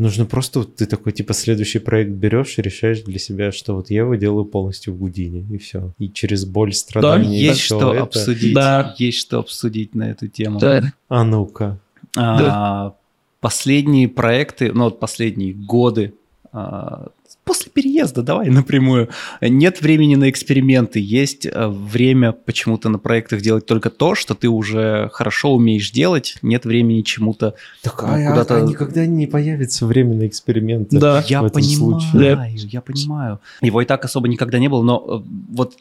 [0.00, 3.90] нужно просто, вот ты такой, типа, следующий проект берешь и решаешь для себя, что вот
[3.90, 5.92] я его делаю полностью в Гудине, и все.
[5.98, 8.54] И через боль, страдания и Есть что это- обсудить.
[8.54, 8.94] Да.
[8.98, 10.58] Есть что обсудить на эту тему.
[10.58, 10.82] Да.
[11.08, 11.78] А ну-ка.
[12.16, 12.94] А,
[13.40, 16.12] Последние проекты, ну вот последние годы,
[16.52, 17.08] а,
[17.50, 19.08] после переезда, давай напрямую,
[19.40, 24.46] нет времени на эксперименты, есть а, время почему-то на проектах делать только то, что ты
[24.48, 27.56] уже хорошо умеешь делать, нет времени чему-то...
[27.82, 30.96] Так, Ну, а, куда-то- а никогда не появится время на эксперименты.
[31.00, 31.24] Да.
[31.26, 32.68] Я этом понимаю, случае.
[32.70, 33.40] я понимаю.
[33.62, 35.74] Его и так особо никогда не было, но э, вот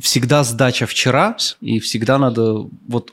[0.00, 3.12] всегда сдача вчера, и всегда надо вот...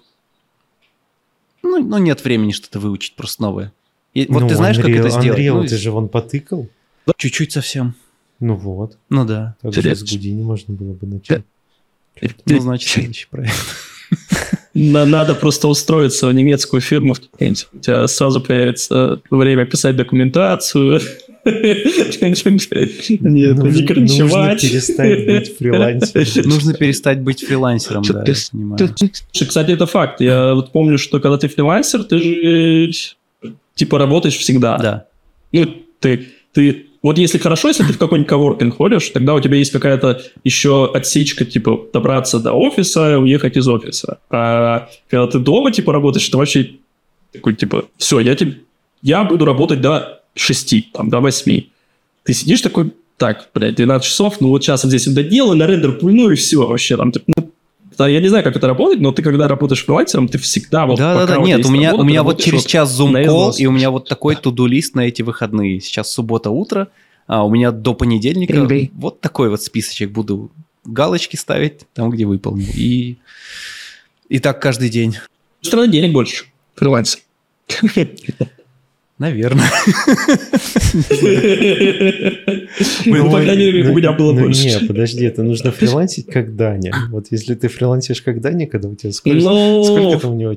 [1.63, 3.74] Ну, ну нет времени что-то выучить просто новое.
[4.13, 5.39] И вот Ну, ты знаешь, как Unreal- это сделать?
[5.41, 6.70] Unreal, Ну, ты же вон потыкал.
[7.16, 7.95] Чуть-чуть совсем.
[8.39, 8.97] Ну вот.
[9.10, 9.55] Ну да.
[9.62, 11.43] Так же с Гудини можно было бы начать.
[12.45, 13.53] Ну, значит, следующий проект.
[14.74, 17.16] На- Надо просто устроиться в немецкую фирму.
[17.39, 20.99] У тебя сразу появится время писать документацию.
[21.47, 24.62] Нет, Нужно- не нужно кринчевать.
[24.62, 26.49] перестать быть фрилансером.
[26.49, 28.93] Нужно перестать быть фрилансером, да, я понимаю.
[29.32, 30.20] Слушай, Кстати, это факт.
[30.22, 32.88] Я вот помню, что когда ты фрилансер, ты же
[33.43, 34.78] э, типа работаешь всегда.
[34.78, 35.05] Да.
[35.53, 39.58] Ну, ты, ты, вот если хорошо, если ты в какой-нибудь коворкинг ходишь, тогда у тебя
[39.58, 44.20] есть какая-то еще отсечка, типа, добраться до офиса уехать из офиса.
[44.30, 46.72] А когда ты дома, типа, работаешь, ты вообще
[47.32, 48.60] такой, типа, все, я, тебе,
[49.02, 51.64] я буду работать до 6, там, до 8.
[52.24, 55.93] Ты сидишь такой, так, блядь, 12 часов, ну вот сейчас я здесь доделаю, на рендер
[55.93, 57.12] пульну и все вообще там.
[57.12, 57.52] типа, ну,
[58.06, 61.26] я не знаю, как это работает, но ты когда работаешь фрилансером, ты всегда вот Да,
[61.26, 63.60] да, да, нет, у меня, работа, у меня вот через вот час call, износ.
[63.60, 65.80] и у меня вот такой туду-лист на эти выходные.
[65.80, 66.89] Сейчас суббота утро,
[67.26, 68.91] а у меня до понедельника Эй-бей.
[68.93, 70.52] вот такой вот списочек буду
[70.86, 72.68] галочки ставить там, где выполнил.
[72.76, 73.18] И,
[74.30, 75.18] и так каждый день.
[75.62, 76.45] Все равно денег больше.
[76.76, 77.22] Фрилансер.
[79.20, 79.70] Наверное.
[83.05, 84.68] Ну, по крайней мере, у меня было ну, больше.
[84.68, 86.93] Не, подожди, это нужно фрилансить как Даня.
[87.09, 90.55] Вот если ты фрилансишь как Даня, когда у тебя сколько, Ну, там у него?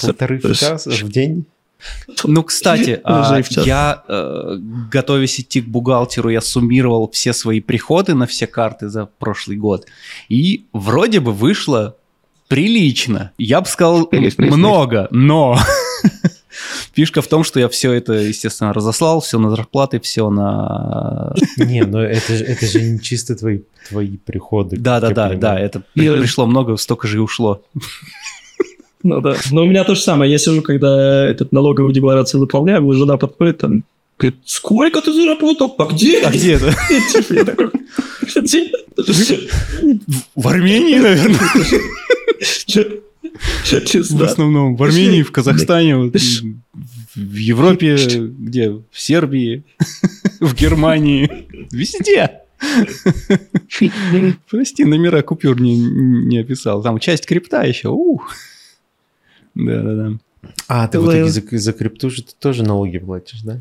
[0.00, 1.46] Полторы в день?
[2.24, 4.58] Ну, кстати, а, я, э,
[4.90, 9.86] готовясь идти к бухгалтеру, я суммировал все свои приходы на все карты за прошлый год.
[10.28, 11.96] И вроде бы вышло
[12.48, 13.32] прилично.
[13.38, 14.46] Я бы сказал, Прилично.
[14.46, 15.58] много, но...
[16.96, 21.34] Фишка в том, что я все это, естественно, разослал, все на зарплаты, все на...
[21.58, 24.78] Не, но это, же- это же не чисто твои, твои приходы.
[24.78, 27.62] Да-да-да, да, это при- пришло много, столько же и ушло.
[29.02, 29.36] Ну да.
[29.52, 30.32] Но у меня то же самое.
[30.32, 33.84] Я сижу, когда этот налоговую декларацию заполняю, моя жена подходит там,
[34.18, 35.72] говорит, сколько ты заработал?
[35.78, 36.22] А где?
[36.22, 36.72] А где это?
[37.12, 37.70] Типа, я такой,
[38.34, 38.70] «Где?»
[40.34, 41.38] В Армении, наверное.
[43.64, 45.96] В основном в Армении, в Казахстане,
[47.14, 48.70] в Европе, где?
[48.70, 49.64] В Сербии,
[50.40, 52.42] в Германии, везде.
[54.50, 56.82] Прости, номера купюр не, не описал.
[56.82, 57.88] Там часть крипта еще.
[57.88, 58.34] ух.
[59.54, 60.18] Да-да-да.
[60.68, 63.60] А, ты в итоге за, за крипту же ты тоже налоги платишь, да?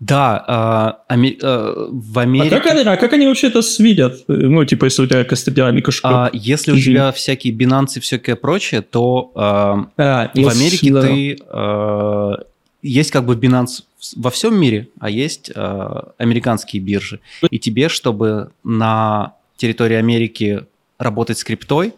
[0.00, 2.56] Да, а, ами- а, в А Америке...
[2.56, 4.24] как, они, а как они вообще это видят?
[4.28, 6.16] Ну, типа, если у тебя кастодиальный кошелек.
[6.16, 10.90] а, если у тебя всякие Binance и всякое прочее, то а, А, в ну, Америке
[10.92, 11.02] да.
[11.02, 11.36] ты...
[11.48, 12.38] а,
[12.82, 13.82] есть как бы Binance
[14.16, 17.20] во всем мире, а есть а, американские биржи.
[17.50, 20.64] И тебе, чтобы на территории Америки
[20.98, 21.92] работать с криптой,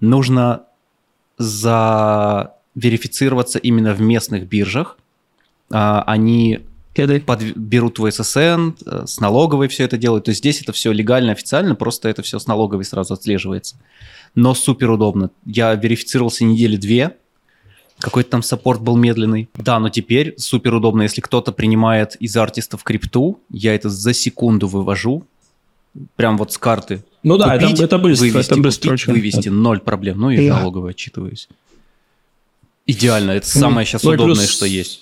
[0.00, 0.64] нужно
[1.38, 4.98] заверифицироваться именно в местных биржах.
[5.70, 6.60] А, Они
[7.06, 10.24] под- берут твой ССН, э, с налоговой все это делают.
[10.24, 13.76] То есть здесь это все легально, официально, просто это все с налоговой сразу отслеживается.
[14.34, 15.30] Но супер удобно.
[15.46, 17.16] Я верифицировался недели две,
[17.98, 19.48] какой-то там саппорт был медленный.
[19.54, 24.68] Да, но теперь супер удобно, если кто-то принимает из артистов крипту, я это за секунду
[24.68, 25.26] вывожу,
[26.16, 27.02] прям вот с карты.
[27.24, 30.20] Ну да, Купить, это, это быстро, вывести, это быстро купить, вывести, ноль проблем.
[30.20, 30.58] Ну и Да.
[30.60, 31.48] налоговой отчитываюсь.
[32.86, 35.00] Идеально, это Ну, самое сейчас ну удобное, плюс- что есть.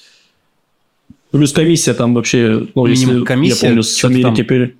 [1.36, 4.74] Плюс комиссия там вообще, ну, Минимум если комиссия, я помню, с Америки там- пере-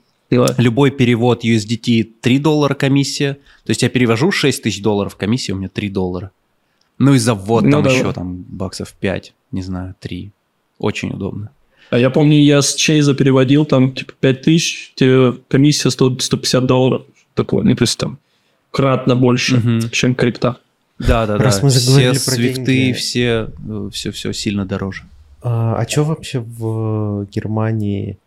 [0.59, 3.35] Любой перевод USDT 3 доллара комиссия.
[3.65, 6.31] То есть я перевожу 6 тысяч долларов, комиссия у меня 3 доллара.
[6.99, 7.91] Ну и за ввод Ну там да.
[7.93, 10.33] еще там баксов 5, не знаю, 3.
[10.79, 11.51] Очень удобно.
[11.91, 16.67] А я помню, я с Чейза переводил там, типа, 5 тысяч, тебе комиссия 100, 150
[16.67, 17.03] долларов.
[17.35, 18.19] Такое, ну, то есть там
[18.73, 19.91] кратно больше, Мгм.
[19.91, 20.57] чем крипта.
[20.99, 21.65] Да, да, Раз да.
[21.65, 23.49] мы все заговорили про свифты, все,
[23.93, 25.03] все, все сильно дороже.
[25.49, 28.19] А, что вообще в Германии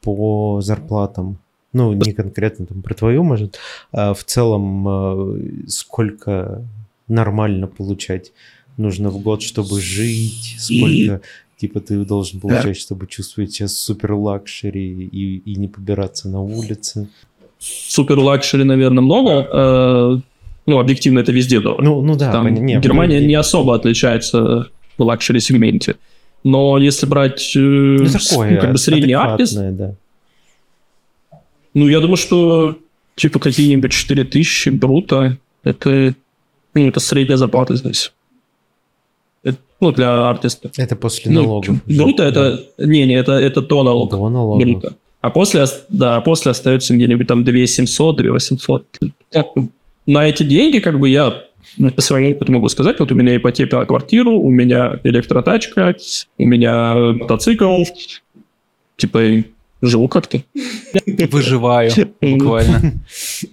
[0.00, 1.36] по зарплатам?
[1.74, 3.58] Ну, не конкретно там про твою, может,
[3.92, 6.62] а в целом э, сколько
[7.08, 8.32] нормально получать
[8.78, 11.20] нужно в год, чтобы жить, сколько
[11.58, 17.08] типа ты должен получать, чтобы чувствовать себя супер luxury и, и не побираться на улице.
[17.58, 19.46] Супер luxury, наверное, много.
[19.52, 20.20] э,
[20.64, 21.82] ну, объективно это везде дорого.
[21.82, 25.96] Ну, ну да, Там поня- не, Германия не особо отличается в luxury-сегменте.
[26.44, 29.94] Но если брать э, ну, с- такое, ну, как бы средний артист, да.
[31.74, 32.76] ну, я думаю, что
[33.16, 36.14] типа какие-нибудь 4 тысячи брута, это,
[36.74, 38.12] ну, это средняя зарплата здесь.
[39.42, 40.70] Это, ну, для артиста.
[40.76, 41.76] Это после Ну, налогов.
[41.86, 42.64] Бруто это...
[42.78, 44.16] Не, не, это, это до налога.
[44.16, 44.66] До налогов.
[44.68, 44.94] Бруто.
[45.20, 48.86] А после, ос- да, после остается где-нибудь там 2700, 2800.
[49.32, 49.68] Как бы
[50.06, 51.34] На эти деньги, как бы я ну,
[51.94, 55.94] по своему опыту могу сказать, вот у меня ипотека на квартиру, у меня электротачка,
[56.38, 57.84] у меня мотоцикл,
[58.96, 59.44] типа
[59.82, 60.42] живу как-то.
[61.30, 61.90] Выживаю
[62.20, 62.94] буквально.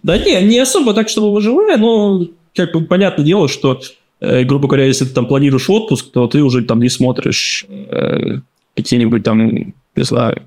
[0.03, 3.81] Да не, не особо так, чтобы выживая, но как бы понятное дело, что,
[4.19, 8.39] э, грубо говоря, если ты там планируешь отпуск, то ты уже там не смотришь э,
[8.75, 10.43] какие-нибудь там, не знаю.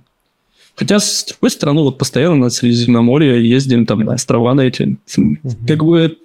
[0.77, 4.99] Хотя с другой стороны, вот постоянно на Средиземноморье ездим там на острова на эти.
[5.67, 6.19] Как бы,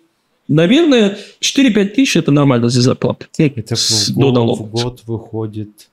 [0.47, 3.27] наверное, 4-5 тысяч это нормально здесь зарплата.
[3.37, 4.67] Это в до год, налогов.
[4.67, 5.89] в год выходит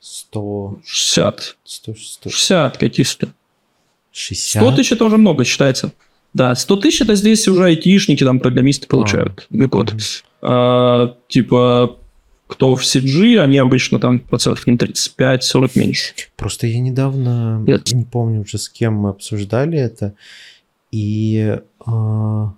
[0.00, 1.56] 100, 60.
[1.64, 3.28] 100, 100, 60 каких-то.
[4.12, 4.62] 60.
[4.62, 5.92] 100 тысяч это уже много считается.
[6.34, 9.92] Да, 100 тысяч это здесь уже айтишники, там, программисты получают в год.
[9.92, 10.00] Мгм.
[10.42, 11.98] А, типа,
[12.46, 16.14] кто в CG, они обычно там процентов не 35-40 меньше.
[16.36, 17.92] Просто я недавно, Нет.
[17.92, 20.14] не помню уже с кем мы обсуждали это,
[20.90, 21.58] и...
[21.86, 22.54] а,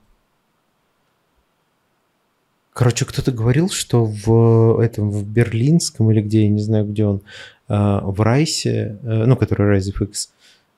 [2.75, 7.21] Короче, кто-то говорил, что в этом, в Берлинском или где, я не знаю, где он,
[7.69, 10.29] а, в Райсе, э, ну, который Rise FX,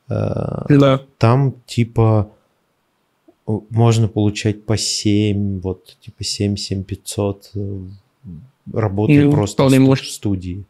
[0.09, 1.01] а, Да.
[1.17, 2.31] там типа
[3.47, 7.79] можно получать по 7, вот типа 7 7500 э,
[8.75, 10.05] работая просто в, может.
[10.05, 10.65] в студии,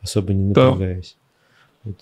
[0.00, 1.17] особо не напрягаясь.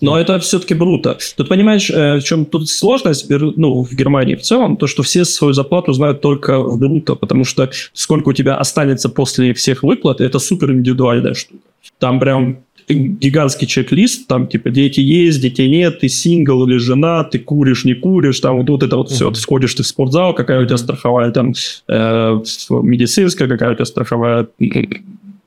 [0.01, 1.17] Но это все-таки бруто.
[1.37, 5.23] Тут понимаешь, э, в чем тут сложность ну, в Германии в целом, то, что все
[5.23, 10.21] свою зарплату знают только в бруто, потому что сколько у тебя останется после всех выплат,
[10.21, 11.61] это супер индивидуальная штука.
[11.99, 12.57] Там прям
[12.89, 17.93] гигантский чек-лист, там типа дети есть, детей нет, ты сингл или жена, ты куришь, не
[17.93, 19.25] куришь, там вот, вот это вот все.
[19.25, 19.33] Мгм.
[19.33, 21.53] Ты сходишь ты в спортзал, какая у тебя страховая там
[21.87, 24.47] э, медицинская, какая у тебя страховая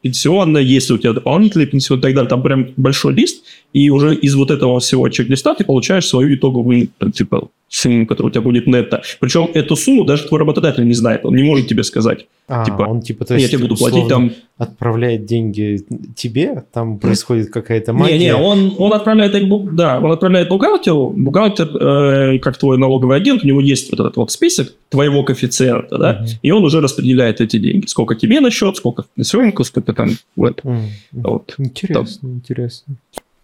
[0.02, 2.28] пенсионная, если у тебя дополнительный пенсион и так далее.
[2.28, 6.88] Там прям большой лист, и уже из вот этого всего чек-листа ты получаешь свою итоговую,
[7.12, 9.00] типа, сумму, которая у тебя будет нетто.
[9.20, 12.26] Причем эту сумму даже твой работодатель не знает, он не может тебе сказать.
[12.48, 14.32] а, типа, он типа, то я есть, тебе буду платить там...
[14.58, 15.80] отправляет деньги
[16.16, 18.18] тебе, там происходит какая-то магия.
[18.18, 19.30] Не, не, он, он отправляет
[19.76, 24.16] да, он отправляет бухгалтеру, бухгалтер, э, как твой налоговый агент, у него есть вот этот
[24.16, 26.26] вот список твоего коэффициента, да, Мгм.
[26.42, 27.86] и он уже распределяет эти деньги.
[27.86, 30.68] Сколько тебе на счет, сколько в пенсионку, сколько там в это.
[30.68, 30.82] М, м.
[31.12, 31.54] Вот.
[31.56, 32.96] Интересно, интересно.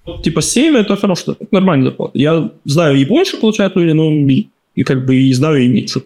[0.07, 2.13] Вот, Типа 7 это хорошо, это нормально зарплата.
[2.15, 6.03] Я знаю и больше получают люди, но и, и как бы и знаю и меньше.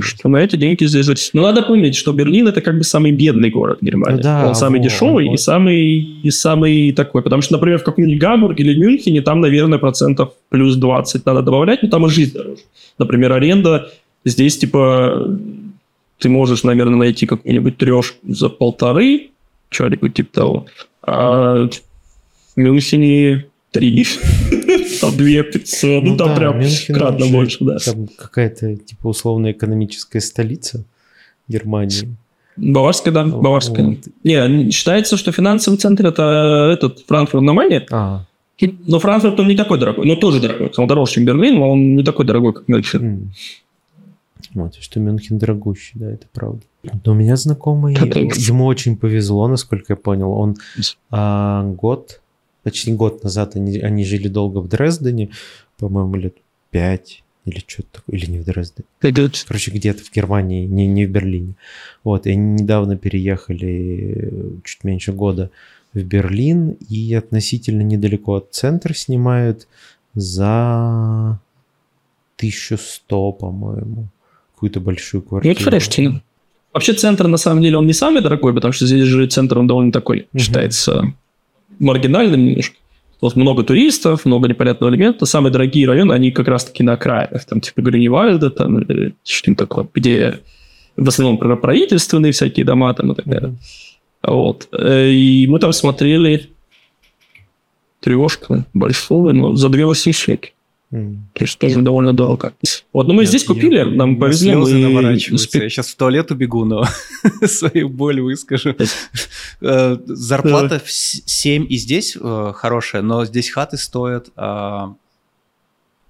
[0.00, 1.30] Что на эти деньги здесь жить.
[1.32, 4.16] Но надо помнить, что Берлин это как бы самый бедный город Германии.
[4.16, 5.34] Ну да, он самый вот, дешевый вот.
[5.34, 5.80] и самый
[6.24, 7.22] и самый такой.
[7.22, 11.84] Потому что, например, в каком-нибудь Гамбурге или Мюнхене там, наверное, процентов плюс 20 надо добавлять,
[11.84, 12.62] но там и жизнь дороже.
[12.98, 13.92] Например, аренда
[14.24, 15.38] здесь типа
[16.18, 19.30] ты можешь, наверное, найти какую-нибудь трешку за полторы,
[19.68, 20.66] что-нибудь типа того.
[21.06, 21.68] А
[22.56, 24.06] Мюнхене три,
[25.00, 27.78] там две пятьсот, ну, там да, прям Мюнхен кратно больше, да.
[27.78, 30.84] Там какая-то типа условно-экономическая столица
[31.48, 32.16] Германии.
[32.56, 33.84] Баварская, да, Баварская.
[33.86, 33.98] Вот.
[34.22, 38.24] Не, считается, что финансовый центр это этот Франкфурт на Майне, А,
[38.86, 40.70] но Франкфурт он не такой дорогой, но тоже дорогой.
[40.76, 43.32] Он дороже, чем Берлин, но он не такой дорогой, как Мюнхен.
[44.54, 46.60] вот, что Мюнхен дорогущий, да, это правда.
[47.04, 50.30] Но у меня знакомый, ему очень повезло, насколько я понял.
[50.30, 50.54] Он
[51.10, 52.20] а, год,
[52.64, 55.30] почти год назад они, они жили долго в Дрездене,
[55.78, 56.34] по-моему, лет
[56.70, 58.86] пять или что-то такое, или не в Дрездене.
[59.46, 61.54] Короче, где-то в Германии, не, не в Берлине.
[62.02, 64.32] Вот, и они недавно переехали
[64.64, 65.50] чуть меньше года
[65.92, 69.68] в Берлин и относительно недалеко от центра снимают
[70.14, 71.38] за
[72.38, 74.08] 1100, по-моему,
[74.54, 75.54] какую-то большую квартиру.
[75.54, 76.22] это фреш,
[76.72, 79.68] Вообще центр, на самом деле, он не самый дорогой, потому что здесь же центр, он
[79.68, 80.42] довольно такой, Мгм.
[80.42, 81.14] считается
[81.78, 82.76] маргинальным немножко.
[83.20, 85.24] Тут много туристов, много непонятного элемента.
[85.26, 87.44] Самые дорогие районы, они как раз-таки на окраинах.
[87.44, 88.84] Там типа Гриневальда, там
[89.24, 90.40] что-нибудь такое, где
[90.96, 93.54] в основном правительственные всякие дома там и так далее.
[94.22, 94.68] Вот.
[94.72, 96.50] Э, И мы там смотрели
[98.00, 99.94] трешку большую, но за 2
[100.94, 101.26] М.
[101.34, 102.52] Конечно, тоже довольно долго.
[102.92, 104.52] Вот, но мы Я- здесь купили, я- нам повезло.
[104.64, 105.58] Слезы мы наворачиваются.
[105.58, 106.84] Я сейчас в туалет убегу, но
[107.46, 108.76] свою боль выскажу.
[109.60, 114.94] Э, Зарплата в с- 7 и здесь э, хорошая, но здесь хаты стоят, а,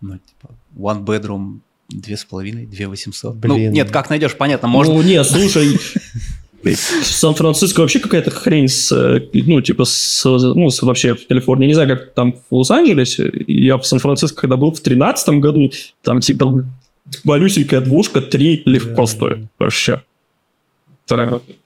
[0.02, 3.36] ну, типа, one bedroom две с половиной, две восемьсот.
[3.44, 3.72] Ну, Блин.
[3.72, 4.94] нет, как найдешь, понятно, можно...
[4.94, 5.78] Ну, не, слушай,
[6.74, 11.66] Сан-Франциско вообще какая-то хрень с, э, ну, типа, с, ну, с- вообще в Калифорнии.
[11.66, 13.30] Не знаю, как там в Лос-Анджелесе.
[13.46, 15.70] Я в Сан-Франциско, когда был в тринадцатом году,
[16.02, 16.64] там, типа,
[17.24, 19.38] малюсенькая двушка, три легко стоит.
[19.58, 20.02] Вообще.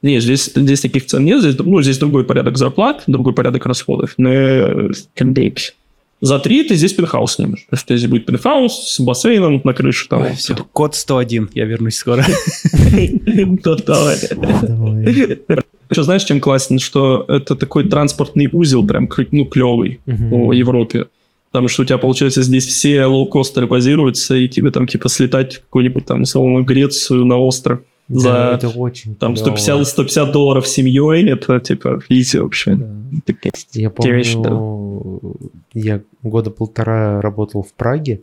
[0.02, 1.40] Не, здесь, здесь таких цен нет.
[1.40, 4.14] Здесь, ну, здесь другой порядок зарплат, другой порядок расходов.
[4.16, 4.90] Но э,
[6.20, 7.66] за три ты здесь пентхаус снимешь.
[7.70, 10.08] То есть здесь будет пентхаус с бассейном на крыше.
[10.08, 12.24] Там, Ой, всё, код 101, я вернусь скоро.
[13.62, 14.16] Да, давай.
[15.90, 20.00] Еще знаешь, чем классно, что это такой транспортный узел, прям ну, клевый
[20.30, 21.06] по Европе.
[21.50, 25.60] Потому что у тебя, получается, здесь все лоукостеры базируются, и тебе там, типа, слетать в
[25.62, 29.56] какую-нибудь там, условно, Грецию на остров Да, это очень там клёво.
[29.56, 32.74] 150, 150 долларов семьей, это, типа, изи вообще.
[32.74, 32.86] Да.
[33.72, 35.20] Я помню,
[35.74, 38.22] я года полтора работал в Праге,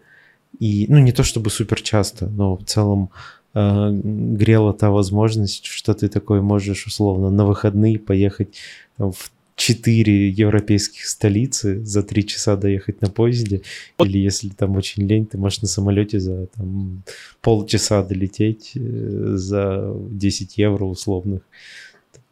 [0.60, 3.10] и, ну, не то чтобы супер часто, но в целом
[3.54, 8.56] э, грела та возможность, что ты такой можешь условно на выходные поехать
[8.98, 9.16] в
[9.56, 13.62] четыре европейских столицы, за три часа доехать на поезде,
[14.00, 17.04] или если там очень лень, ты можешь на самолете за там,
[17.42, 21.42] полчаса долететь э, за 10 евро условных.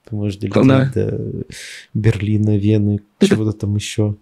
[0.09, 0.91] Ты можешь долететь Да.
[0.93, 1.19] до
[1.93, 4.15] Берлина, Вены, чего-то там еще.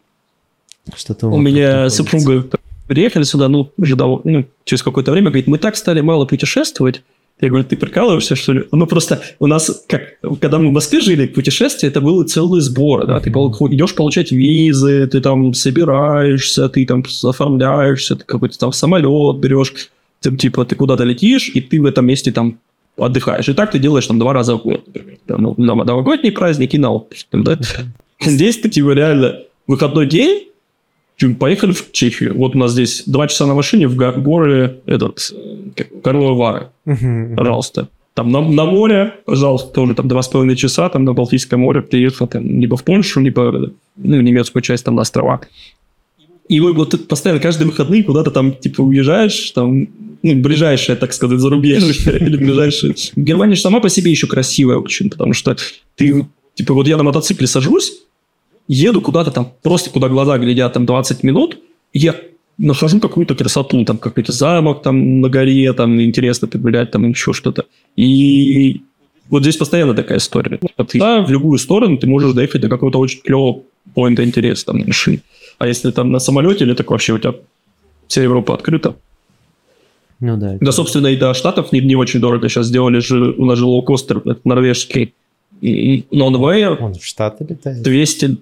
[0.95, 2.03] Что-то У меня находится.
[2.03, 2.49] супруга
[2.87, 7.03] приехали сюда, ну, уже ну, через какое-то время, говорит, мы так стали мало путешествовать.
[7.41, 8.63] Я говорю, ты прикалываешься, что ли?
[8.71, 13.07] Ну, просто у нас, как, когда мы в Москве жили, путешествие, это был целый сбор,
[13.07, 18.71] да, ты пол- идешь получать визы, ты там собираешься, ты там оформляешься, ты какой-то там
[18.71, 19.73] самолет берешь,
[20.21, 22.59] ты, типа, ты куда-то летишь, и ты в этом месте там
[22.95, 23.49] отдыхаешь.
[23.49, 25.17] И так ты делаешь там два раза в год, например.
[25.25, 27.57] Там, ну, на новогодние праздники, на отпуск, там, да?
[28.23, 30.49] Здесь ты, типа, реально выходной день,
[31.29, 32.35] Поехали в Чехию.
[32.37, 35.33] Вот у нас здесь два часа на машине в гор- горы этот,
[36.03, 37.35] Карловы Вары, Мгм.
[37.35, 37.87] пожалуйста.
[38.13, 41.81] Там на, на море, пожалуйста, тоже там два с половиной часа, там на Балтийское море
[41.81, 45.39] приехал, там, либо в Польшу, либо ну, в немецкую часть, там на острова.
[46.49, 49.87] И вы вот тут постоянно каждые выходные куда-то там, типа, уезжаешь, там,
[50.23, 52.93] ну, ближайшее, так сказать, зарубежье, или ближайшее.
[53.15, 55.55] Германия же сама по себе еще красивая очень, потому что
[55.95, 56.25] ты,
[56.55, 57.93] типа, вот я на мотоцикле сажусь,
[58.73, 61.59] еду куда-то там, просто куда глаза глядят, там 20 минут,
[61.93, 62.15] и я
[62.57, 67.65] нахожу какую-то красоту, там какой-то замок там на горе, там интересно погулять, там еще что-то.
[67.95, 68.81] И
[69.29, 70.59] вот здесь постоянно такая история.
[70.87, 74.79] Ты, да, в любую сторону ты можешь доехать до какого-то очень клевого поинта интереса там
[74.79, 75.21] на машине.
[75.57, 77.33] А если там на самолете, или так вообще у тебя
[78.07, 78.95] вся Европа открыта.
[80.19, 80.57] Ну да.
[80.61, 83.65] Да, собственно, и до Штатов не, не очень дорого сейчас сделали же, у нас же
[83.65, 85.13] лоукостер, это норвежский.
[85.61, 86.35] И non
[86.79, 87.81] Он в Штаты летает.
[87.81, 88.37] 200,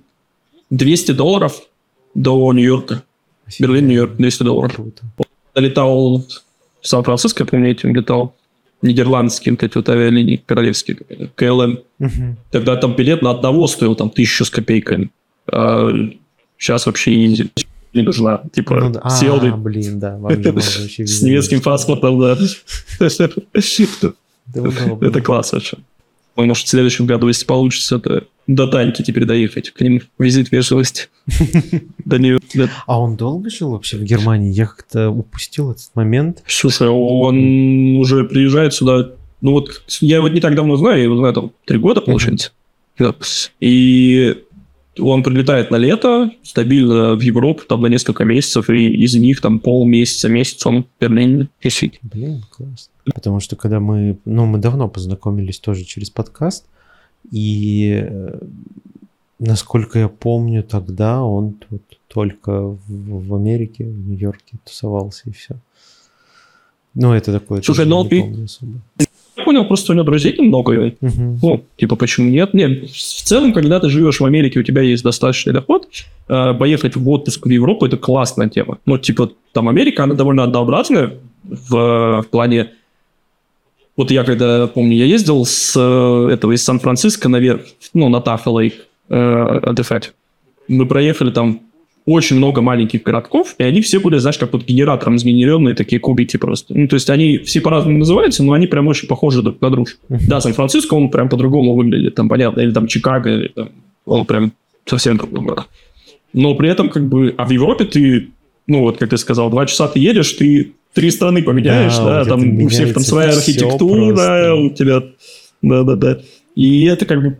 [0.69, 1.61] 200 долларов
[2.13, 3.03] до Нью-Йорка.
[3.59, 4.75] Берлин, Нью-Йорк, 200 долларов.
[4.75, 5.03] Круто.
[5.55, 6.25] Я летал
[6.81, 8.35] в Сан-Франциско, помните, летал.
[8.81, 10.97] нидерландские вот эти вот авиалинии, королевские,
[11.35, 11.79] КЛМ.
[11.99, 12.37] Мгм.
[12.51, 15.09] Тогда там билет на одного стоил там тысячу с копейками.
[15.51, 15.89] А
[16.57, 17.51] сейчас вообще не,
[17.93, 18.43] не нужна.
[18.53, 19.09] Типа, Ну да.
[19.09, 20.17] сел А, ты блин, да.
[20.29, 22.37] с немецким паспортом, да.
[25.01, 25.77] Это класс вообще.
[26.39, 29.71] Ой, Может, в следующем году, если получится, то до Таньки теперь доехать.
[29.71, 31.09] К ним визит вежливости.
[32.05, 32.39] До нее.
[32.87, 34.49] А он долго жил вообще в Германии?
[34.49, 36.41] Я как-то упустил этот момент.
[36.47, 39.11] Слушай, он уже приезжает сюда.
[39.41, 42.51] Ну вот, я его не так давно знаю, я его знаю там три года, получается.
[43.59, 44.41] И
[44.97, 49.59] он прилетает на лето, стабильно в Европу, там на несколько месяцев, и из них там
[49.59, 51.99] полмесяца, месяц он в Берлине сидит.
[52.01, 52.91] Блин, классно.
[53.13, 56.65] Потому что когда мы, ну, мы давно познакомились тоже через подкаст,
[57.31, 58.39] и э,
[59.39, 65.55] насколько я помню, тогда он тут только в, в Америке, в Нью-Йорке тусовался и все.
[66.95, 67.61] Ну, это такое.
[67.61, 68.81] Слушай, тоже ну, ты- помню особо.
[68.99, 69.05] Я
[69.45, 71.39] понял, просто у него друзей немного, Мгм.
[71.41, 72.53] Ну, типа, почему нет?
[72.53, 75.87] Нет, в целом, когда ты живешь в Америке, у тебя есть достаточный доход,
[76.27, 78.77] э, поехать в отпуск в Европу– это классная тема.
[78.85, 81.13] Ну, типа, там Америка, она довольно однообразная
[81.43, 82.71] в, в плане...
[83.97, 87.61] Вот я когда, помню, я ездил с э, этого, из Сан-Франциско наверх,
[87.93, 88.73] ну, на Таффе-Лейк
[89.09, 90.13] э, отдыхать.
[90.67, 91.61] Мы проехали там
[92.09, 96.37] очень много маленьких городков, и они все были, знаешь, как вот генератором сгенеренные такие кубики
[96.37, 96.73] просто.
[96.75, 99.91] Ну, то есть они все по-разному называются, но они прям очень похожи друг на друга.
[100.09, 103.69] Да, Сан-Франциско, он прям по-другому выглядит, там, понятно, или там Чикаго, или там,
[104.05, 104.53] он прям
[104.85, 105.67] совсем другой город.
[106.33, 108.29] Но при этом, как бы, а в Европе ты,
[108.65, 112.25] ну, вот, как ты сказал, два часа ты едешь, ты три страны поменяешь, Да, да,
[112.25, 115.03] там у всех там своя архитектура, у тебя,
[115.61, 116.19] да-да-да.
[116.55, 117.37] И это как бы,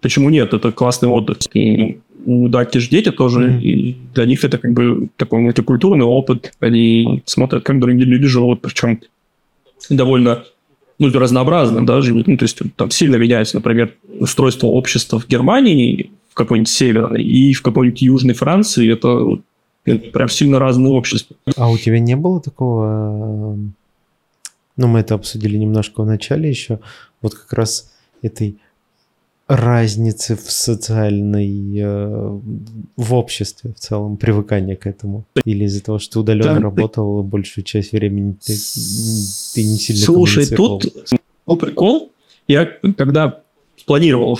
[0.00, 1.38] почему нет, это классный отдых.
[1.54, 3.60] И у Даки же дети тоже, Мгм.
[3.60, 6.52] и для них это как бы такой мультикультурный опыт.
[6.60, 9.00] Они смотрят, как другие люди живут, причем
[9.90, 10.44] довольно
[10.98, 12.26] ну, разнообразно, да, живут.
[12.26, 17.52] Ну, то есть там сильно меняется, например, устройство общества в Германии, в какой-нибудь северной, и
[17.52, 18.92] в какой-нибудь южной Франции.
[18.92, 19.38] Это,
[20.12, 21.36] прям сильно разные общества.
[21.56, 23.54] А у тебя не было такого...
[23.54, 23.56] э,
[24.76, 26.80] Ну, мы это обсудили немножко в начале еще.
[27.22, 27.92] Вот как раз
[28.22, 28.56] этой
[29.48, 31.80] разницы в социальной...
[31.80, 32.38] э,
[32.96, 35.24] в обществе в целом, привыкание к этому.
[35.44, 36.60] Или из-за того, что ты удаленно Да.
[36.60, 40.84] работал, большую часть времени ты, ты не сильно Слушай, тут
[41.46, 42.12] был прикол.
[42.46, 42.66] Я
[42.96, 43.40] когда
[43.86, 44.38] планировал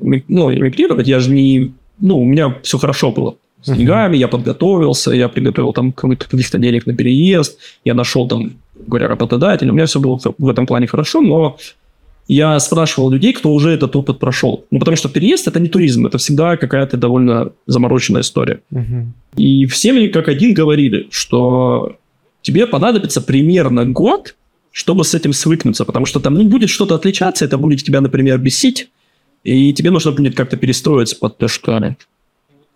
[0.00, 1.72] ну, эмигрировать, я же не...
[2.00, 6.86] Ну, у меня все хорошо было с деньгами, я подготовился, я приготовил там каких-то денег
[6.86, 11.20] на переезд, я нашел там, говоря, работодателя, у меня все было в этом плане хорошо,
[11.20, 11.58] но
[12.28, 14.64] я спрашивал людей, кто уже этот опыт прошел.
[14.70, 18.60] Ну, потому что переезд– это не туризм, это всегда какая-то довольно замороченная история.
[18.70, 19.14] Мгм.
[19.36, 21.96] И все мне как один говорили, что
[22.42, 24.36] тебе понадобится примерно год,
[24.72, 28.38] чтобы с этим свыкнуться, потому что там ну, будет что-то отличаться, это будет тебя, например,
[28.38, 28.88] бесить,
[29.42, 31.96] и тебе нужно будет как-то перестроиться под то, что...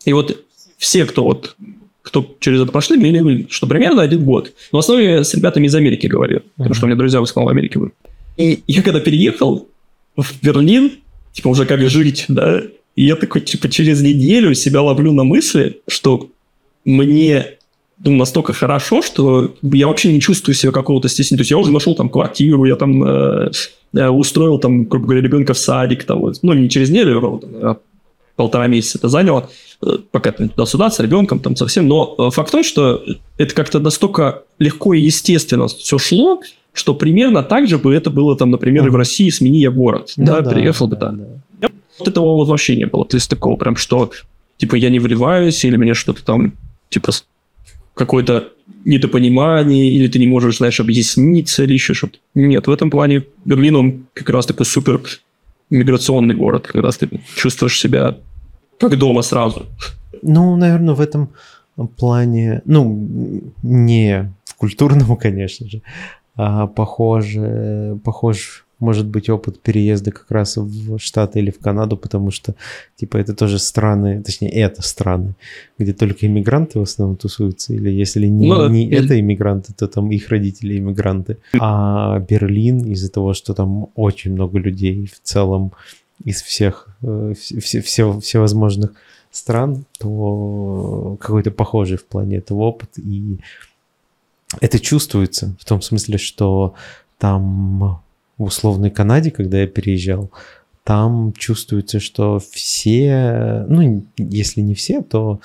[0.04, 0.44] И вот
[0.78, 1.56] все, кто вот
[2.04, 4.52] кто через это прошли, говорили, что примерно один год.
[4.72, 6.74] Но в основном я с ребятами из Америки говорил, потому Мгм.
[6.74, 7.92] что у меня друзья в основном в Америке были.
[8.36, 9.69] И я когда переехал
[10.16, 10.93] в Берлин,
[11.32, 12.62] типа уже как жить, да,
[12.97, 16.31] и я такой, типа, через неделю себя ловлю на мысли, что
[16.85, 17.56] мне
[18.05, 21.39] ну, настолько хорошо, что я вообще не чувствую себя какого-то стеснения.
[21.39, 23.51] То есть я уже нашел там квартиру, я там э,
[23.94, 26.39] э, устроил там, грубо говоря, ребенка в садик, там, вот.
[26.43, 27.78] ну, не через неделю, а
[28.36, 29.48] полтора месяца это заняло,
[29.82, 31.89] э, пока ты туда-сюда с ребенком, там совсем.
[31.89, 33.02] Но э, факт в том, что
[33.39, 36.40] это как-то настолько легко и естественно все шло,
[36.74, 40.12] что примерно так же бы это было там, например, и в России «Смени я город».
[40.16, 41.20] Ну да, переехал бы да, там.
[41.60, 41.68] да.
[41.98, 43.06] Вот этого вот вообще не было.
[43.06, 44.10] То есть такого прям, что
[44.56, 46.52] типа я не вливаюсь, или мне что-то там,
[46.88, 47.12] типа,
[47.94, 48.48] какое-то
[48.84, 52.18] недопонимание, или ты не можешь, знаешь, объясниться, или еще что-то.
[52.34, 55.01] Нет, в этом плане Берлин, он как раз такой супер
[55.70, 58.16] миграционный город, когда ты чувствуешь себя
[58.80, 59.66] как дома сразу.
[60.22, 61.28] Ну, наверное, в этом
[61.96, 65.82] плане, ну, не в культурном, конечно же,
[66.36, 72.31] а похоже, похож может быть опыт переезда как раз в Штаты или в Канаду, потому
[72.31, 72.55] что,
[72.97, 75.35] типа, это тоже страны, точнее, это страны,
[75.78, 80.11] где только иммигранты в основном тусуются, или если не, Ну не это иммигранты, то там
[80.11, 81.39] их родители иммигранты.
[81.59, 85.73] А Берлин из-за того, что там очень много людей в целом
[86.24, 88.90] из всех, э, вс- все, все, всевозможных
[89.31, 92.90] стран, то какой-то похожий в плане этого опыт.
[92.98, 93.39] И
[94.60, 96.74] это чувствуется в том смысле, что
[97.18, 98.02] там
[98.39, 100.31] в условной Канаде, когда я переезжал,
[100.82, 105.40] там чувствуется, что все, ну, если не все, то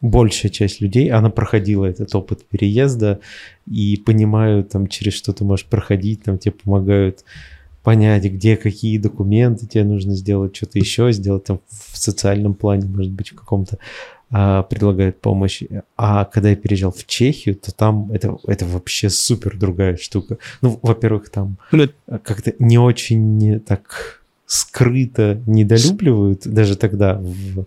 [0.00, 3.20] большая часть людей, она проходила этот опыт переезда
[3.68, 7.24] и понимают там, через что ты можешь проходить, там тебе помогают
[7.82, 13.12] понять, где какие документы тебе нужно сделать, что-то еще сделать там в социальном плане, может
[13.12, 13.78] быть, в каком-то
[14.38, 15.62] а, предлагают помощь.
[15.96, 20.36] А когда я переезжал в Чехию, то там это, это вообще супер другая штука.
[20.60, 21.88] Ну, во-первых, там Ну,
[22.22, 27.64] как-то не очень так скрыто недолюбливают, даже тогда, в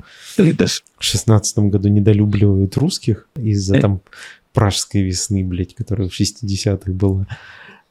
[0.99, 3.81] шестнадцатом году недолюбливают русских из-за Э.
[3.81, 4.01] там
[4.53, 7.25] пражской весны, блядь, которая в 60-х была.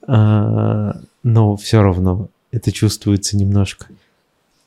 [0.06, 3.86] А, но все равно это чувствуется немножко.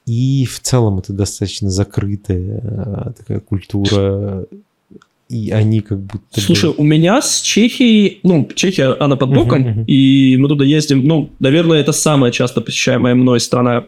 [0.06, 4.46] И в целом это достаточно закрытая а, такая культура,
[5.30, 9.62] и они как будто бы- Слушай, у меня с Чехией, ну, Чехия, она под боком,
[9.62, 9.84] Мгм, мгм.
[9.86, 13.86] и мы туда ездим, ну, наверное, это самая часто посещаемая мной страна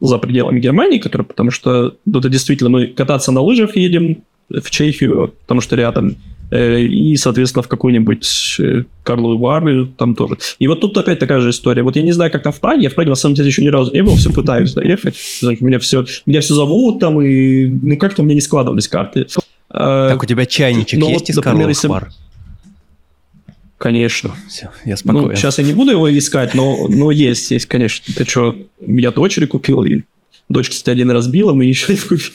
[0.00, 4.70] за пределами Германии, которая, потому что ну, это действительно мы кататься на лыжах едем в
[4.70, 6.14] Чехию, потому что рядом, э,
[6.50, 10.38] и, соответственно, в какую-нибудь э, Карлову Вару там тоже.
[10.58, 11.82] И вот тут опять такая же история.
[11.82, 13.62] Вот я не знаю, как там в Праге, я в Праге на самом деле еще
[13.62, 15.14] ни разу не был, все пытаюсь доехать.
[15.60, 19.26] Меня все, меня все зовут там, и ну как-то у меня не складывались карты.
[19.70, 22.10] Э, Так у тебя чайничек ну, есть вот, из например, если- Вар?
[23.78, 24.32] Конечно.
[24.48, 25.28] Все, я спокоен.
[25.28, 28.12] Ну, сейчас я не буду его искать, но, но есть, есть, конечно.
[28.12, 30.02] Ты что, я дочери купил, и
[30.48, 32.32] дочь, кстати, один раз била, мы еще не купили.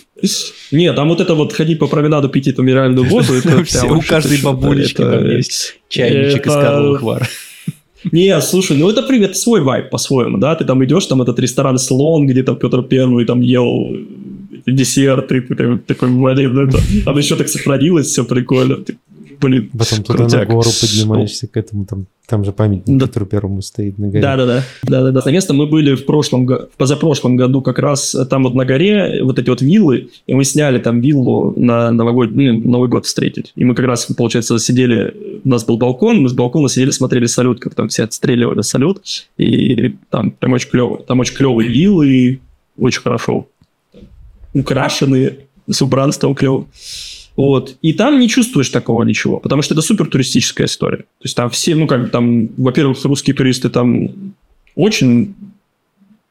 [0.71, 4.01] Нет, там вот это вот ходить по променаду, пить эту минеральную воду, это Все, у
[4.01, 7.29] каждой бабулечки там есть Чайничек из Карловых Вар.
[8.11, 10.55] Не, слушай, ну это привет, свой вайб по-своему, да?
[10.55, 13.95] Ты там идешь, там этот ресторан «Слон», где там Петр Первый там ел
[14.65, 16.77] десерты, ты такой, блин, ну это...
[17.05, 18.75] Там еще так сохранилось, все прикольно.
[18.77, 18.97] Ты,
[19.39, 20.49] блин, Потом туда на крутяк.
[20.49, 23.07] гору поднимаешься к этому, там, там же памятник Да.
[23.07, 24.21] Петру Первому стоит на горе.
[24.21, 25.11] Да, да, да, да, да, да.
[25.11, 29.39] Наконец-то мы были в прошлом, в позапрошлом году как раз там вот на горе вот
[29.39, 33.51] эти вот виллы, и мы сняли там виллу на новогодний, ну, Новый год встретить.
[33.55, 37.25] И мы как раз, получается, сидели, у нас был балкон, мы с балкона сидели, смотрели
[37.25, 39.01] салют, как там все отстреливали салют,
[39.37, 41.03] и там прям очень клево.
[41.05, 42.39] Там очень клевые виллы,
[42.77, 43.47] очень хорошо
[44.53, 45.39] украшенные,
[45.69, 46.67] с убранством клево.
[47.35, 47.77] Вот.
[47.81, 50.97] И там не чувствуешь такого ничего, потому что это супер туристическая история.
[50.97, 54.33] То есть там все, ну как там, во-первых, русские туристы там
[54.75, 55.35] очень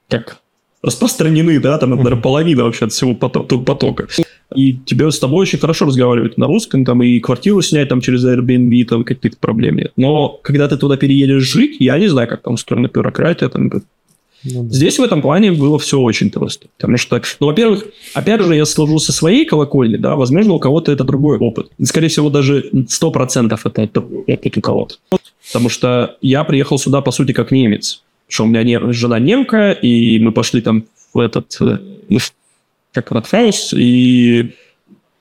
[0.09, 0.39] как
[0.83, 3.59] распространены, да, там, наверное, половина вообще от всего потока.
[3.59, 4.09] потока.
[4.55, 8.25] И тебе с тобой очень хорошо разговаривают на русском, там, и квартиру снять там через
[8.27, 9.93] Airbnb, там, какие-то проблемы нет.
[9.97, 13.71] Но когда ты туда переедешь жить, я не знаю, как там устроена бюрократия, там,
[14.45, 14.69] Ну.
[14.69, 16.67] Здесь в этом плане было все очень просто.
[16.77, 20.91] Потому что, ну, во-первых, опять же, я служу со своей колокольни, да, возможно, у кого-то
[20.91, 21.71] это другой опыт.
[21.79, 24.97] И, скорее всего, даже 100% это, это опыт у кого-то.
[25.47, 28.03] Потому что я приехал сюда, по сути, как немец.
[28.29, 31.79] Что у меня не- жена немка, и мы пошли там в этот, э,
[32.93, 34.53] как хаус, и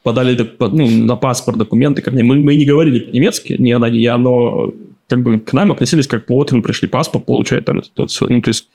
[0.03, 2.01] подали ну, на паспорт документы.
[2.01, 2.23] Как мне.
[2.23, 4.73] Мы, мы не говорили по-немецки, ни она, ни я, но
[5.07, 8.27] как бы к нам относились как вот мы пришли паспорт получать там это, это всё.
[8.29, 8.67] Ну, то есть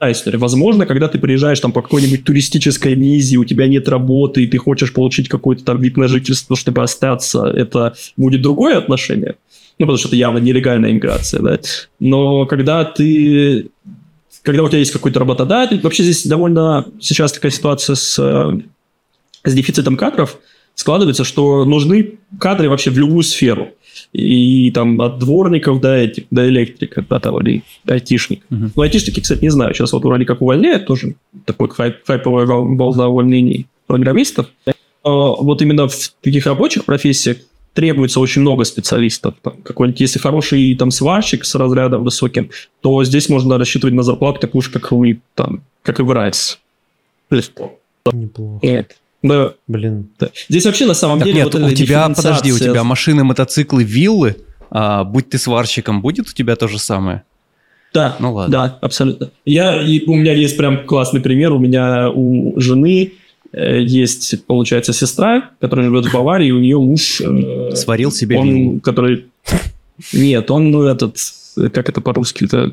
[0.00, 0.38] история.
[0.38, 4.58] Возможно, когда ты приезжаешь там по какой-нибудь туристической миссии, у тебя нет работы, и ты
[4.58, 9.36] хочешь получить какой-то там вид на жительство, чтобы остаться, это будет другое отношение.
[9.78, 11.58] Ну, потому что это явно нелегальная иммиграция, да.
[12.00, 13.70] Но когда ты...
[14.42, 18.60] Когда у тебя есть какой-то работодатель, вообще здесь довольно сейчас такая ситуация с, э,
[19.44, 20.38] с дефицитом кадров
[20.76, 23.70] складывается, что нужны кадры вообще в любую сферу.
[24.12, 28.44] И там от дворников до, этих, до электриков, до того, или айтишников.
[28.50, 28.72] Мгм.
[28.76, 29.74] Ну, айтишники, кстати, не знаю.
[29.74, 31.16] Сейчас вот вроде как увольняют тоже.
[31.46, 34.46] Такой хайп, хайповая вол- волна увольнений программистов.
[34.66, 34.72] А
[35.10, 37.38] вот именно в таких рабочих профессиях
[37.72, 39.34] требуется очень много специалистов.
[39.42, 42.50] Там, какой-нибудь, если хороший там сварщик с разрядом высоким,
[42.82, 46.58] то здесь можно рассчитывать на зарплату такую же, как вы, там, как и в Райс.
[48.12, 48.66] Неплохо.
[48.66, 48.96] Нет.
[49.22, 50.08] Да, Блин.
[50.18, 50.28] да.
[50.48, 53.82] Здесь вообще на самом Так деле нет, вот у тебя, подожди, у тебя машины, мотоциклы,
[53.82, 54.36] виллы,
[54.70, 57.22] а, будь ты сварщиком, будет у тебя то же самое?
[57.94, 58.52] Да, Ну ладно.
[58.52, 59.30] да, абсолютно.
[59.46, 61.52] Я, и у меня есть прям классный пример.
[61.52, 63.12] У меня у жены
[63.52, 67.22] э, есть, получается, сестра, которая живет в Баварии, у нее муж...
[67.22, 68.80] э, Сварил себе он, виллу.
[68.80, 69.26] который...
[70.12, 71.16] Нет, он, ну, этот,
[71.56, 72.72] э, как это по-русски, это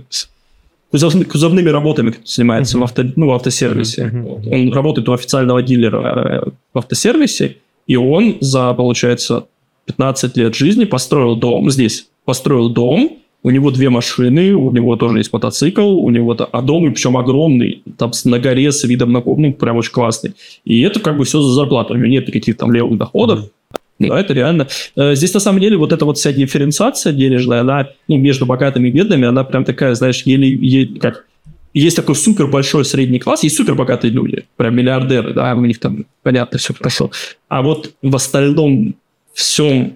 [0.94, 4.06] с- кузовны- кузовными работами занимается в, авто, ну, в автосервисе.
[4.06, 4.54] Мгм.
[4.54, 7.58] Он работает у официального дилера э, в автосервисе,
[7.88, 9.46] и он за, получается,
[9.86, 12.08] 15 лет жизни построил дом здесь.
[12.26, 16.88] Построил дом, у него две машины, у него тоже есть мотоцикл, у него а дом,
[16.88, 20.34] и причем огромный, там на горе с видом на ну, прям очень классный.
[20.64, 23.50] И это как бы все за зарплату, у него нет никаких там левых доходов.
[24.10, 24.68] Да, это реально.
[24.96, 28.90] Э, Здесь на самом деле вот эта вот вся дифференциация денежная, она ну, между богатыми
[28.90, 31.26] и бедными, она прям такая, знаешь, еле, е- как
[31.74, 35.80] есть такой супер большой средний класс, есть супер богатые люди, прям миллиардеры, да, у них
[35.80, 37.10] там понятно все хорошо.
[37.50, 38.94] А вот в остальном
[39.34, 39.94] всем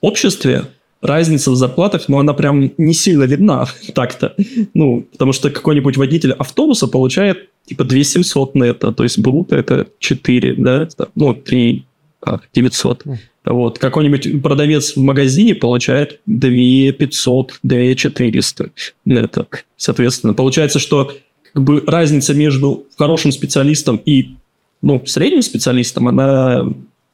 [0.00, 0.64] обществе
[1.02, 4.34] разница в зарплатах, но она прям не сильно видна так-то.
[4.74, 10.54] Ну, потому что какой-нибудь водитель автобуса получает типа 2700 нетто, то есть бруто это 4,
[10.56, 11.84] да, ну, 3,
[12.20, 13.04] как, 900.
[13.44, 13.78] Вот.
[13.78, 18.70] Какой-нибудь продавец в магазине получает 2 500, 2 400
[19.04, 19.46] нетто.
[19.76, 21.12] Соответственно, получается, что
[21.52, 24.36] как бы разница между хорошим специалистом и
[24.82, 26.66] ну, средним специалистом, она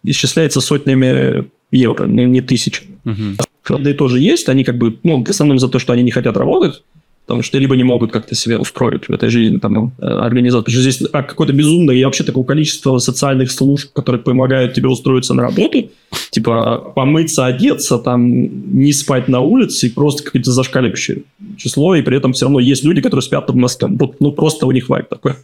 [0.02, 2.82] исчисляется сотнями евро, не, не тысяч.
[3.04, 3.44] Угу.
[3.62, 6.36] Правда, тоже есть, они как бы, ну, в основном за то, что они не хотят
[6.36, 6.82] работать,
[7.26, 10.66] потому что либо не могут как-то себя устроить в этой жизни, там, ну, э, организовать.
[10.66, 14.88] Потому что здесь а, какое-то безумное и вообще такое количество социальных служб, которые помогают тебе
[14.88, 15.90] устроиться на работу,
[16.30, 21.22] типа помыться, одеться, там, не спать на улице, и просто какое-то зашкаливающее
[21.56, 23.98] число, и при этом все равно есть люди, которые спят под мостом.
[24.20, 25.34] Ну, просто у них вайп такой.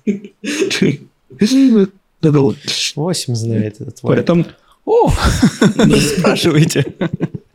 [2.96, 4.18] Восемь знает этот вайп.
[4.18, 4.44] Поэтому...
[4.84, 5.10] О,
[6.18, 6.84] спрашивайте.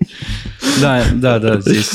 [0.81, 1.93] Да, да, да, здесь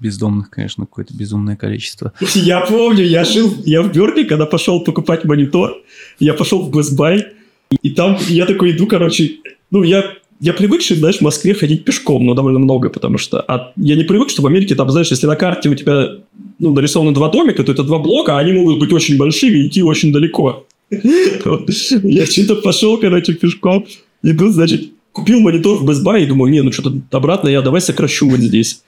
[0.00, 2.12] бездомных, конечно, какое-то безумное количество.
[2.34, 5.76] Я помню, я жил, я в Беркли, когда пошел покупать монитор,
[6.18, 6.96] я пошел в Best
[7.82, 9.32] и там я такой иду, короче,
[9.70, 10.04] ну, я
[10.42, 13.40] я привык, что, знаешь, в Москве ходить пешком, ну, довольно много, потому что...
[13.46, 16.16] А я не привык, что в Америке, там, знаешь, если на карте у тебя,
[16.58, 19.68] ну, нарисованы два домика, то это два блока, а они могут быть очень большими и
[19.68, 20.66] идти очень далеко.
[20.90, 23.86] Я что-то пошел, короче, пешком,
[24.24, 27.80] иду, значит, Купил монитор в Best Buy и думаю, не, ну что-то обратно я давай
[27.80, 28.82] сокращу вот здесь.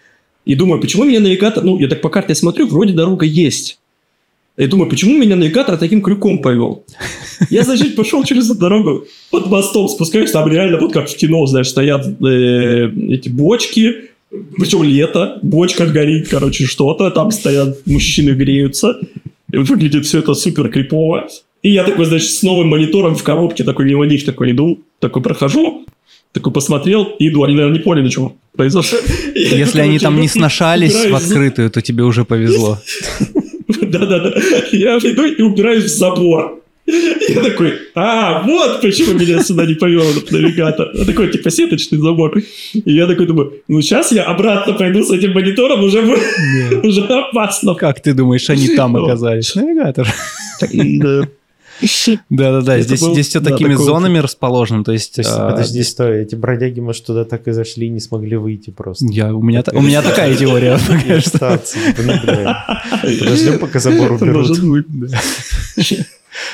[0.44, 1.64] И думаю, почему меня навигатор...
[1.64, 3.78] Ну, я так по карте смотрю, вроде дорога есть.
[4.56, 6.84] И думаю, почему меня навигатор таким крюком повел?
[7.50, 11.44] Я, значит, пошел через эту дорогу под мостом, спускаюсь, там реально вот как в кино,
[11.46, 14.10] знаешь, стоят э, эти бочки,
[14.56, 19.00] причем лето, бочка горит, короче, что-то, там стоят мужчины греются,
[19.52, 21.26] и выглядит все это супер крипово.
[21.62, 25.22] И я такой, значит, с новым монитором в коробке такой мимо них такой иду, такой
[25.22, 25.83] прохожу,
[26.34, 27.44] такой посмотрел и иду.
[27.44, 28.98] Они, наверное, не поняли, что произошло.
[29.34, 32.78] Если они там не сношались в открытую, то тебе уже повезло.
[33.68, 34.34] Да-да-да.
[34.72, 36.60] Я иду и убираюсь в забор.
[36.86, 40.90] Я такой, а, вот почему меня сюда не повел этот навигатор.
[40.94, 42.36] Он такой, типа, сеточный забор.
[42.74, 46.02] И я такой думаю, ну сейчас я обратно пойду с этим монитором, уже,
[46.82, 47.74] уже опасно.
[47.74, 49.54] Как ты думаешь, они там оказались?
[49.54, 50.06] Навигатор.
[52.30, 55.18] Да-да-да, здесь, здесь все такими зонами расположено, то есть...
[55.24, 59.06] А, подожди, стой, эти бродяги, может, туда так и зашли и не смогли выйти просто.
[59.10, 60.78] Я, у, меня, у меня такая теория.
[63.18, 64.58] Подождем, пока забор уберут.
[64.88, 65.18] Да,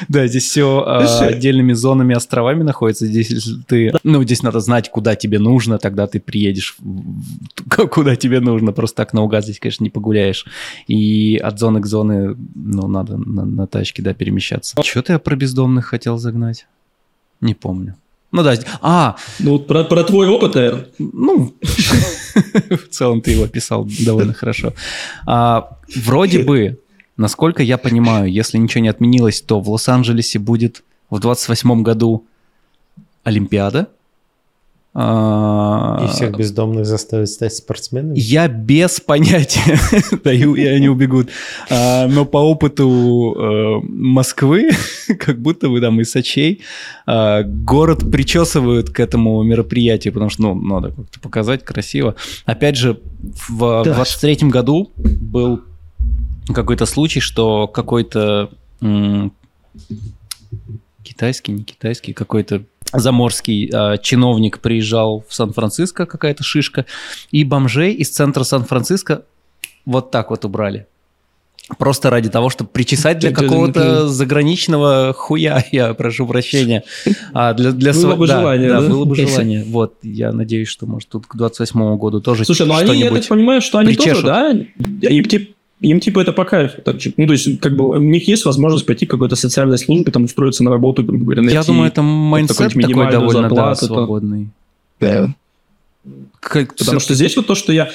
[0.09, 3.07] здесь все а, отдельными зонами, островами находится.
[3.07, 6.77] Здесь, если ты, ну, здесь надо знать, куда тебе нужно, тогда ты приедешь,
[7.91, 8.73] куда тебе нужно.
[8.73, 10.47] Просто так наугад здесь, конечно, не погуляешь.
[10.87, 14.81] И от зоны к зоне, ну, надо на, на тачке, да, перемещаться.
[14.83, 16.67] Что-то я про бездомных хотел загнать.
[17.41, 17.97] Не помню.
[18.33, 18.55] Ну да.
[18.81, 19.17] А!
[19.41, 20.87] Ну, про, про твой опыт, наверное.
[20.99, 24.73] Ну, в целом ты его описал довольно хорошо.
[25.27, 26.79] А, вроде бы
[27.21, 32.25] Насколько я понимаю, если ничего не отменилось, то в Лос-Анджелесе будет в 28 году
[33.25, 33.89] Олимпиада.
[34.95, 38.19] А, и всех бездомных заставить стать спортсменами?
[38.19, 39.79] Я без понятия
[40.25, 41.29] даю, и они убегут.
[41.69, 44.71] А, но по опыту э, Москвы,
[45.19, 46.63] как будто бы там из Сочей,
[47.05, 52.15] а, город причесывают к этому мероприятию, потому что, ну, надо как-то показать красиво.
[52.47, 52.99] Опять же,
[53.51, 55.61] в 23 году был
[56.55, 58.51] какой-то случай, что какой-то
[58.81, 59.33] м-
[61.03, 62.63] китайский, не китайский, какой-то
[62.93, 66.87] заморский э, чиновник приезжал в Сан-Франциско, какая-то шишка,
[67.31, 69.23] и бомжей из центра Сан-Франциско
[69.87, 70.87] вот так вот убрали.
[71.79, 76.83] Просто ради того, чтобы причесать для какого-то заграничного хуя, я прошу прощения.
[77.33, 78.19] А для, для было св...
[78.19, 78.81] бы да, желание, да?
[78.81, 78.89] да?
[78.89, 79.65] было бы желание.
[79.65, 83.27] Вот, я надеюсь, что, может, тут к 28 году тоже Слушай, ну они, я так
[83.27, 84.23] понимаю, что они причешут.
[84.23, 85.09] тоже, да?
[85.09, 86.83] И, типа, им типа это по кайфу.
[86.83, 89.79] Так, типа, ну, то есть, как бы у них есть возможность пойти к какой-то социальной
[89.79, 93.81] службе, там устроиться на работу, грубо говоря, найти, Я думаю, это mindset такой довольно зарплату,
[93.81, 94.49] да, свободный.
[95.01, 95.35] Да.
[96.41, 97.07] Как, Потому все...
[97.07, 97.91] что здесь вот то, что я...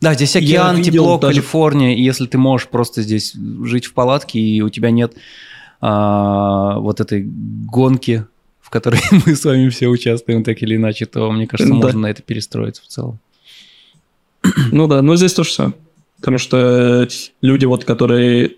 [0.00, 1.40] Да, здесь океан, видел тепло, даже...
[1.40, 5.14] Калифорния, и если ты можешь просто здесь жить в палатке, и у тебя нет
[5.80, 8.24] а, вот этой гонки,
[8.60, 11.80] в которой мы с вами все участвуем так или иначе, то, мне кажется, да.
[11.80, 13.18] можно на это перестроиться в целом.
[14.72, 15.74] Ну да, но здесь то же самое.
[16.16, 17.08] Потому что
[17.42, 18.52] люди, вот, которые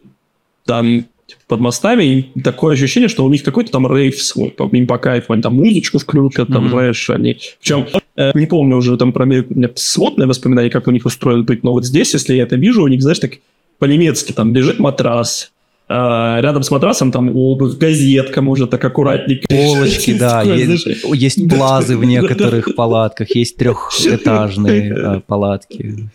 [0.65, 1.07] там
[1.49, 5.33] под мостами, и такое ощущение, что у них какой-то там рейв свой, им по кайфу,
[5.33, 6.71] они там музычку включат, там, mm-hmm.
[6.71, 7.39] знаешь, они...
[7.61, 11.45] Причем, э, не помню уже там про у меня сводное воспоминание, как у них устроено
[11.45, 13.33] быть, но вот здесь, если я это вижу, у них, знаешь, так
[13.79, 15.53] по-немецки там лежит матрас,
[15.89, 19.47] а, рядом с матрасом там обувь, газетка может так аккуратненько.
[19.49, 26.09] Полочки, да, есть, плазы в некоторых палатках, есть трехэтажные э, палатки.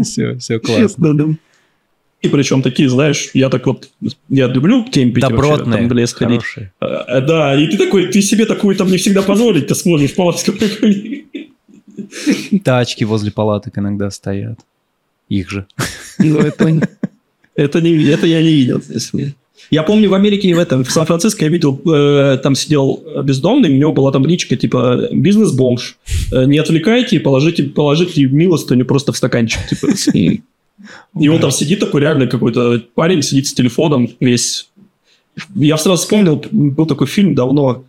[0.00, 1.36] Все, все классно.
[2.20, 3.90] И причем такие, знаешь, я так вот,
[4.28, 6.42] я люблю темпе Добротные, там в лес ходить.
[6.42, 6.72] хорошие.
[6.80, 10.52] А, Да, и ты такой, ты себе такую там не всегда позволить, ты сможешь палатку
[12.64, 14.58] Тачки возле палаток иногда стоят.
[15.28, 15.66] Их же.
[16.18, 16.80] Ну, это,
[17.58, 18.82] это, не, это я не видел.
[19.70, 23.76] Я помню в Америке, в этом, в Сан-Франциско я видел, э, там сидел бездомный, у
[23.76, 25.98] него была табличка, типа, бизнес-бомж.
[26.32, 29.60] Э, не отвлекайте, положите, положите милостыню просто в стаканчик.
[29.68, 34.68] Типа, и, он там сидит такой реально какой-то парень, сидит с телефоном весь.
[35.54, 37.84] Я сразу вспомнил, был такой фильм давно,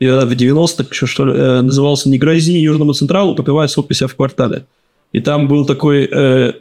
[0.00, 4.64] в 90-х еще, что ли, э, назывался «Не грози Южному Централу, попивая сок в квартале».
[5.12, 6.52] И там был такой э,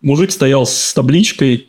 [0.00, 1.66] мужик стоял с табличкой,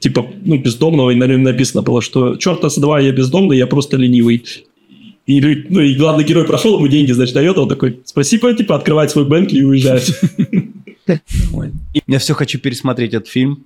[0.00, 3.66] типа, ну, бездомного, и на нем написано было, что черта с два, я бездомный, я
[3.66, 4.44] просто ленивый.
[5.26, 5.40] И,
[5.70, 9.24] ну, и главный герой прошел, ему деньги, значит, дает, он такой, спасибо, типа, открывает свой
[9.26, 10.08] Бенкли и уезжает.
[12.06, 13.64] Я все хочу пересмотреть этот фильм.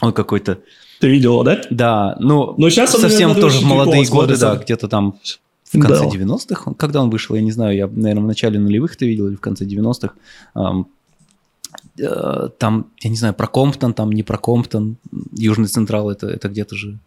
[0.00, 0.58] Он какой-то...
[1.00, 1.60] Ты видел, да?
[1.70, 5.16] Да, ну, Но сейчас он, совсем тоже в молодые годы, да, где-то там
[5.64, 6.08] в конце Да.
[6.08, 6.62] 90-х.
[6.66, 9.34] Он- Когда он вышел, я не знаю, я, наверное, в начале нулевых это видел или
[9.34, 10.14] в конце 90-х.
[11.98, 14.96] Э, Там, я не знаю, про Комптон, там не про Комптон,
[15.36, 16.98] Южный Централ, это, это где-то же,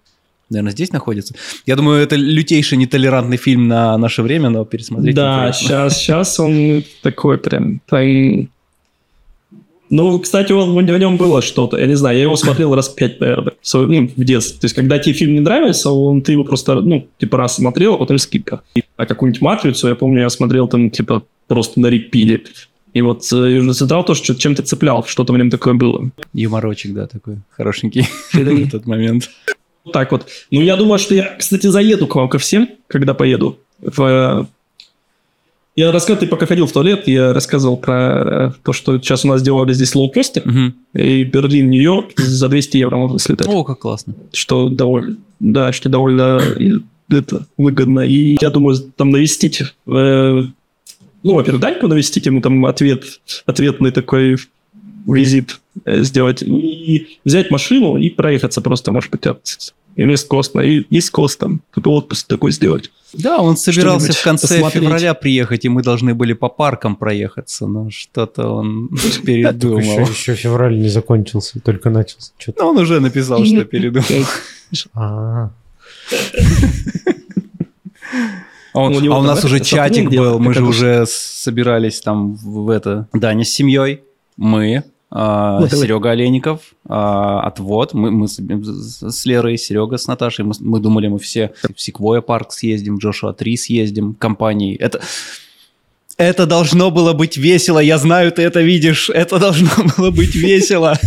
[0.49, 1.33] наверное, здесь находится.
[1.65, 6.83] Я думаю, это лютейший нетолерантный фильм на наше время, но пересмотреть Да, сейчас, сейчас он
[7.01, 7.81] такой прям...
[7.87, 8.47] прям-
[9.89, 11.77] Ну, кстати, он, в нем было что-то.
[11.77, 14.59] Я не знаю, я его смотрел раз пять, наверное, в, ну, в детстве.
[14.59, 17.93] То есть, когда тебе фильм не нравится, он, ты его просто, ну, типа, раз смотрел,
[17.93, 18.61] а потом скидка.
[18.97, 22.41] А какую-нибудь «Матрицу», я помню, я смотрел там, типа, просто на репиле.
[22.95, 26.09] И вот э, Южный Централ тоже чем-то цеплял, что-то в нем такое было.
[26.33, 29.29] Юморочек, да, такой хорошенький в тот момент.
[29.91, 30.25] Так вот.
[30.49, 33.59] Ну, я думаю, что я, кстати, заеду к вам ко всем, когда поеду.
[33.81, 34.45] В, э,
[35.75, 39.27] Я рассказывал, ты пока ходил в туалет, я рассказывал про э, то, что сейчас у
[39.27, 40.73] нас делали здесь лоукосты, Мгм.
[40.93, 43.47] и Берлин, Нью-Йорк за 200 евро можно слетать.
[43.47, 44.13] О, как классно.
[44.31, 46.75] Что довольно, да, что довольно и
[47.09, 47.99] это, выгодно.
[47.99, 50.43] И я думаю, там навестить, э,
[51.25, 53.03] ну, во-первых, Даньку навестить, ему там ответ,
[53.47, 54.37] ответный такой
[55.07, 60.59] визит э, сделать, и взять машину и проехаться просто, может быть, от или с Костно,
[60.59, 62.91] и из Костом, тут отпуск такой сделать.
[63.13, 64.83] Да, он собирался в конце посмотреть.
[64.83, 70.01] февраля приехать, и мы должны были по паркам проехаться, но что-то он Еще, передумал.
[70.01, 72.33] еще февраль не закончился, только начался.
[72.59, 74.05] Но он уже написал, что передумал.
[78.75, 82.35] А, он- У него а у нас уже чатик был, мы же уже собирались там
[82.35, 83.07] в это...
[83.13, 84.01] Даня с семьей,
[84.37, 85.69] мы, а, давай.
[85.69, 91.07] Серега Олейников, а, Отвод, мы, мы с, с- Лерой, Серега с Наташей, мы, мы думали,
[91.07, 94.75] мы все в Секвоя парк съездим, в Джошуа 3 съездим, компанией.
[94.75, 94.99] Это...
[96.17, 99.09] Это должно было быть весело, я знаю, ты это видишь.
[99.09, 100.97] Это должно было быть весело.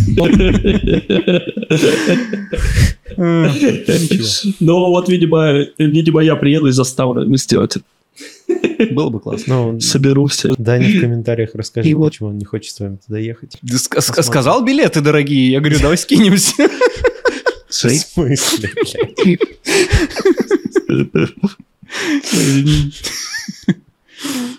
[3.17, 7.85] Ну, вот, видимо, видимо, я приеду и заставлю ему сделать это.
[8.93, 9.71] Было бы классно.
[9.73, 10.49] ну, Соберу все.
[10.57, 13.57] Даня в комментариях расскажи, вот- почему он не хочет с вами туда ехать.
[13.63, 15.51] Ск- сказал билеты дорогие?
[15.51, 16.53] Я говорю, давай скинемся.
[17.67, 19.39] В смысле, блядь?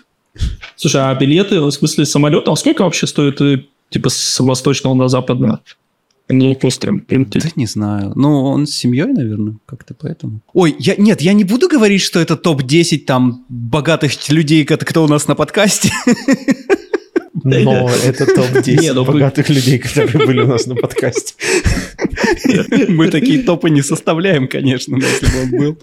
[0.81, 5.09] Слушай, а билеты, в смысле самолета, а сколько вообще стоит, э, типа, с восточного на
[5.09, 5.59] западное?
[6.27, 6.87] Не просто
[7.39, 8.13] Да не знаю.
[8.15, 10.39] Ну, он с семьей, наверное, как-то поэтому.
[10.53, 15.07] Ой, я, нет, я не буду говорить, что это топ-10 там богатых людей, кто у
[15.07, 15.91] нас на подкасте.
[17.43, 21.33] Но это топ-10 Не, ну богатых людей, которые были у нас на подкасте.
[22.87, 25.77] Мы такие топы не составляем, конечно, но если бы он был.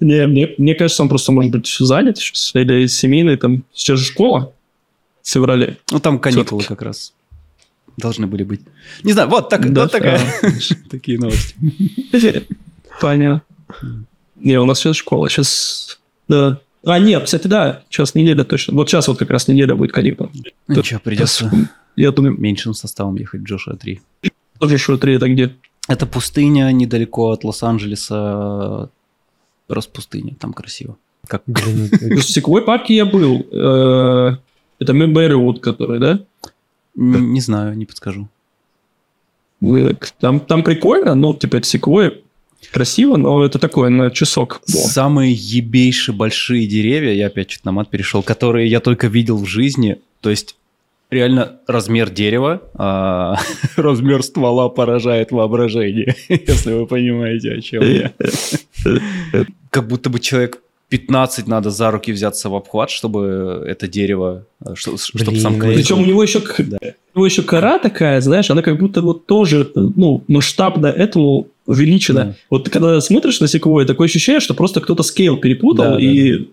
[0.00, 4.06] Не, мне, мне кажется, он просто может быть занят сейчас, или семейный, там, сейчас же
[4.06, 4.52] школа
[5.22, 5.78] в феврале.
[5.90, 7.12] Ну, там каникулы как раз
[7.96, 8.60] должны были быть.
[9.02, 10.20] Не знаю, вот, так, Да, вот такая.
[10.90, 11.54] Такие новости.
[13.00, 13.42] Понятно.
[14.36, 15.98] Не, у нас сейчас школа, сейчас...
[16.28, 16.60] Да.
[16.86, 18.74] А, нет, кстати, да, сейчас неделя точно.
[18.74, 20.30] Вот сейчас вот как раз неделя будет каникул.
[20.68, 21.50] Ну, Ничего, придется
[21.96, 24.00] Я думаю, меньшим составом ехать в Джошуа 3.
[24.60, 25.56] тоже что 3 это где?
[25.88, 28.88] Это пустыня недалеко от Лос-Анджелеса.
[29.66, 30.96] Просто пустыня, там красиво.
[31.26, 33.44] Как В Секвой парке я был.
[33.50, 34.36] Э,
[34.78, 36.20] Это Мэриуд, который, да?
[36.94, 38.28] Не знаю, не подскажу.
[40.20, 42.22] Там, там прикольно, ну, типа, это Секвой
[42.72, 44.60] красиво, но это такое, на часок.
[44.66, 49.46] Самые ебейшие большие деревья, я опять что-то на мат перешел, которые я только видел в
[49.46, 49.98] жизни.
[50.20, 50.56] То есть
[51.10, 53.36] реально размер дерева, а,
[53.76, 58.12] размер ствола поражает воображение, если вы понимаете, о чем я.
[59.70, 64.74] Как будто бы человек 15 надо за руки взяться в обхват, чтобы это дерево, э,
[64.74, 66.78] что- чтобы Блин, сам ну Причем у него еще, Да.
[67.14, 72.24] у него еще кора такая, знаешь, она как будто вот тоже, ну, масштабно этому увеличена.
[72.24, 72.34] Да.
[72.50, 76.00] Вот ты когда смотришь на секвойя, такое ощущение, что просто кто-то скейл перепутал, Да, да,
[76.00, 76.48] и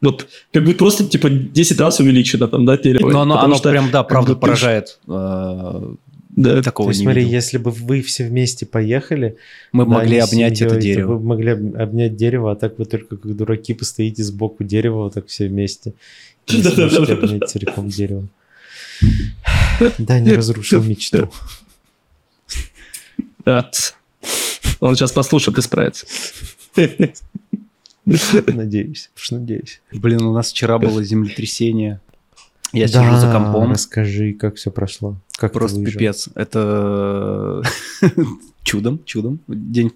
[0.00, 3.10] вот как бы просто типа 10 раз увеличено там, да, дерево.
[3.10, 4.98] Но оно, оно что прям, да, правда поражает.
[5.06, 5.94] э,
[6.36, 6.62] Да.
[6.62, 7.34] Такого То есть, не смотри, видел.
[7.36, 9.36] если бы вы все вместе поехали,
[9.72, 11.14] Мы да, могли обнять семьей, это то дерево.
[11.14, 15.14] Вы могли об- обнять дерево, а так вы только как дураки постоите сбоку дерева, вот
[15.14, 15.92] так все вместе.
[16.48, 18.26] И не сможете обнять целиком дерево.
[19.98, 21.28] Да, не разрушил мечту.
[23.44, 23.70] Да.
[24.80, 26.06] Он сейчас послушает и справится.
[28.04, 29.80] Надеюсь, надеюсь.
[29.92, 32.00] Блин, у нас вчера было землетрясение.
[32.74, 33.70] Я Да, сижу за компом.
[33.72, 35.16] Расскажи, как все прошло.
[35.36, 36.28] Как Просто пипец.
[36.34, 37.62] Это
[38.62, 39.40] чудом, чудом.
[39.48, 39.90] День...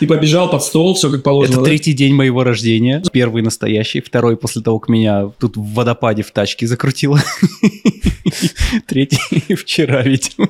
[0.00, 1.54] Ты побежал под стол, все как положено.
[1.54, 1.66] Это да?
[1.66, 3.02] третий день моего рождения.
[3.12, 4.00] Первый настоящий.
[4.00, 7.20] Второй после того, как меня тут в водопаде в тачке закрутило.
[8.86, 10.48] Третий вчера, видимо.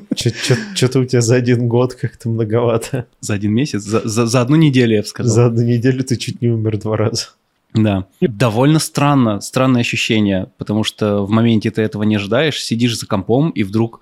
[0.75, 3.07] Что-то у тебя за один год как-то многовато.
[3.21, 3.83] За один месяц.
[3.83, 5.35] За, за- за одну неделю, я бы сказал.
[5.35, 7.27] За одну неделю ты чуть не умер два раза.
[7.75, 8.07] Да.
[8.21, 13.51] Довольно странно, странное ощущение, потому что в моменте ты этого не ожидаешь, сидишь за компом,
[13.51, 14.01] и вдруг,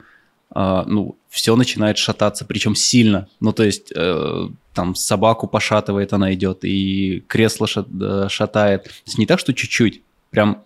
[0.51, 3.29] а, ну, все начинает шататься, причем сильно.
[3.39, 8.85] Ну, то есть, э, там, собаку пошатывает, она идет, и кресло шат- э, шатает.
[8.85, 10.63] То есть не так, что чуть-чуть, прям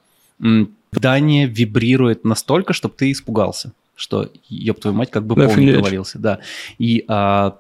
[0.92, 5.74] здание вибрирует настолько, чтобы ты испугался, что, ёб твою мать, как бы пол не Офигеть.
[5.74, 6.18] провалился.
[6.18, 6.40] Да.
[6.78, 7.58] И а,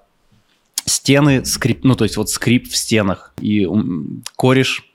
[0.86, 3.68] стены скрип, ну, то есть вот скрип в стенах, и
[4.36, 4.90] кореш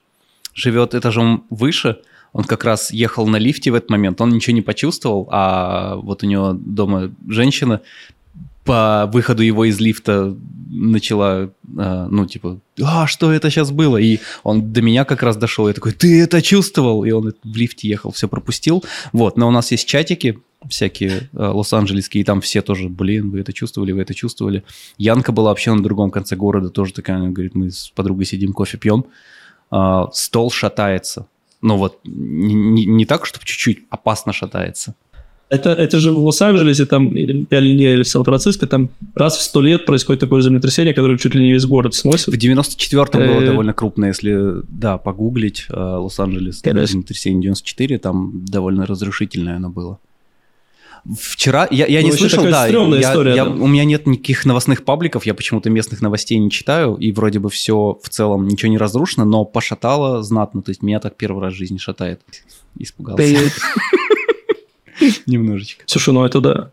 [0.59, 1.97] живет этажом выше,
[2.33, 6.23] он как раз ехал на лифте в этот момент, он ничего не почувствовал, а вот
[6.23, 7.81] у него дома женщина
[8.65, 10.37] по выходу его из лифта
[10.69, 13.97] начала, а, ну, типа, а, что это сейчас было?
[13.97, 17.03] И он до меня как раз дошел, я такой, ты это чувствовал?
[17.03, 18.83] И он в лифте ехал, все пропустил.
[19.11, 20.37] Вот, но у нас есть чатики
[20.67, 24.63] всякие э, лос-анджелесские, и там все тоже, блин, вы это чувствовали, вы это чувствовали.
[24.97, 28.53] Янка была вообще на другом конце города, тоже такая, она говорит, мы с подругой сидим,
[28.53, 29.05] кофе пьем,
[29.71, 31.27] а, стол шатается.
[31.61, 34.95] Ну вот, не, не- так, чтобы чуть-чуть, опасно шатается.
[35.49, 39.85] Это, это же в Лос-Анджелесе там, или, или, в Сан-Франциско, там раз в сто лет
[39.87, 42.29] происходит такое землетрясение, которое чуть ли не весь город В сносит.
[42.35, 43.45] 94-м было Э.
[43.47, 49.97] довольно крупно, если, да, погуглить э, Лос-Анджелес, землетрясение 94, там довольно разрушительное оно было.
[51.19, 53.51] Вчера, я, я не Ну, еще слышал, да, я- история, я- да.
[53.51, 57.49] у меня нет никаких новостных пабликов, я почему-то местных новостей не читаю, и вроде бы
[57.49, 61.53] все в целом, ничего не разрушено, но пошатало знатно, то есть меня так первый раз
[61.53, 62.21] в жизни шатает.
[62.77, 63.23] Испугался
[65.25, 65.83] немножечко.
[65.85, 66.71] Слушай, ну это да.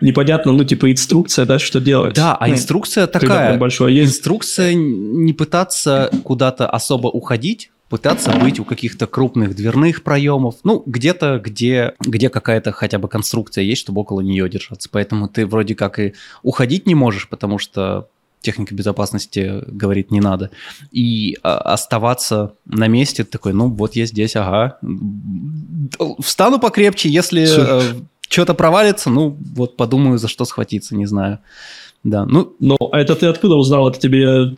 [0.00, 2.14] Непонятно, ну типа инструкция, да, что делать.
[2.14, 4.16] Да, а Ну, инструкция такая, большое есть.
[4.16, 11.38] Инструкция не пытаться куда-то особо уходить, пытаться быть у каких-то крупных дверных проемов, ну, где-то,
[11.38, 14.88] где, где какая-то хотя бы конструкция есть, чтобы около нее держаться.
[14.90, 18.08] Поэтому ты вроде как и уходить не можешь, потому что
[18.40, 20.50] техника безопасности говорит не надо.
[20.90, 24.76] И а, оставаться на месте такой, ну, вот я здесь, ага.
[26.18, 27.80] Встану покрепче, если Всё.
[28.28, 31.38] что-то провалится, ну, вот подумаю, за что схватиться, не знаю.
[32.02, 33.88] Да, ну, Но а это ты откуда узнал?
[33.88, 34.56] Это тебе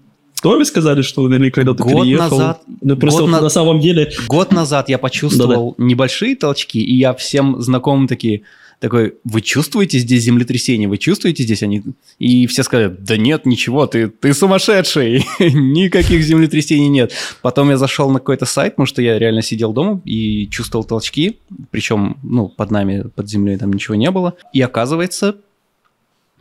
[0.51, 2.39] доме сказали, что или когда ты Год переехал?
[2.39, 4.11] назад- Ну, просто год вот на- на самом деле...
[4.29, 8.43] Год назад я почувствовал небольшие толчки, и я всем знакомым такие,
[8.79, 11.83] такой, вы чувствуете здесь землетрясение, вы чувствуете здесь они?
[12.19, 17.13] И все сказали, да нет, ничего, ты, ты сумасшедший, никаких землетрясений нет.
[17.43, 21.39] Потом я зашел на какой-то сайт, потому что я реально сидел дома и чувствовал толчки,
[21.71, 24.35] причем, ну, под нами, под землей там ничего не было.
[24.53, 25.37] И оказывается,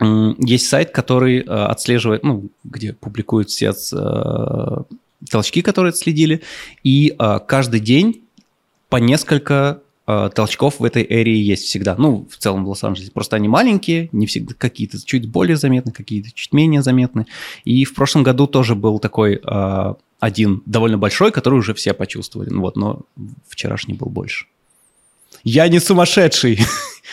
[0.00, 4.76] есть сайт, который э, отслеживает, ну, где публикуют все э,
[5.30, 6.42] толчки, которые отследили,
[6.82, 8.22] и э, каждый день
[8.88, 9.80] по несколько
[10.36, 11.96] толчков в этой эрии есть всегда.
[11.98, 13.10] Ну, в целом в Лос-Анджелесе.
[13.10, 17.26] Просто они маленькие, не всегда какие-то чуть более заметны, какие-то чуть менее заметны.
[17.64, 19.42] И в прошлом году тоже был такой
[20.20, 22.50] один довольно большой, который уже все почувствовали.
[22.50, 23.00] Ну вот, но
[23.48, 24.46] вчерашний был больше.
[25.42, 26.60] Я не сумасшедший.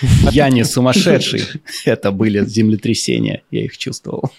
[0.32, 1.44] Я не сумасшедший.
[1.86, 3.44] Это были землетрясения.
[3.52, 4.32] Я их чувствовал.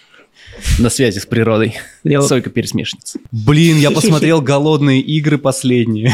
[0.79, 1.75] На связи с природой.
[2.03, 3.19] Я Сойка пересмешница.
[3.31, 6.13] Блин, я посмотрел голодные игры последние.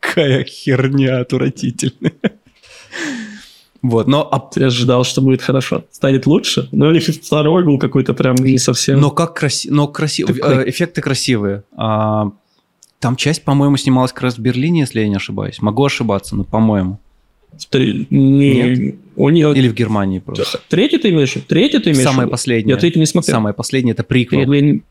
[0.00, 2.12] Какая херня отвратительная.
[3.82, 5.84] Вот, но, а- Я ожидал, что будет хорошо.
[5.90, 6.68] Станет лучше.
[6.72, 8.98] Но или второй был какой-то прям не совсем...
[8.98, 10.70] но как красиво, но красиво, Такой.
[10.70, 11.64] эффекты красивые.
[11.76, 12.30] А,
[12.98, 15.60] там часть, по-моему, снималась как раз в Берлине, если я не ошибаюсь.
[15.60, 16.98] Могу ошибаться, но по-моему.
[17.70, 19.52] Три- не- У нее...
[19.56, 20.60] Или в Германии просто.
[20.68, 21.34] Третий ты имеешь?
[21.46, 22.04] Третий ты имеешь?
[22.04, 22.74] Самое последнее.
[22.74, 23.36] Я третий не смотрел.
[23.36, 24.40] Самое последнее это приквел.
[24.50, 24.82] Нет, не,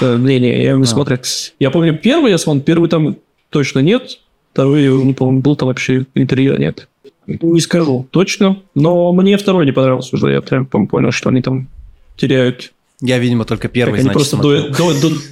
[0.00, 0.86] Э, не, не, я не А.
[0.86, 1.18] смотрел.
[1.60, 3.16] Я помню, первый я смотрел, первый там
[3.50, 4.18] точно нет,
[4.52, 6.88] второй, не помню, был там вообще интерьер нет.
[7.26, 11.68] Не скажу точно, но мне второй не понравился уже, я прям понял, что они там
[12.16, 12.72] теряют.
[13.00, 14.62] Я, видимо, только первый, они значит, просто смотрел.
[14.62, 15.22] дуют, дуют, дуют,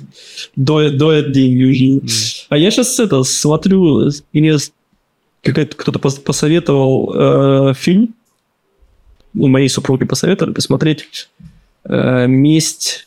[0.56, 2.00] дуют, дуют деньги.
[2.48, 4.72] А я сейчас это смотрю, и мне с-
[5.42, 7.14] какая-то кто-то пос- посоветовал
[7.70, 8.14] э, фильм,
[9.32, 11.28] ну, моей супруге посоветовали посмотреть
[11.84, 13.06] э, «Месть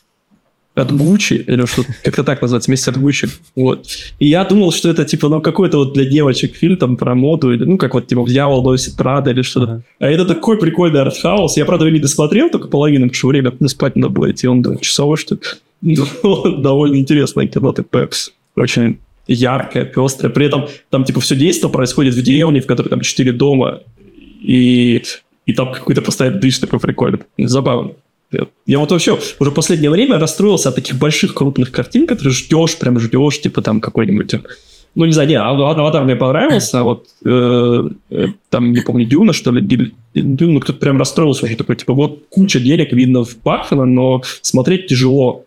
[0.74, 3.28] от Гуччи», или что как-то так называется, «Месть от Гуччи».
[3.54, 3.86] Вот.
[4.18, 7.52] И я думал, что это типа, ну, какой-то вот для девочек фильм там про моду,
[7.52, 9.72] или, ну, как вот типа «Дьявол носит Прада» или что-то.
[9.72, 9.82] Ага.
[10.00, 11.56] А это такой прикольный артхаус.
[11.56, 14.62] Я, правда, его не досмотрел, только половину, потому что время спать надо было идти, он
[14.62, 15.40] двухчасовой, что ли.
[16.22, 18.08] Но довольно интересное кино, такое
[18.56, 20.32] очень яркое, пестрое.
[20.32, 23.80] При этом там, типа, все действие происходит в деревне, в которой там четыре дома,
[24.40, 25.02] и,
[25.46, 27.20] и там какой-то постоянно дышь такой прикольный.
[27.38, 27.92] Забавно.
[28.66, 32.98] Я- вот вообще уже последнее время расстроился от таких больших крупных картин, которые ждешь, прям
[32.98, 34.34] ждешь, типа там какой-нибудь...
[34.96, 39.04] Ну, не знаю, не, Ав- Аватар мне понравился, а вот э, э, там, не помню,
[39.06, 43.36] Дюна, что ли, Дюна, кто-то прям расстроился уже такой, типа, вот куча денег видно в
[43.42, 45.46] Баффина, но смотреть тяжело,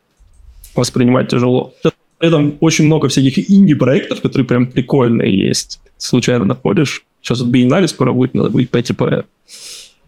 [0.76, 1.74] воспринимать тяжело.
[2.18, 5.80] При этом очень много всяких инди-проектов, которые прям прикольные есть.
[5.98, 7.04] Случайно находишь.
[7.22, 9.26] Сейчас вот Биеннале скоро будет, надо будет пойти по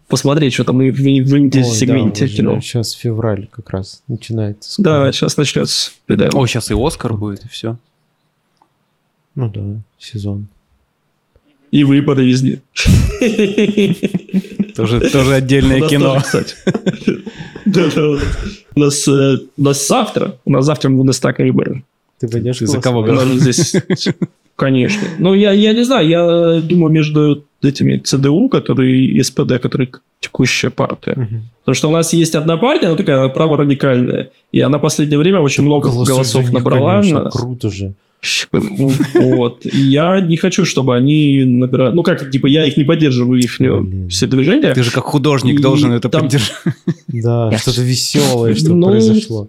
[0.08, 2.60] посмотреть, что там в, в, в инди-сегменте кино.
[2.60, 4.82] Сейчас февраль как раз начинается.
[4.82, 5.12] Да, скоро.
[5.12, 5.90] сейчас начнется.
[6.08, 6.28] Да.
[6.32, 7.76] О, сейчас и Оскар будет, и все.
[9.36, 9.60] Ну да,
[9.98, 10.48] сезон.
[11.70, 12.60] И выборы везде.
[14.74, 16.14] Тоже, тоже отдельное кино.
[16.14, 16.54] тоже, кстати.
[17.66, 18.18] Да, да.
[18.74, 21.84] У нас, э, у нас завтра, у нас завтра в Бундестаг выборы.
[22.20, 23.74] Ты пойдешь Ты за кого У нас здесь,
[24.56, 25.02] конечно.
[25.18, 29.90] Ну, я, я не знаю, я думаю, между этими ЦДУ, которые и СПД, которые
[30.20, 31.14] текущая партия.
[31.16, 31.42] Мгм.
[31.64, 35.40] Потому что у нас есть одна партия, она такая праворадикальная, и она в последнее время
[35.40, 37.00] очень много голосов них, набрала.
[37.00, 37.94] конечно, на- Круто же.
[39.14, 39.64] Вот.
[39.64, 41.94] И я не хочу, чтобы они набирали...
[41.94, 44.08] Ну, как, типа, я их не поддерживаю, их Блин.
[44.10, 44.74] все движения.
[44.74, 46.52] Ты же как художник И должен это там- поддержать.
[47.08, 49.48] Да, что-то веселое, что Ну, произошло.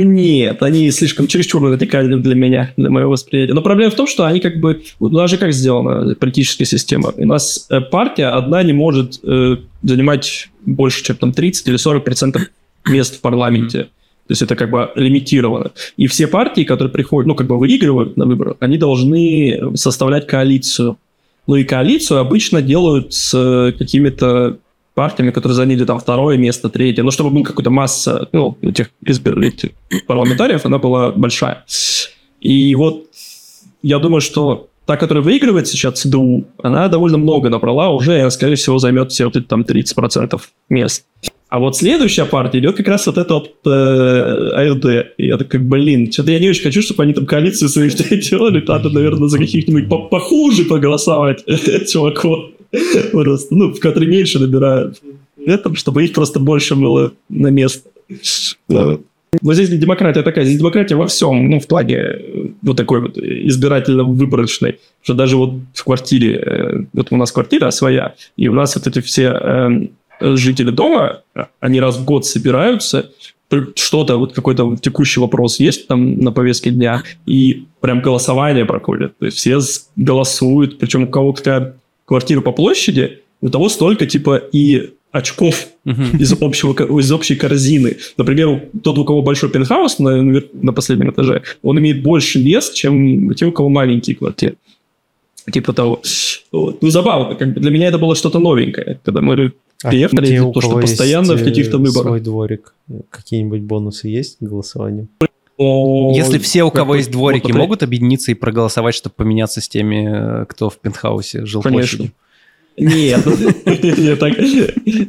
[0.00, 3.52] Нет, они слишком чересчур радикальны для меня, для моего восприятия.
[3.52, 4.82] Но проблема в том, что они как бы...
[5.00, 7.12] У нас же как сделана политическая система?
[7.16, 12.04] У нас э, партия одна не может э, занимать больше, чем там 30 или 40
[12.04, 12.42] процентов
[12.86, 13.88] мест в парламенте.
[14.28, 15.72] То есть это как бы лимитировано.
[15.96, 20.96] И все партии, которые приходят, ну, как бы выигрывают на выборах, они должны составлять коалицию.
[21.48, 24.58] Ну и коалицию обычно делают с э, какими-то
[24.98, 29.38] партиями, которые заняли там второе место, третье, ну, чтобы была какая-то масса, ну, этих избир-
[29.38, 29.70] этих
[30.08, 31.64] парламентариев, она была большая.
[32.40, 33.04] И вот
[33.82, 38.54] я думаю, что та, которая выигрывает сейчас ЦДУ, она довольно много набрала уже, и, скорее
[38.56, 41.04] всего, займет все вот эти там 30% мест.
[41.48, 44.84] А вот следующая партия идет как раз вот это вот э, АРД.
[45.16, 47.94] И я такой, блин, что-то я не очень хочу, чтобы они там коалицию своих
[48.30, 51.44] делали, надо, наверное, за каких-нибудь по- похуже проголосовать
[51.92, 52.38] чуваков.
[53.12, 55.00] Просто, ну, в которые меньше набирают.
[55.44, 57.88] Это, чтобы их просто больше было на место.
[58.68, 58.98] Да.
[59.42, 63.18] Но здесь демократия такая, здесь демократия во всем, ну, в плане э, вот такой вот
[63.18, 68.74] избирательно-выборочной, что даже вот в квартире, э, вот у нас квартира своя, и у нас
[68.74, 69.90] вот эти все эм,
[70.20, 73.10] жители дома, э, они раз в год собираются,
[73.76, 79.16] что-то, вот какой-то текущий вопрос есть там на повестке дня, и прям голосование проходит.
[79.18, 79.58] То есть все
[79.96, 81.32] голосуют, причем у кого
[82.08, 86.18] какая квартира по площади, у того столько типа и очков Мгм.
[86.18, 87.96] из, общего, из общей корзины.
[88.16, 93.32] Например, тот, у кого большой пентхаус на, на последнем этаже, он имеет больше вес, чем
[93.34, 94.56] те, у кого маленькие квартиры.
[95.50, 96.02] Типа того.
[96.52, 96.82] Вот.
[96.82, 97.34] Ну, забавно.
[97.36, 99.00] Как бы для меня это было что-то новенькое.
[99.02, 99.52] Когда мы
[99.82, 102.06] А приехали, те, то, что постоянно в каких-то э, выборах.
[102.06, 102.74] Свой дворик.
[103.08, 105.08] Какие-нибудь бонусы есть к голосованию?
[105.58, 110.44] Если все, у кого есть дворики, могут объединиться и проголосовать, чтобы поменяться с теми, э,
[110.46, 112.06] кто в пентхаусе жил Конечно.
[112.76, 113.26] Нет,
[113.66, 114.38] нет, так,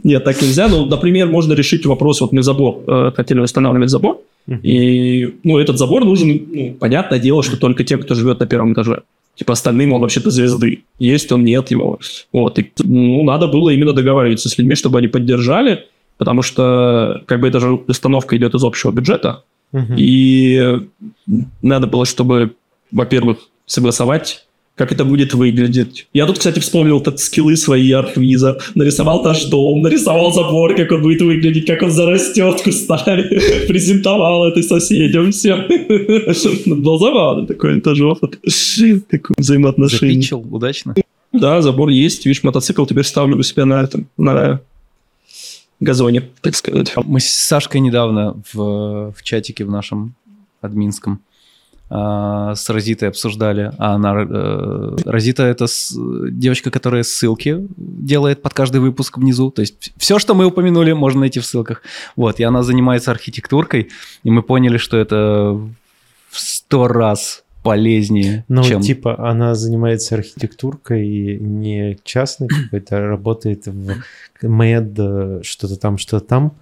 [0.04, 0.68] нет, так нельзя.
[0.68, 4.22] Ну, например, можно решить вопрос, вот мы забор, э, хотели восстанавливать забор,
[4.64, 8.74] и, ну, этот забор нужен, ну, понятное дело, что только тем, кто живет на первом
[8.74, 9.04] этаже.
[9.36, 10.82] Типа остальным он вообще-то звезды.
[10.98, 12.00] Есть он, нет его.
[12.34, 12.58] Вот.
[12.60, 15.86] И, ну, надо было именно договариваться с людьми, чтобы они поддержали,
[16.18, 19.44] потому что, как бы, эта же установка идет из общего бюджета,
[19.74, 20.80] И
[21.62, 22.56] надо было, чтобы,
[22.92, 24.46] во-первых, согласовать,
[24.80, 26.08] как это будет выглядеть.
[26.14, 28.60] Я тут, кстати, вспомнил так скиллы свои архвиза.
[28.76, 33.24] Нарисовал наш дом, нарисовал забор, как он будет выглядеть, как он зарастет кустами.
[33.68, 35.56] Презентовал это соседям все.
[36.66, 38.40] Был забавно такой опыт.
[39.10, 40.16] Такое взаимоотношение.
[40.16, 40.96] Запичил удачно.
[41.34, 42.26] Да, забор есть.
[42.26, 44.62] Видишь, мотоцикл теперь ставлю у себя на этом, на
[45.80, 46.94] газоне, так сказать.
[46.96, 50.16] Мы с Сашкой недавно в, в чатике в нашем
[50.62, 51.22] админском
[51.92, 53.72] а, с Розитой обсуждали.
[53.78, 59.50] А она, э, Розита это с, девочка, которая ссылки делает под каждый выпуск внизу.
[59.50, 61.82] То есть все, что мы упомянули, можно найти в ссылках.
[62.16, 63.90] Вот, и она занимается архитектуркой,
[64.24, 65.60] и мы поняли, что это
[66.30, 68.82] в сто раз полезнее, Ну, чем...
[68.82, 73.96] типа, она занимается архитектуркой и не частной какой-то, работает в
[74.42, 76.54] МЭД, э, что-то там, что-то там,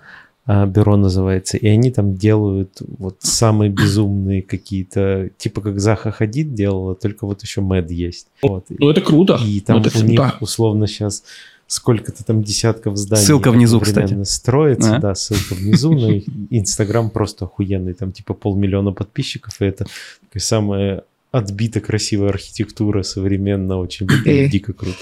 [0.49, 6.53] а, бюро называется, и они там делают вот самые безумные какие-то, типа как Заха Хадид
[6.53, 8.28] делала, только вот еще МЭД есть.
[8.41, 8.65] Вот.
[8.69, 9.38] Ну, это круто.
[9.44, 10.36] И там Ну, это у них да.
[10.40, 11.24] условно сейчас
[11.68, 13.23] сколько-то там десятков зданий.
[13.23, 14.23] Ссылка внизу, кстати.
[14.23, 14.99] Строится, А?
[14.99, 16.14] да, ссылка внизу, но
[16.49, 19.85] Инстаграм просто охуенный, там типа полмиллиона подписчиков, и это
[20.30, 24.07] такая самая отбита красивая архитектура современно, очень
[24.49, 24.98] дико круто.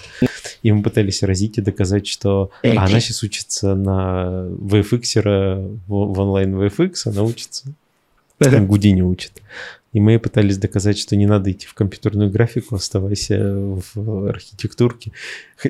[0.63, 6.55] И мы пытались Розите доказать, что а она сейчас учится на VFX, в, в онлайн
[6.55, 7.65] VFX, она учится
[8.39, 9.41] там Гудини учит.
[9.95, 13.55] И мы пытались доказать, что не надо идти в компьютерную графику, оставайся
[13.93, 15.13] в архитектурке.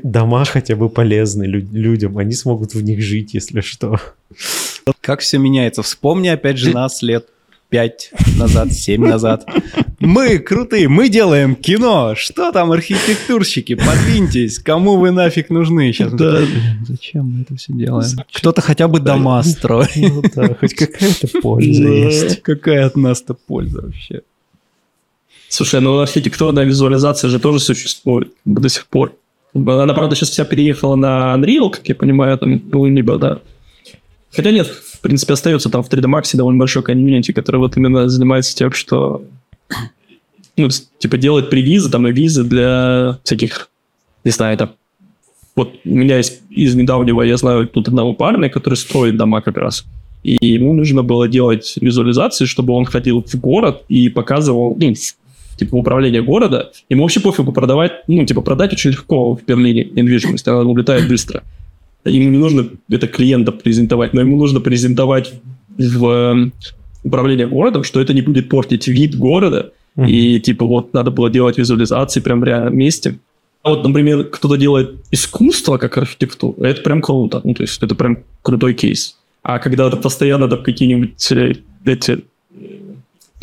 [0.01, 3.99] Дома хотя бы полезны лю- людям, они смогут в них жить, если что.
[4.99, 5.83] Как все меняется.
[5.83, 7.27] Вспомни опять же нас лет
[7.75, 9.45] пять назад, семь назад.
[9.99, 12.13] Мы крутые, мы делаем кино.
[12.15, 13.75] Что там, архитектурщики?
[13.75, 14.59] Подвиньтесь.
[14.59, 15.91] Кому вы нафиг нужны?
[15.91, 16.37] Сейчас Да.
[16.39, 18.09] такие, «Блин, зачем мы это все делаем?
[18.31, 19.89] Кто-то хотя бы дома строит.
[19.97, 21.89] Ну да, хоть какая-то польза Да.
[21.89, 22.41] есть.
[22.43, 24.21] Какая от нас-то польза вообще?
[25.49, 29.13] Слушай, ну архитектурная визуализация же тоже существует до сих пор.
[29.53, 33.39] Она, правда, сейчас вся переехала на Unreal, как я понимаю, там, ну, либо, да.
[34.31, 34.67] Хотя нет,
[35.05, 39.23] принципе, остается там в 3D Max довольно большой комьюнити, который вот именно занимается тем, что
[40.57, 40.67] ну,
[40.97, 43.69] типа делает превизы, там, и визы для всяких,
[44.23, 44.71] не знаю, там,
[45.55, 49.57] вот у меня есть из недавнего, я знаю тут одного парня, который строит дома как
[49.57, 49.85] раз.
[50.23, 54.93] И ему нужно было делать визуализации, чтобы он ходил в город и показывал, ну,
[55.55, 56.71] типа, управление города.
[56.89, 61.43] Ему вообще пофигу продавать, ну, типа, продать очень легко в Берлине недвижимость, она улетает быстро.
[62.05, 65.33] Ему не нужно это клиента презентовать, но ему нужно презентовать
[65.77, 66.51] в э,
[67.03, 70.07] управление городом, что это не будет портить вид города, Мгм.
[70.07, 73.17] и, типа, вот надо было делать визуализации прям в месте.
[73.63, 77.41] А вот, например, кто-то делает искусство как архитектуру, это прям круто.
[77.43, 79.17] Ну, то есть это прям крутой кейс.
[79.41, 81.55] А когда это постоянно там какие-нибудь э,
[81.85, 82.25] эти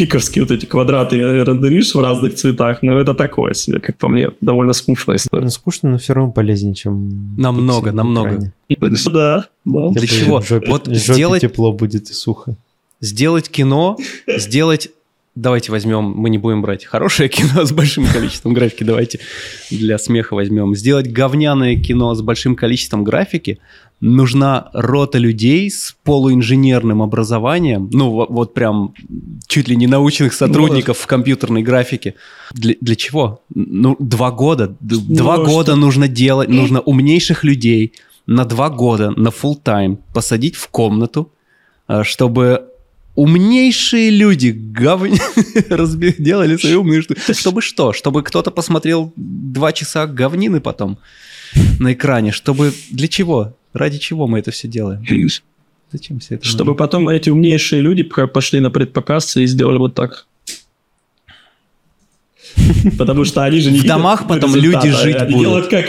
[0.07, 4.31] пикерские вот эти квадраты рендеришь в разных цветах, ну, это такое себе, как по мне,
[4.41, 5.45] довольно скучная история.
[5.45, 7.35] Ну, скучно, но все равно полезнее, чем...
[7.37, 8.53] Намного, намного.
[8.69, 9.89] Да, да.
[9.91, 10.41] Для чего?
[10.41, 12.57] жопе- Вот жопе сделать- тепло будет и сухо.
[13.01, 13.97] Сделать кино,
[14.27, 14.91] сделать...
[15.35, 19.19] Давайте возьмем, мы не будем брать хорошее кино с большим количеством графики, давайте
[19.70, 20.74] для смеха возьмем.
[20.74, 23.59] Сделать говняное кино с большим количеством графики
[24.03, 28.93] нужна рота людей с полуинженерным образованием, ну во- вот прям
[29.47, 32.15] чуть ли не научных сотрудников в компьютерной графике.
[32.53, 33.43] Для, для чего?
[33.55, 34.77] Ну, два года.
[34.81, 37.93] Ну, Два что- года нужно делать, нужно умнейших людей
[38.27, 41.33] на два года, на full тайм посадить в комнату,
[41.87, 42.65] а, чтобы
[43.15, 45.03] умнейшие люди гов...
[45.70, 47.20] разби- делали свои умные штуки.
[47.33, 47.93] Чтобы что?
[47.93, 50.99] Чтобы кто-то посмотрел два часа говнины потом
[51.79, 52.33] на экране.
[52.33, 52.73] Чтобы...
[52.91, 53.55] Для чего?
[53.73, 55.05] Ради чего мы это все делаем?
[55.90, 56.47] Зачем все это?
[56.47, 60.27] Чтобы потом эти умнейшие люди пошли на предпоказ и сделали вот так.
[62.99, 65.69] Потому что они же не В домах потом люди жить они будут.
[65.69, 65.86] как...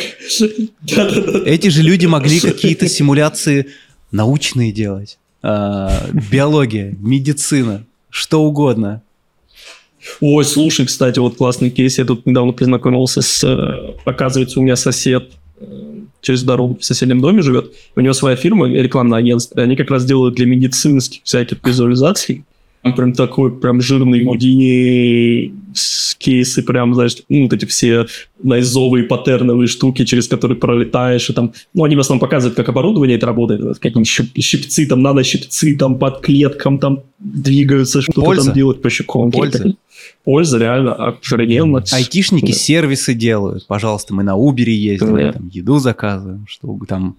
[1.45, 3.67] Эти же люди могли какие-то симуляции
[4.11, 5.17] научные делать.
[5.41, 9.01] А, биология, медицина, что угодно.
[10.19, 11.97] Ой, слушай, кстати, вот классный кейс.
[11.97, 13.43] Я тут недавно познакомился с...
[13.43, 15.92] э, Оказывается, у меня сосед э,
[16.23, 17.71] через дорогу в соседнем доме живет.
[17.95, 19.61] У него своя фирма, рекламное агентство.
[19.61, 22.43] Они как раз делают для медицинских всяких визуализаций.
[22.83, 28.05] Прям такой прям жирный с кейсы, прям, знаешь, ну, вот эти все
[28.43, 33.17] найзовые паттерновые штуки, через которые пролетаешь, и там, ну, они в основном показывают, как оборудование
[33.17, 38.89] это работает, какие-нибудь щипцы, там, нанощипцы, там, под клеткам, там, двигаются, что-то там делают по
[38.89, 39.31] щекам.
[39.31, 39.75] Польза.
[40.25, 41.83] Польза, реально, охрененно.
[41.91, 42.57] Айтишники Да.
[42.57, 43.65] сервисы делают.
[43.67, 45.31] Пожалуйста, мы на Uber ездим, Да.
[45.33, 47.15] там еду заказываем, чтобы там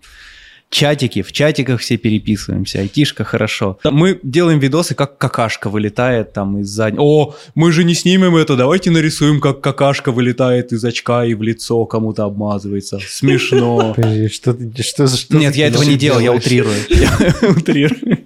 [0.75, 3.79] чатики, в чатиках все переписываемся, айтишка хорошо.
[3.85, 7.03] Мы делаем видосы, как какашка вылетает там из заднего.
[7.03, 11.43] О, мы же не снимем это, давайте нарисуем, как какашка вылетает из очка и в
[11.43, 12.99] лицо кому-то обмазывается.
[13.09, 13.95] Смешно.
[14.31, 16.77] Что, что, что Нет, я этого не делал, я утрирую.
[16.89, 17.11] Я
[17.49, 18.19] утрирую.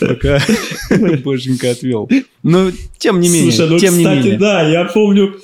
[0.00, 0.40] Пока
[1.24, 2.08] боженька отвел.
[2.42, 4.38] Но тем не менее, Слушай, ну, тем не кстати, менее.
[4.38, 5.34] да, я помню,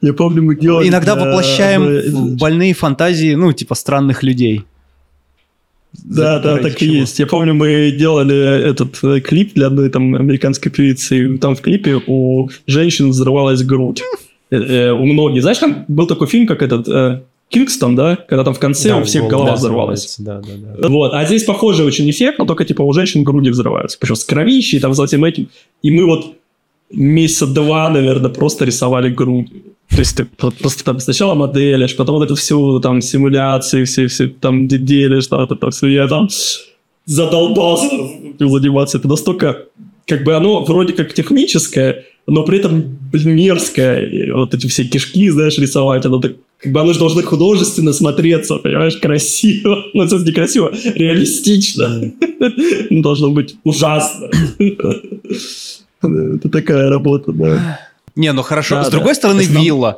[0.00, 0.88] я помню, мы делали...
[0.88, 4.62] Иногда воплощаем больные фантазии, ну, типа странных людей.
[6.04, 6.94] Да, да, так и чего?
[6.96, 7.18] есть.
[7.18, 8.36] Я помню, мы делали
[8.70, 13.62] этот э, клип для одной там американской певицы, и там в клипе у женщин взрывалась
[13.62, 14.02] грудь.
[14.50, 15.42] Э, э, У многих.
[15.42, 18.16] Знаешь, там был такой фильм, как этот Кингстон, да?
[18.28, 20.16] Когда там в конце у всех голова взорвалась.
[20.18, 20.88] Да, да, да.
[20.88, 23.96] Вот, а здесь похожий очень эффект, но только типа у женщин груди взрываются.
[23.98, 25.48] Причем с кровищей, там, с этим этим.
[25.82, 26.34] И мы вот
[26.90, 29.48] месяца два, наверное, просто рисовали грудь.
[29.90, 34.06] То есть ты про- просто там сначала моделишь, потом вот эту всю там симуляции, все,
[34.08, 35.86] все там де- делишь, там, это, так, все.
[35.86, 36.28] Я там
[37.06, 37.88] задолбался
[38.38, 38.98] заниматься.
[38.98, 39.64] Это настолько,
[40.06, 44.06] как бы оно вроде как техническое, но при этом, блин, мерзкое.
[44.06, 47.92] И вот эти все кишки, знаешь, рисовать, оно так как бы оно же должно художественно
[47.92, 49.84] смотреться, понимаешь, красиво.
[49.94, 52.12] Ну, это не красиво, реалистично.
[52.90, 54.28] Ну, Должно быть ужасно.
[54.58, 57.80] Это такая работа, да.
[58.16, 58.76] Не, ну хорошо.
[58.76, 58.96] Да, С да.
[58.96, 59.96] другой стороны, вилла.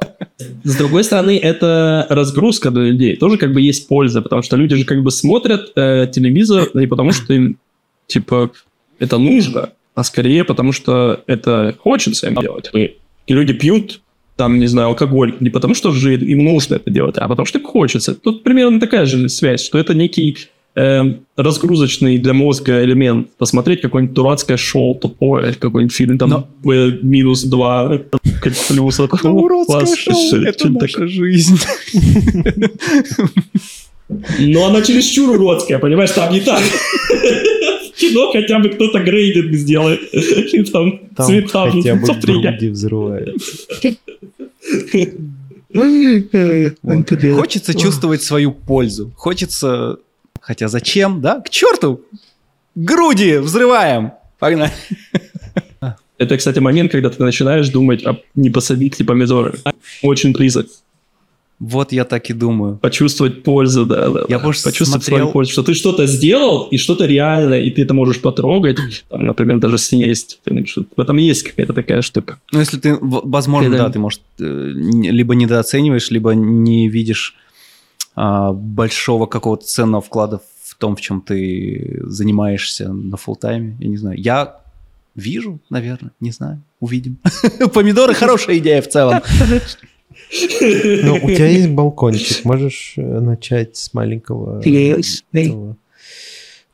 [0.63, 3.17] С другой стороны, это разгрузка для людей.
[3.17, 6.87] Тоже как бы есть польза, потому что люди же как бы смотрят э, телевизор не
[6.87, 7.59] потому, что им,
[8.07, 8.51] типа,
[8.99, 12.71] это нужно, а скорее потому, что это хочется им делать.
[12.75, 12.97] И,
[13.27, 14.03] и люди пьют,
[14.41, 17.59] там, не знаю, алкоголь, не потому, что же им нужно это делать, а потому, что
[17.59, 18.15] им хочется.
[18.15, 20.39] Тут примерно такая же связь, что это некий
[20.75, 21.03] э,
[21.37, 23.29] разгрузочный для мозга элемент.
[23.37, 27.99] Посмотреть какое-нибудь дурацкое шоу тупое, какой-нибудь фильм, там, Но- э, минус два,
[28.69, 28.99] плюс.
[28.99, 31.07] вот, ну, класс, что- что такое.
[31.09, 31.59] жизнь.
[34.39, 36.61] Но она чересчур уродская, понимаешь, там не так.
[38.01, 40.01] Кино хотя бы кто-то грейдинг сделает.
[40.15, 43.97] И там, Там цвета хотя бы груди взрываются.
[47.35, 49.13] Хочется чувствовать свою пользу.
[49.17, 49.99] Хочется...
[50.41, 51.41] Хотя зачем, да?
[51.41, 52.01] К черту!
[52.75, 54.13] Груди взрываем!
[54.39, 54.73] Погнали.
[56.17, 59.55] Это, кстати, момент, когда ты начинаешь думать, а не посадить ли помидоры.
[60.03, 60.67] Очень близок.
[61.61, 62.79] Вот я так и думаю.
[62.79, 64.09] Почувствовать пользу, да.
[64.09, 64.39] да, Я да.
[64.39, 65.53] просто Почувствовать смотрел- свою пользу.
[65.53, 68.79] Что ты что-то сделал, и что-то реальное, и ты это можешь потрогать.
[69.11, 70.41] Там, например, даже съесть.
[70.45, 70.65] Ты,
[70.97, 72.39] В этом есть какая-то такая штука.
[72.51, 77.35] Ну, если ты, возможно, Когда- да, ты, может, э, либо недооцениваешь, либо не видишь
[78.17, 83.77] а, большого какого-то ценного вклада в том, в чем ты занимаешься на фултайме.
[83.81, 84.19] Я не знаю.
[84.19, 84.57] Я
[85.15, 86.63] вижу, наверное, не знаю.
[86.81, 87.19] Увидим.
[87.75, 89.21] Помидоры хорошая идея в целом.
[91.03, 95.77] Ну, у тебя есть балкончик, можешь э, начать с маленького этого,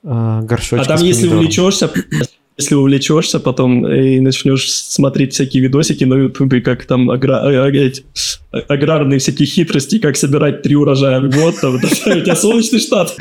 [0.04, 1.90] а, А горшочка там, если увлечешься,
[2.56, 7.92] если увлечешься потом и начнешь смотреть всякие видосики на ютубе, как там агра- э, э,
[8.52, 13.16] э, аграрные всякие хитрости, как собирать три урожая в год, там, у тебя солнечный штат.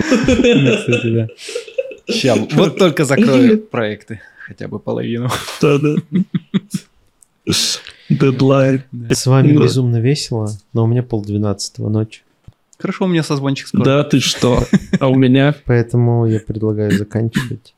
[2.10, 4.22] Ща, вот только закрою проекты.
[4.46, 5.30] Хотя бы половину.
[5.62, 5.96] Да, да.
[8.10, 8.84] Дедлайн.
[9.10, 9.64] С вами Да.
[9.64, 12.22] безумно весело, но у меня полдвенадцатого ночи.
[12.77, 13.84] Хорошо, у меня созвончик скоро.
[13.84, 14.64] Да, ты что?
[14.99, 17.73] А у меня Поэтому я предлагаю заканчивать.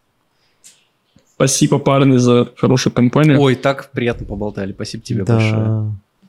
[1.35, 3.39] спасибо, парни, за хорошую компанию.
[3.39, 4.73] Ой, так приятно поболтали.
[4.73, 5.53] Спасибо тебе большое.
[5.53, 5.85] Да.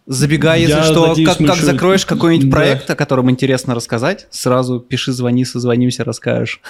[0.07, 2.57] Забегай, если Я что, надеюсь, как, как еще- закроешь какой-нибудь Да.
[2.57, 6.61] проект, о котором интересно рассказать, сразу пиши, звони, созвонимся, расскажешь.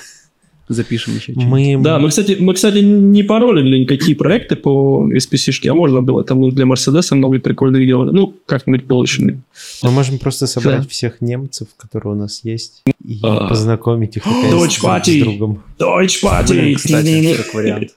[0.68, 1.44] Запишем еще что-нибудь.
[1.46, 6.24] Мы, Да, мы, кстати, мы, кстати, не паролили никакие проекты по SPC-шке, а можно было.
[6.24, 8.10] Там для Мерседеса много прикольных делали.
[8.10, 9.38] Ну, как-нибудь получили.
[9.82, 10.88] мы можем просто собрать Да.
[10.88, 13.48] всех немцев, которые у нас есть, и А.
[13.48, 15.20] познакомить их друг пати.
[15.20, 15.62] с другом.
[15.78, 16.48] Deutsch Party!
[16.50, 17.90] Блин, кстати, как вариант.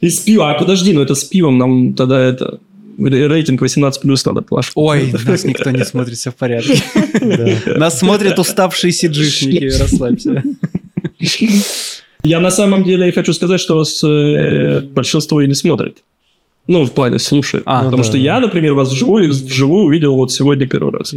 [0.00, 0.46] И с пивом.
[0.48, 2.58] А подожди, ну это с пивом нам тогда это...
[2.98, 4.82] ре- Рейтинг 18 плюс надо плашку.
[4.82, 6.82] Ой, нас никто не смотрит, все в порядке.
[7.76, 10.42] Нас смотрят уставшие сиджишники, расслабься.
[12.22, 16.02] Я на самом деле хочу сказать, что вас э, большинство и не смотрит.
[16.68, 17.64] Ну, в плане слушает.
[17.66, 18.18] А, Потому ну что да.
[18.18, 21.12] я, например, вас вживую, вживую увидел вот сегодня первый раз.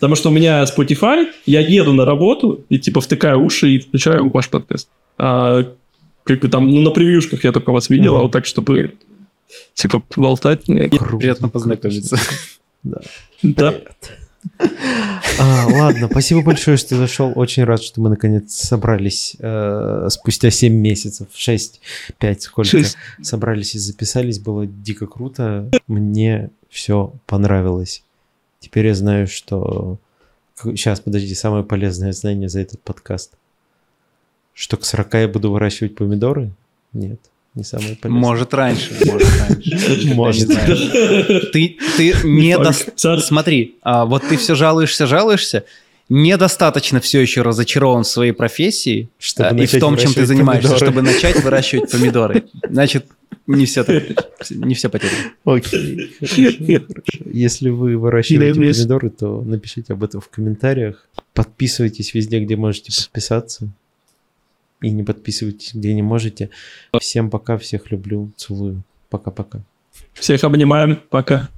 [0.00, 4.28] Потому что у меня Spotify, я еду на работу и типа втыкаю уши и включаю
[4.30, 4.88] ваш подкаст.
[5.16, 5.64] А
[6.24, 8.94] как бы там, ну, на превьюшках я только вас видел, а вот так, чтобы
[9.74, 10.64] типа болтать.
[10.64, 12.18] Приятно познакомиться.
[12.82, 13.00] Да.
[13.42, 13.74] Да.
[15.38, 17.32] А, ладно, спасибо большое, что зашел.
[17.34, 21.80] Очень рад, что мы наконец собрались э, спустя 7 месяцев, 6,
[22.18, 22.70] 5, сколько.
[22.70, 22.96] Шесть.
[23.22, 25.68] Собрались и записались, было дико круто.
[25.86, 28.04] Мне все понравилось.
[28.60, 29.98] Теперь я знаю, что...
[30.56, 33.32] Сейчас, подожди, самое полезное знание за этот подкаст.
[34.52, 36.52] Что к 40 я буду выращивать помидоры?
[36.92, 37.18] Нет,
[37.54, 38.20] не самое полезное.
[38.20, 40.08] Может, раньше, может, раньше.
[40.14, 40.48] Может.
[41.52, 43.20] Ты, ты не.
[43.20, 45.64] Смотри, а, вот ты все жалуешься, жалуешься,
[46.08, 50.70] недостаточно все еще разочарован в своей профессии Чтобы э, и в том, чем ты занимаешься,
[50.70, 50.90] помидоры.
[50.90, 52.44] чтобы начать выращивать помидоры.
[52.68, 53.06] Значит,
[53.46, 54.02] не все так,
[54.50, 55.32] не все потеряно.
[55.44, 57.18] Окей, хорошо, хорошо.
[57.26, 61.06] Если вы выращиваете помидоры, то напишите об этом в комментариях.
[61.34, 63.68] Подписывайтесь везде, где можете подписаться.
[64.84, 66.50] И не подписывайтесь, где не можете.
[67.00, 68.82] Всем пока, всех люблю, целую.
[69.08, 69.60] Пока-пока.
[70.12, 71.00] Всех обнимаем.
[71.08, 71.48] Пока.